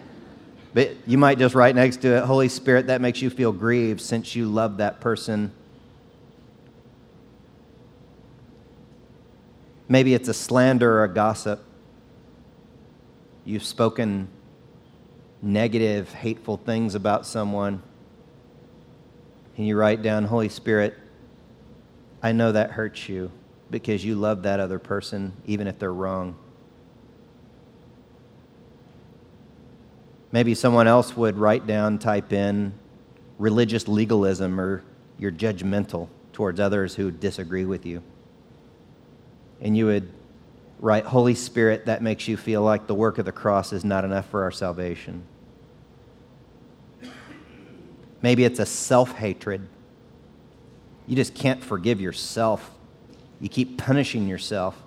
but 0.74 0.96
you 1.06 1.18
might 1.18 1.38
just 1.38 1.54
write 1.54 1.76
next 1.76 2.02
to 2.02 2.18
it, 2.18 2.24
Holy 2.24 2.48
Spirit, 2.48 2.88
that 2.88 3.02
makes 3.02 3.22
you 3.22 3.30
feel 3.30 3.52
grieved 3.52 4.00
since 4.00 4.36
you 4.36 4.46
love 4.46 4.78
that 4.78 5.02
person. 5.02 5.52
Maybe 9.90 10.14
it's 10.14 10.30
a 10.30 10.34
slander 10.34 11.00
or 11.00 11.04
a 11.04 11.14
gossip. 11.14 11.62
You've 13.44 13.66
spoken 13.66 14.30
negative, 15.42 16.14
hateful 16.14 16.56
things 16.56 16.96
about 16.96 17.26
someone. 17.26 17.82
And 19.58 19.68
you 19.68 19.76
write 19.76 20.02
down, 20.02 20.24
Holy 20.24 20.48
Spirit, 20.48 20.98
I 22.24 22.32
know 22.32 22.52
that 22.52 22.72
hurts 22.72 23.10
you 23.10 23.32
because 23.70 24.06
you 24.06 24.16
love 24.16 24.44
that 24.44 24.60
other 24.60 24.80
person, 24.80 25.34
even 25.46 25.68
if 25.68 25.80
they're 25.80 25.94
wrong. 25.94 26.36
Maybe 30.32 30.54
someone 30.56 30.88
else 30.88 31.16
would 31.18 31.38
write 31.38 31.68
down, 31.68 32.00
type 32.00 32.32
in 32.32 32.74
religious 33.38 33.88
legalism 33.88 34.60
or 34.60 34.84
you're 35.18 35.32
judgmental 35.32 36.08
towards 36.32 36.60
others 36.60 36.96
who 36.96 37.12
disagree 37.12 37.66
with 37.66 37.86
you. 37.86 38.04
And 39.60 39.76
you 39.76 39.88
would 39.88 40.12
write, 40.80 41.06
Holy 41.06 41.36
Spirit, 41.36 41.86
that 41.86 42.02
makes 42.02 42.28
you 42.28 42.38
feel 42.38 42.62
like 42.62 42.88
the 42.88 42.96
work 42.96 43.18
of 43.18 43.26
the 43.26 43.32
cross 43.32 43.74
is 43.74 43.84
not 43.84 44.06
enough 44.06 44.30
for 44.30 44.44
our 44.44 44.52
salvation. 44.52 45.24
Maybe 48.22 48.46
it's 48.46 48.60
a 48.60 48.66
self 48.66 49.14
hatred 49.14 49.68
you 51.12 51.18
just 51.18 51.36
can't 51.36 51.62
forgive 51.62 52.00
yourself. 52.00 52.72
You 53.42 53.50
keep 53.50 53.78
punishing 53.78 54.30
yourself. 54.30 54.82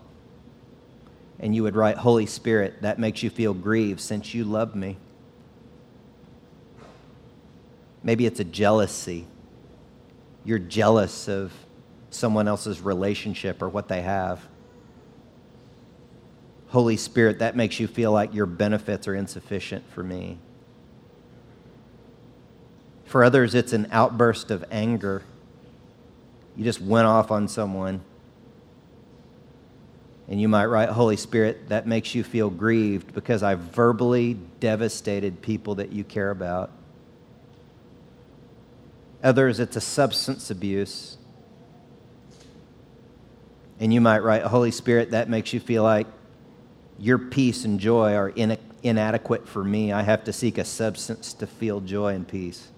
And 1.39 1.55
you 1.55 1.63
would 1.65 1.77
write, 1.77 1.99
Holy 1.99 2.25
Spirit, 2.25 2.81
that 2.81 2.99
makes 2.99 3.23
you 3.23 3.29
feel 3.29 3.53
grieved 3.53 4.01
since 4.01 4.33
you 4.33 4.45
love 4.45 4.75
me. 4.75 4.97
Maybe 8.03 8.25
it's 8.25 8.41
a 8.41 8.45
jealousy. 8.45 9.27
You're 10.47 10.59
jealous 10.59 11.29
of 11.29 11.53
someone 12.09 12.49
else's 12.49 12.81
relationship 12.81 13.61
or 13.61 13.69
what 13.69 13.89
they 13.89 14.01
have. 14.01 14.41
Holy 16.69 16.97
Spirit, 16.97 17.41
that 17.41 17.55
makes 17.55 17.79
you 17.79 17.87
feel 17.87 18.13
like 18.13 18.33
your 18.33 18.47
benefits 18.47 19.07
are 19.07 19.15
insufficient 19.15 19.85
for 19.93 20.03
me. 20.03 20.39
For 23.05 23.23
others, 23.23 23.55
it's 23.55 23.75
an 23.75 23.89
outburst 23.93 24.51
of 24.51 24.65
anger 24.71 25.23
you 26.57 26.65
just 26.65 26.81
went 26.81 27.07
off 27.07 27.31
on 27.31 27.49
someone. 27.49 28.01
And 30.29 30.41
you 30.41 30.49
might 30.49 30.67
write, 30.67 30.89
Holy 30.89 31.17
Spirit, 31.17 31.69
that 31.69 31.87
makes 31.87 32.15
you 32.15 32.25
feel 32.25 32.49
grieved 32.49 33.13
because 33.13 33.43
I 33.43 33.57
verbally 33.57 34.35
devastated 34.61 35.43
people 35.43 35.75
that 35.77 35.93
you 35.93 36.03
care 36.03 36.31
about. 36.31 36.71
Others, 39.23 39.61
it's 39.61 39.77
a 39.77 39.81
substance 39.81 40.51
abuse. 40.51 41.19
And 43.81 43.93
you 43.93 44.01
might 44.01 44.21
write, 44.21 44.43
Holy 44.43 44.71
Spirit, 44.71 45.11
that 45.11 45.29
makes 45.29 45.53
you 45.53 45.61
feel 45.61 45.83
like 45.83 46.07
your 46.99 47.19
peace 47.19 47.65
and 47.65 47.81
joy 47.81 48.15
are 48.15 48.29
in, 48.31 48.57
inadequate 48.83 49.49
for 49.49 49.65
me. 49.65 49.93
I 49.93 50.03
have 50.03 50.25
to 50.25 50.33
seek 50.33 50.59
a 50.59 50.65
substance 50.65 51.35
to 51.35 51.47
feel 51.47 51.81
joy 51.81 52.15
and 52.15 52.27
peace. 52.27 52.69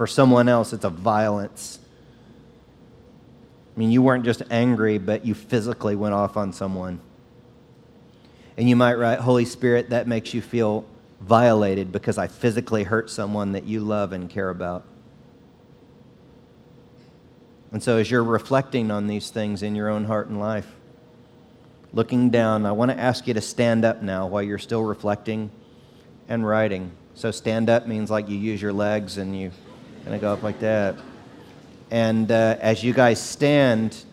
For 0.00 0.06
someone 0.06 0.48
else, 0.48 0.72
it's 0.72 0.86
a 0.86 0.88
violence. 0.88 1.78
I 3.76 3.78
mean, 3.78 3.90
you 3.90 4.00
weren't 4.00 4.24
just 4.24 4.40
angry, 4.50 4.96
but 4.96 5.26
you 5.26 5.34
physically 5.34 5.94
went 5.94 6.14
off 6.14 6.38
on 6.38 6.54
someone. 6.54 7.00
And 8.56 8.66
you 8.66 8.76
might 8.76 8.94
write, 8.94 9.18
Holy 9.18 9.44
Spirit, 9.44 9.90
that 9.90 10.08
makes 10.08 10.32
you 10.32 10.40
feel 10.40 10.86
violated 11.20 11.92
because 11.92 12.16
I 12.16 12.28
physically 12.28 12.84
hurt 12.84 13.10
someone 13.10 13.52
that 13.52 13.64
you 13.64 13.80
love 13.80 14.14
and 14.14 14.30
care 14.30 14.48
about. 14.48 14.84
And 17.70 17.82
so, 17.82 17.98
as 17.98 18.10
you're 18.10 18.24
reflecting 18.24 18.90
on 18.90 19.06
these 19.06 19.28
things 19.28 19.62
in 19.62 19.74
your 19.74 19.90
own 19.90 20.06
heart 20.06 20.28
and 20.28 20.40
life, 20.40 20.76
looking 21.92 22.30
down, 22.30 22.64
I 22.64 22.72
want 22.72 22.90
to 22.90 22.98
ask 22.98 23.26
you 23.26 23.34
to 23.34 23.42
stand 23.42 23.84
up 23.84 24.00
now 24.00 24.26
while 24.26 24.42
you're 24.42 24.56
still 24.56 24.82
reflecting 24.82 25.50
and 26.26 26.46
writing. 26.46 26.90
So, 27.12 27.30
stand 27.30 27.68
up 27.68 27.86
means 27.86 28.10
like 28.10 28.30
you 28.30 28.38
use 28.38 28.62
your 28.62 28.72
legs 28.72 29.18
and 29.18 29.38
you 29.38 29.50
Gonna 30.04 30.18
go 30.18 30.32
up 30.32 30.42
like 30.42 30.60
that. 30.60 30.96
And 31.90 32.30
uh, 32.30 32.56
as 32.60 32.84
you 32.84 32.92
guys 32.92 33.20
stand, 33.20 34.04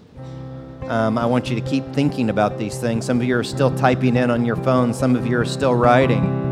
um, 0.84 1.18
I 1.18 1.26
want 1.26 1.50
you 1.50 1.56
to 1.56 1.62
keep 1.62 1.86
thinking 1.94 2.30
about 2.30 2.58
these 2.58 2.80
things. 2.80 3.06
Some 3.06 3.20
of 3.20 3.28
you 3.28 3.38
are 3.38 3.44
still 3.44 3.76
typing 3.76 4.16
in 4.16 4.32
on 4.32 4.46
your 4.46 4.56
phone, 4.56 4.94
some 4.94 5.16
of 5.16 5.28
you 5.28 5.38
are 5.38 5.46
still 5.46 5.76
writing. 5.76 6.46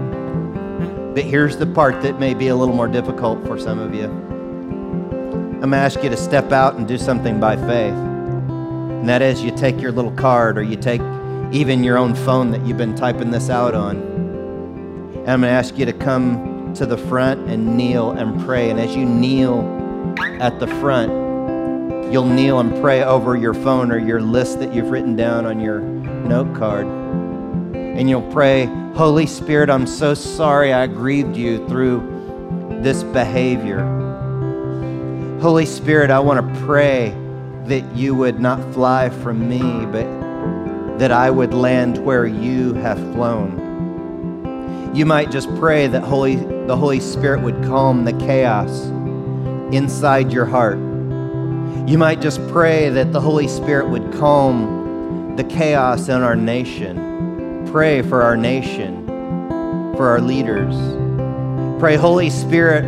But 1.16 1.24
here's 1.24 1.56
the 1.58 1.66
part 1.66 2.02
that 2.04 2.20
may 2.20 2.34
be 2.34 2.50
a 2.50 2.56
little 2.56 2.76
more 2.76 2.90
difficult 2.90 3.46
for 3.48 3.58
some 3.58 3.80
of 3.80 3.96
you. 3.96 4.06
I'm 5.64 5.72
to 5.72 5.78
ask 5.78 6.04
you 6.04 6.10
to 6.10 6.18
step 6.18 6.52
out 6.52 6.76
and 6.76 6.88
do 6.88 6.98
something 6.98 7.40
by 7.40 7.56
faith. 7.56 7.96
And 7.96 9.10
that 9.10 9.22
is, 9.22 9.42
you 9.42 9.56
take 9.56 9.82
your 9.82 9.92
little 9.92 10.12
card 10.12 10.58
or 10.58 10.64
you 10.64 10.76
take 10.76 11.02
even 11.52 11.84
your 11.84 11.98
own 11.98 12.14
phone 12.14 12.52
that 12.52 12.66
you've 12.66 12.78
been 12.78 12.96
typing 12.96 13.32
this 13.32 13.50
out 13.50 13.74
on. 13.74 13.96
And 13.96 15.32
I'm 15.32 15.42
going 15.42 15.50
to 15.52 15.58
ask 15.58 15.78
you 15.78 15.86
to 15.86 15.94
come 15.94 16.55
to 16.76 16.86
the 16.86 16.98
front 16.98 17.50
and 17.50 17.78
kneel 17.78 18.12
and 18.12 18.44
pray. 18.46 18.70
And 18.70 18.80
as 18.80 18.96
you 18.96 19.06
kneel 19.06 19.62
at 20.40 20.60
the 20.60 20.68
front, 20.68 21.12
you'll 22.12 22.28
kneel 22.28 22.60
and 22.60 22.80
pray 22.82 23.04
over 23.04 23.36
your 23.36 23.54
phone 23.54 23.92
or 23.92 23.98
your 23.98 24.22
list 24.22 24.60
that 24.60 24.74
you've 24.74 24.90
written 24.90 25.16
down 25.16 25.46
on 25.46 25.60
your 25.60 25.80
note 25.80 26.56
card. 26.56 26.86
And 26.86 28.10
you'll 28.10 28.30
pray, 28.32 28.66
Holy 28.96 29.26
Spirit, 29.26 29.70
I'm 29.70 29.88
so 29.88 30.14
sorry 30.14 30.74
I 30.74 30.88
grieved 30.88 31.36
you 31.36 31.68
through 31.68 32.80
this 32.82 33.04
behavior. 33.04 33.84
Holy 35.42 35.66
Spirit, 35.66 36.12
I 36.12 36.20
want 36.20 36.46
to 36.46 36.62
pray 36.66 37.16
that 37.68 37.96
you 37.96 38.16
would 38.16 38.40
not 38.40 38.74
fly 38.74 39.10
from 39.10 39.48
me, 39.50 39.60
but 39.60 41.00
that 41.00 41.12
I 41.12 41.30
would 41.30 41.54
land 41.54 41.98
where 41.98 42.26
you 42.26 42.74
have 42.76 42.98
flown. 43.14 43.64
You 44.96 45.06
might 45.06 45.30
just 45.30 45.54
pray 45.56 45.88
that 45.88 46.04
Holy, 46.04 46.36
the 46.68 46.76
Holy 46.76 47.00
Spirit 47.00 47.42
would 47.42 47.64
calm 47.64 48.06
the 48.06 48.14
chaos 48.14 48.86
inside 49.72 50.32
your 50.32 50.46
heart. 50.46 50.78
You 51.88 51.98
might 52.00 52.22
just 52.22 52.40
pray 52.48 52.90
that 52.90 53.14
the 53.14 53.22
Holy 53.22 53.48
Spirit 53.48 53.90
would 53.90 54.12
calm 54.14 55.36
the 55.36 55.44
chaos 55.44 56.10
in 56.10 56.24
our 56.24 56.36
nation. 56.36 57.68
Pray 57.72 58.02
for 58.02 58.24
our 58.24 58.36
nation, 58.36 59.06
for 59.96 60.08
our 60.08 60.20
leaders. 60.20 60.76
Pray, 61.80 61.98
Holy 61.98 62.32
Spirit, 62.32 62.84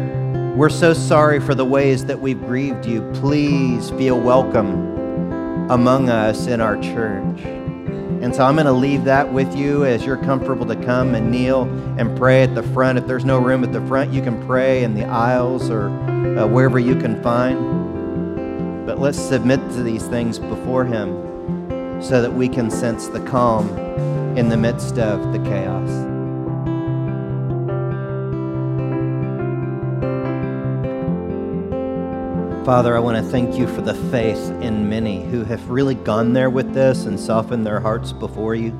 we're 0.55 0.69
so 0.69 0.93
sorry 0.93 1.39
for 1.39 1.53
the 1.53 1.65
ways 1.65 2.05
that 2.05 2.19
we've 2.19 2.41
grieved 2.41 2.86
you. 2.88 3.07
Please 3.13 3.91
feel 3.91 4.19
welcome 4.19 5.69
among 5.69 6.09
us 6.09 6.47
in 6.47 6.61
our 6.61 6.78
church. 6.82 7.57
And 8.22 8.36
so 8.36 8.43
I'm 8.43 8.55
going 8.55 8.65
to 8.65 8.72
leave 8.72 9.03
that 9.03 9.32
with 9.32 9.55
you 9.55 9.86
as 9.86 10.05
you're 10.05 10.18
comfortable 10.18 10.65
to 10.65 10.76
come 10.76 11.15
and 11.15 11.32
kneel 11.32 11.63
and 11.97 12.18
pray 12.18 12.43
at 12.43 12.55
the 12.55 12.63
front. 12.63 12.97
If 12.97 13.07
there's 13.07 13.26
no 13.26 13.38
room 13.38 13.63
at 13.63 13.72
the 13.72 13.86
front, 13.88 14.11
you 14.11 14.22
can 14.22 14.45
pray 14.45 14.84
in 14.84 14.95
the 14.95 15.05
aisles 15.05 15.70
or 15.70 15.89
uh, 15.89 16.47
wherever 16.47 16.80
you 16.80 16.95
can 16.95 17.22
find. 17.22 18.86
But 18.86 18.99
let's 18.99 19.20
submit 19.20 19.59
to 19.72 19.84
these 19.84 20.07
things 20.07 20.39
before 20.39 20.86
Him 20.86 22.01
so 22.01 22.22
that 22.22 22.34
we 22.34 22.47
can 22.47 22.72
sense 22.72 23.07
the 23.07 23.20
calm 23.22 23.70
in 24.38 24.49
the 24.49 24.57
midst 24.57 24.97
of 24.97 25.32
the 25.32 25.39
chaos. 25.39 26.16
Father, 32.68 32.97
I 32.97 32.99
want 32.99 33.15
to 33.15 33.32
thank 33.32 33.57
you 33.57 33.65
for 33.65 33.80
the 33.80 33.93
faith 34.11 34.51
in 34.61 34.89
many 34.89 35.24
who 35.24 35.45
have 35.45 35.70
really 35.70 35.95
gone 35.95 36.34
there 36.34 36.49
with 36.49 36.74
this 36.74 37.05
and 37.05 37.18
softened 37.18 37.65
their 37.65 37.80
hearts 37.80 38.11
before 38.11 38.55
you. 38.55 38.72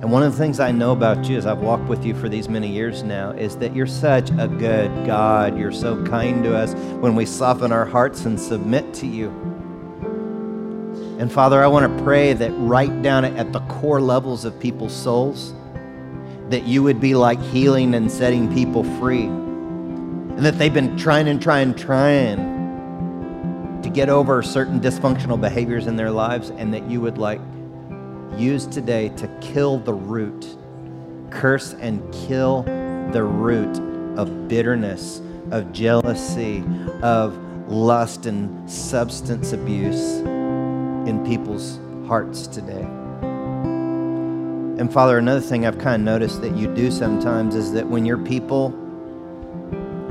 And 0.00 0.10
one 0.10 0.24
of 0.24 0.32
the 0.32 0.38
things 0.38 0.58
I 0.58 0.72
know 0.72 0.90
about 0.90 1.24
you 1.26 1.36
as 1.36 1.46
I've 1.46 1.60
walked 1.60 1.84
with 1.84 2.04
you 2.04 2.12
for 2.16 2.28
these 2.28 2.48
many 2.48 2.66
years 2.66 3.04
now 3.04 3.30
is 3.30 3.56
that 3.58 3.72
you're 3.72 3.86
such 3.86 4.30
a 4.30 4.48
good 4.48 4.90
God. 5.06 5.56
You're 5.56 5.70
so 5.70 6.04
kind 6.06 6.42
to 6.42 6.56
us 6.56 6.74
when 6.74 7.14
we 7.14 7.24
soften 7.24 7.70
our 7.70 7.84
hearts 7.84 8.24
and 8.24 8.38
submit 8.38 8.92
to 8.94 9.06
you. 9.06 9.28
And 11.20 11.30
Father, 11.30 11.62
I 11.62 11.68
want 11.68 11.96
to 11.96 12.02
pray 12.02 12.32
that 12.32 12.50
right 12.54 13.00
down 13.00 13.24
at 13.24 13.52
the 13.52 13.60
core 13.60 14.00
levels 14.00 14.44
of 14.44 14.58
people's 14.58 14.92
souls, 14.92 15.54
that 16.48 16.64
you 16.64 16.82
would 16.82 17.00
be 17.00 17.14
like 17.14 17.40
healing 17.40 17.94
and 17.94 18.10
setting 18.10 18.52
people 18.52 18.82
free. 18.98 19.26
And 19.26 20.44
that 20.44 20.58
they've 20.58 20.74
been 20.74 20.96
trying 20.98 21.28
and 21.28 21.40
trying, 21.40 21.76
trying 21.76 22.53
get 23.94 24.08
over 24.08 24.42
certain 24.42 24.80
dysfunctional 24.80 25.40
behaviors 25.40 25.86
in 25.86 25.94
their 25.94 26.10
lives 26.10 26.50
and 26.50 26.74
that 26.74 26.90
you 26.90 27.00
would 27.00 27.16
like 27.16 27.40
use 28.36 28.66
today 28.66 29.08
to 29.10 29.28
kill 29.40 29.78
the 29.78 29.94
root, 29.94 30.56
curse 31.30 31.74
and 31.74 32.12
kill 32.12 32.64
the 33.12 33.22
root 33.22 33.78
of 34.18 34.48
bitterness, 34.48 35.22
of 35.52 35.72
jealousy, 35.72 36.64
of 37.02 37.38
lust 37.68 38.26
and 38.26 38.68
substance 38.68 39.52
abuse 39.52 40.18
in 41.08 41.24
people's 41.24 41.78
hearts 42.08 42.48
today. 42.48 42.82
And 44.76 44.92
Father, 44.92 45.18
another 45.18 45.40
thing 45.40 45.66
I've 45.66 45.78
kind 45.78 45.94
of 45.94 46.00
noticed 46.00 46.40
that 46.42 46.56
you 46.56 46.74
do 46.74 46.90
sometimes 46.90 47.54
is 47.54 47.70
that 47.72 47.86
when 47.86 48.04
your 48.04 48.18
people 48.18 48.70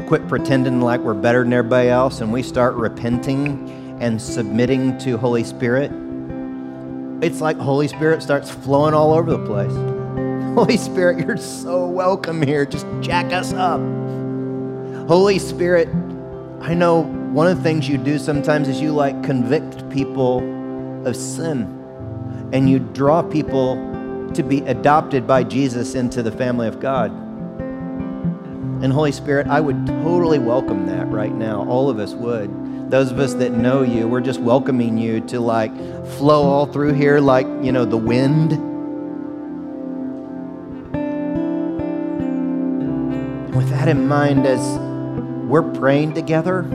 quit 0.03 0.27
pretending 0.27 0.81
like 0.81 0.99
we're 1.01 1.13
better 1.13 1.43
than 1.43 1.53
everybody 1.53 1.89
else 1.89 2.21
and 2.21 2.31
we 2.31 2.43
start 2.43 2.75
repenting 2.75 3.97
and 4.01 4.21
submitting 4.21 4.97
to 4.99 5.17
Holy 5.17 5.43
Spirit, 5.43 5.91
it's 7.21 7.41
like 7.41 7.57
Holy 7.57 7.87
Spirit 7.87 8.21
starts 8.21 8.51
flowing 8.51 8.93
all 8.93 9.13
over 9.13 9.31
the 9.31 9.45
place. 9.45 9.71
Holy 10.55 10.77
Spirit, 10.77 11.25
you're 11.25 11.37
so 11.37 11.87
welcome 11.87 12.41
here. 12.41 12.65
Just 12.65 12.85
jack 13.01 13.31
us 13.33 13.53
up. 13.53 13.79
Holy 15.07 15.39
Spirit, 15.39 15.87
I 16.61 16.73
know 16.73 17.03
one 17.33 17.47
of 17.47 17.57
the 17.57 17.63
things 17.63 17.89
you 17.89 17.97
do 17.97 18.19
sometimes 18.19 18.67
is 18.67 18.79
you 18.79 18.91
like 18.91 19.23
convict 19.23 19.89
people 19.89 20.37
of 21.07 21.15
sin 21.15 21.79
and 22.53 22.69
you 22.69 22.79
draw 22.79 23.21
people 23.21 23.75
to 24.33 24.43
be 24.43 24.59
adopted 24.61 25.25
by 25.25 25.43
Jesus 25.43 25.95
into 25.95 26.21
the 26.21 26.31
family 26.31 26.67
of 26.67 26.79
God. 26.79 27.11
And 28.83 28.91
Holy 28.91 29.13
Spirit, 29.13 29.47
I 29.47 29.61
would 29.61 29.87
totally 29.87 30.39
welcome 30.39 30.87
that 30.87 31.09
right 31.09 31.31
now. 31.31 31.65
All 31.69 31.89
of 31.89 31.99
us 31.99 32.13
would. 32.13 32.91
Those 32.91 33.11
of 33.11 33.19
us 33.19 33.33
that 33.35 33.53
know 33.53 33.81
you, 33.81 34.09
we're 34.09 34.19
just 34.19 34.41
welcoming 34.41 34.97
you 34.97 35.21
to 35.21 35.39
like 35.39 35.73
flow 36.17 36.43
all 36.43 36.65
through 36.65 36.91
here 36.91 37.21
like, 37.21 37.47
you 37.63 37.71
know, 37.71 37.85
the 37.85 37.95
wind. 37.95 38.49
With 43.55 43.69
that 43.69 43.87
in 43.87 44.05
mind, 44.05 44.45
as 44.45 44.59
we're 45.47 45.63
praying 45.63 46.13
together, 46.13 46.67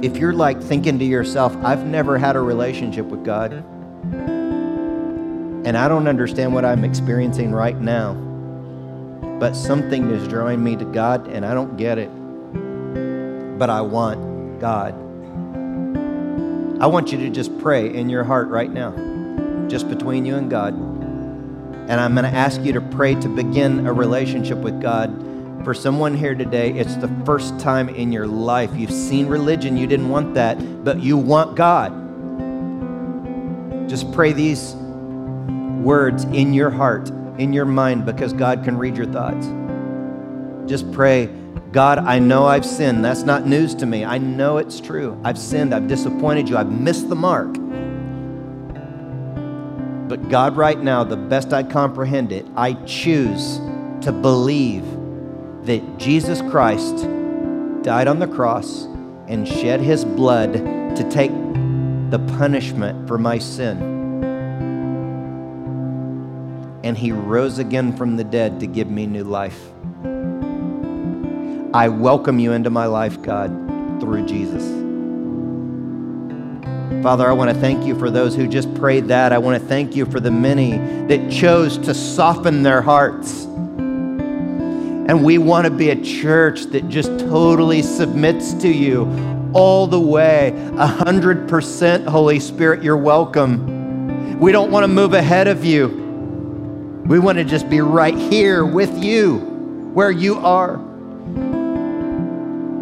if 0.00 0.16
you're 0.16 0.32
like 0.32 0.62
thinking 0.62 0.96
to 1.00 1.04
yourself, 1.04 1.56
I've 1.64 1.84
never 1.84 2.18
had 2.18 2.36
a 2.36 2.40
relationship 2.40 3.06
with 3.06 3.24
God, 3.24 3.64
and 5.66 5.76
I 5.76 5.88
don't 5.88 6.06
understand 6.06 6.54
what 6.54 6.64
I'm 6.64 6.84
experiencing 6.84 7.50
right 7.50 7.76
now 7.76 8.29
but 9.40 9.56
something 9.56 10.10
is 10.10 10.28
drawing 10.28 10.62
me 10.62 10.76
to 10.76 10.84
God 10.84 11.26
and 11.26 11.46
I 11.46 11.54
don't 11.54 11.78
get 11.78 11.96
it. 11.96 12.10
But 13.58 13.70
I 13.70 13.80
want 13.80 14.60
God. 14.60 14.92
I 16.78 16.86
want 16.86 17.10
you 17.10 17.16
to 17.20 17.30
just 17.30 17.58
pray 17.58 17.92
in 17.92 18.10
your 18.10 18.22
heart 18.22 18.48
right 18.48 18.70
now, 18.70 18.92
just 19.66 19.88
between 19.88 20.26
you 20.26 20.36
and 20.36 20.50
God. 20.50 20.74
And 20.74 21.92
I'm 21.92 22.12
going 22.14 22.30
to 22.30 22.36
ask 22.36 22.60
you 22.60 22.74
to 22.74 22.82
pray 22.82 23.14
to 23.14 23.28
begin 23.28 23.86
a 23.86 23.92
relationship 23.94 24.58
with 24.58 24.78
God. 24.80 25.64
For 25.64 25.72
someone 25.72 26.14
here 26.14 26.34
today, 26.34 26.72
it's 26.72 26.96
the 26.96 27.08
first 27.24 27.58
time 27.58 27.88
in 27.88 28.12
your 28.12 28.26
life 28.26 28.70
you've 28.76 28.92
seen 28.92 29.26
religion, 29.26 29.74
you 29.76 29.86
didn't 29.86 30.10
want 30.10 30.34
that, 30.34 30.84
but 30.84 31.00
you 31.00 31.16
want 31.16 31.56
God. 31.56 31.92
Just 33.88 34.12
pray 34.12 34.34
these 34.34 34.74
words 35.82 36.24
in 36.24 36.52
your 36.52 36.70
heart 36.70 37.10
in 37.40 37.54
your 37.54 37.64
mind 37.64 38.04
because 38.04 38.34
God 38.34 38.64
can 38.64 38.76
read 38.76 38.98
your 38.98 39.06
thoughts. 39.06 39.46
Just 40.70 40.92
pray, 40.92 41.26
God, 41.72 41.98
I 41.98 42.18
know 42.18 42.44
I've 42.44 42.66
sinned. 42.66 43.02
That's 43.02 43.22
not 43.22 43.46
news 43.46 43.74
to 43.76 43.86
me. 43.86 44.04
I 44.04 44.18
know 44.18 44.58
it's 44.58 44.78
true. 44.78 45.18
I've 45.24 45.38
sinned. 45.38 45.74
I've 45.74 45.88
disappointed 45.88 46.50
you. 46.50 46.58
I've 46.58 46.70
missed 46.70 47.08
the 47.08 47.16
mark. 47.16 47.54
But 50.06 50.28
God, 50.28 50.54
right 50.56 50.78
now, 50.78 51.02
the 51.02 51.16
best 51.16 51.54
I 51.54 51.62
comprehend 51.62 52.30
it, 52.30 52.44
I 52.56 52.74
choose 52.84 53.58
to 54.02 54.12
believe 54.12 54.84
that 55.64 55.98
Jesus 55.98 56.42
Christ 56.42 56.96
died 57.82 58.06
on 58.06 58.18
the 58.18 58.28
cross 58.28 58.84
and 59.28 59.48
shed 59.48 59.80
his 59.80 60.04
blood 60.04 60.52
to 60.52 61.08
take 61.08 61.30
the 62.10 62.18
punishment 62.36 63.08
for 63.08 63.16
my 63.16 63.38
sin 63.38 63.89
and 66.82 66.96
he 66.96 67.12
rose 67.12 67.58
again 67.58 67.96
from 67.96 68.16
the 68.16 68.24
dead 68.24 68.60
to 68.60 68.66
give 68.66 68.88
me 68.88 69.06
new 69.06 69.24
life. 69.24 69.70
I 71.72 71.88
welcome 71.88 72.38
you 72.38 72.52
into 72.52 72.70
my 72.70 72.86
life, 72.86 73.22
God, 73.22 73.50
through 74.00 74.26
Jesus. 74.26 74.64
Father, 77.02 77.28
I 77.28 77.32
want 77.32 77.50
to 77.50 77.56
thank 77.56 77.86
you 77.86 77.98
for 77.98 78.10
those 78.10 78.34
who 78.34 78.46
just 78.48 78.74
prayed 78.74 79.08
that. 79.08 79.32
I 79.32 79.38
want 79.38 79.60
to 79.60 79.68
thank 79.68 79.94
you 79.94 80.04
for 80.04 80.20
the 80.20 80.30
many 80.30 80.78
that 81.06 81.30
chose 81.30 81.78
to 81.78 81.94
soften 81.94 82.62
their 82.62 82.82
hearts. 82.82 83.44
And 83.44 85.24
we 85.24 85.38
want 85.38 85.64
to 85.64 85.70
be 85.70 85.90
a 85.90 86.02
church 86.02 86.64
that 86.66 86.88
just 86.88 87.08
totally 87.20 87.82
submits 87.82 88.52
to 88.54 88.68
you 88.68 89.06
all 89.54 89.86
the 89.86 90.00
way. 90.00 90.48
A 90.76 90.86
hundred 90.86 91.48
percent, 91.48 92.06
Holy 92.06 92.38
Spirit, 92.38 92.82
you're 92.82 92.96
welcome. 92.96 94.38
We 94.38 94.52
don't 94.52 94.70
want 94.70 94.84
to 94.84 94.88
move 94.88 95.14
ahead 95.14 95.48
of 95.48 95.64
you. 95.64 95.99
We 97.10 97.18
want 97.18 97.38
to 97.38 97.44
just 97.44 97.68
be 97.68 97.80
right 97.80 98.16
here 98.16 98.64
with 98.64 99.02
you, 99.02 99.38
where 99.94 100.12
you 100.12 100.38
are. 100.38 100.76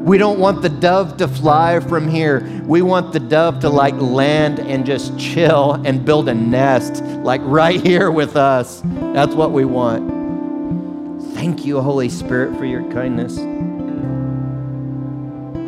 We 0.05 0.19
don't 0.19 0.39
want 0.39 0.61
the 0.61 0.69
dove 0.69 1.17
to 1.17 1.27
fly 1.27 1.81
from 1.81 2.07
here. 2.07 2.47
We 2.67 2.83
want 2.83 3.15
the 3.15 3.21
dove 3.21 3.61
to 3.61 3.71
like 3.71 3.95
land 3.95 4.59
and 4.59 4.85
just 4.85 5.19
chill 5.19 5.81
and 5.83 6.05
build 6.05 6.29
a 6.29 6.35
nest, 6.35 7.03
like 7.25 7.41
right 7.43 7.81
here 7.81 8.11
with 8.11 8.37
us. 8.37 8.83
That's 8.85 9.35
what 9.35 9.53
we 9.53 9.65
want. 9.65 11.33
Thank 11.33 11.65
you, 11.65 11.81
Holy 11.81 12.11
Spirit, 12.11 12.55
for 12.59 12.67
your 12.67 12.83
kindness. 12.93 13.39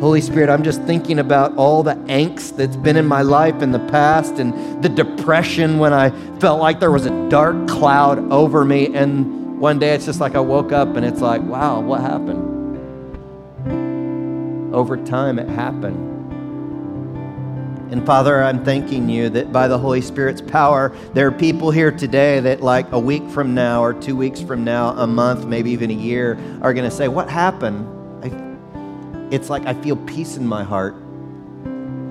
Holy 0.01 0.19
Spirit, 0.19 0.49
I'm 0.49 0.63
just 0.63 0.81
thinking 0.81 1.19
about 1.19 1.55
all 1.57 1.83
the 1.83 1.93
angst 1.93 2.57
that's 2.57 2.75
been 2.75 2.97
in 2.97 3.05
my 3.05 3.21
life 3.21 3.61
in 3.61 3.71
the 3.71 3.77
past 3.77 4.39
and 4.39 4.83
the 4.83 4.89
depression 4.89 5.77
when 5.77 5.93
I 5.93 6.09
felt 6.39 6.59
like 6.59 6.79
there 6.79 6.89
was 6.89 7.05
a 7.05 7.29
dark 7.29 7.67
cloud 7.67 8.17
over 8.31 8.65
me. 8.65 8.95
And 8.95 9.59
one 9.59 9.77
day 9.77 9.93
it's 9.93 10.05
just 10.05 10.19
like 10.19 10.33
I 10.33 10.39
woke 10.39 10.71
up 10.71 10.95
and 10.95 11.05
it's 11.05 11.21
like, 11.21 11.43
wow, 11.43 11.81
what 11.81 12.01
happened? 12.01 12.49
Over 14.73 14.97
time, 14.97 15.37
it 15.37 15.47
happened. 15.47 16.07
And 17.93 18.03
Father, 18.03 18.41
I'm 18.41 18.65
thanking 18.65 19.07
you 19.07 19.29
that 19.29 19.51
by 19.51 19.67
the 19.67 19.77
Holy 19.77 20.01
Spirit's 20.01 20.41
power, 20.41 20.95
there 21.13 21.27
are 21.27 21.31
people 21.31 21.69
here 21.69 21.91
today 21.91 22.39
that, 22.39 22.61
like 22.61 22.91
a 22.91 22.99
week 22.99 23.29
from 23.29 23.53
now, 23.53 23.83
or 23.83 23.93
two 23.93 24.15
weeks 24.15 24.41
from 24.41 24.63
now, 24.63 24.97
a 24.97 25.05
month, 25.05 25.45
maybe 25.45 25.69
even 25.69 25.91
a 25.91 25.93
year, 25.93 26.39
are 26.63 26.73
going 26.73 26.89
to 26.89 26.95
say, 26.95 27.07
What 27.07 27.29
happened? 27.29 28.00
It's 29.31 29.49
like 29.49 29.65
I 29.65 29.73
feel 29.73 29.95
peace 29.95 30.35
in 30.35 30.45
my 30.45 30.63
heart. 30.63 30.93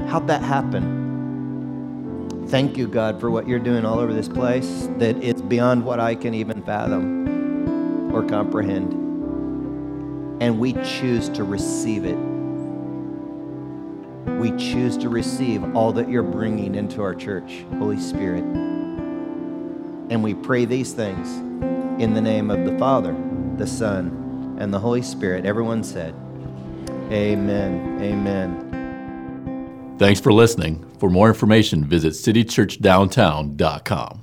How'd 0.08 0.26
that 0.28 0.42
happen? 0.42 2.46
Thank 2.48 2.78
you, 2.78 2.88
God, 2.88 3.20
for 3.20 3.30
what 3.30 3.46
you're 3.46 3.58
doing 3.58 3.84
all 3.84 3.98
over 3.98 4.14
this 4.14 4.26
place, 4.26 4.88
that 4.96 5.22
it's 5.22 5.42
beyond 5.42 5.84
what 5.84 6.00
I 6.00 6.14
can 6.14 6.32
even 6.32 6.62
fathom 6.62 8.10
or 8.12 8.24
comprehend. 8.24 8.94
And 10.42 10.58
we 10.58 10.72
choose 10.82 11.28
to 11.28 11.44
receive 11.44 12.06
it. 12.06 12.16
We 14.40 14.52
choose 14.52 14.96
to 14.96 15.10
receive 15.10 15.76
all 15.76 15.92
that 15.92 16.08
you're 16.08 16.22
bringing 16.22 16.74
into 16.74 17.02
our 17.02 17.14
church, 17.14 17.66
Holy 17.78 18.00
Spirit. 18.00 18.44
And 20.08 20.24
we 20.24 20.32
pray 20.32 20.64
these 20.64 20.94
things 20.94 21.36
in 22.02 22.14
the 22.14 22.22
name 22.22 22.50
of 22.50 22.64
the 22.64 22.78
Father, 22.78 23.14
the 23.58 23.66
Son, 23.66 24.56
and 24.58 24.72
the 24.72 24.78
Holy 24.78 25.02
Spirit. 25.02 25.44
Everyone 25.44 25.84
said, 25.84 26.14
Amen. 27.10 27.98
Amen. 28.00 29.96
Thanks 29.98 30.20
for 30.20 30.32
listening. 30.32 30.86
For 30.98 31.10
more 31.10 31.28
information, 31.28 31.84
visit 31.84 32.14
citychurchdowntown.com. 32.14 34.19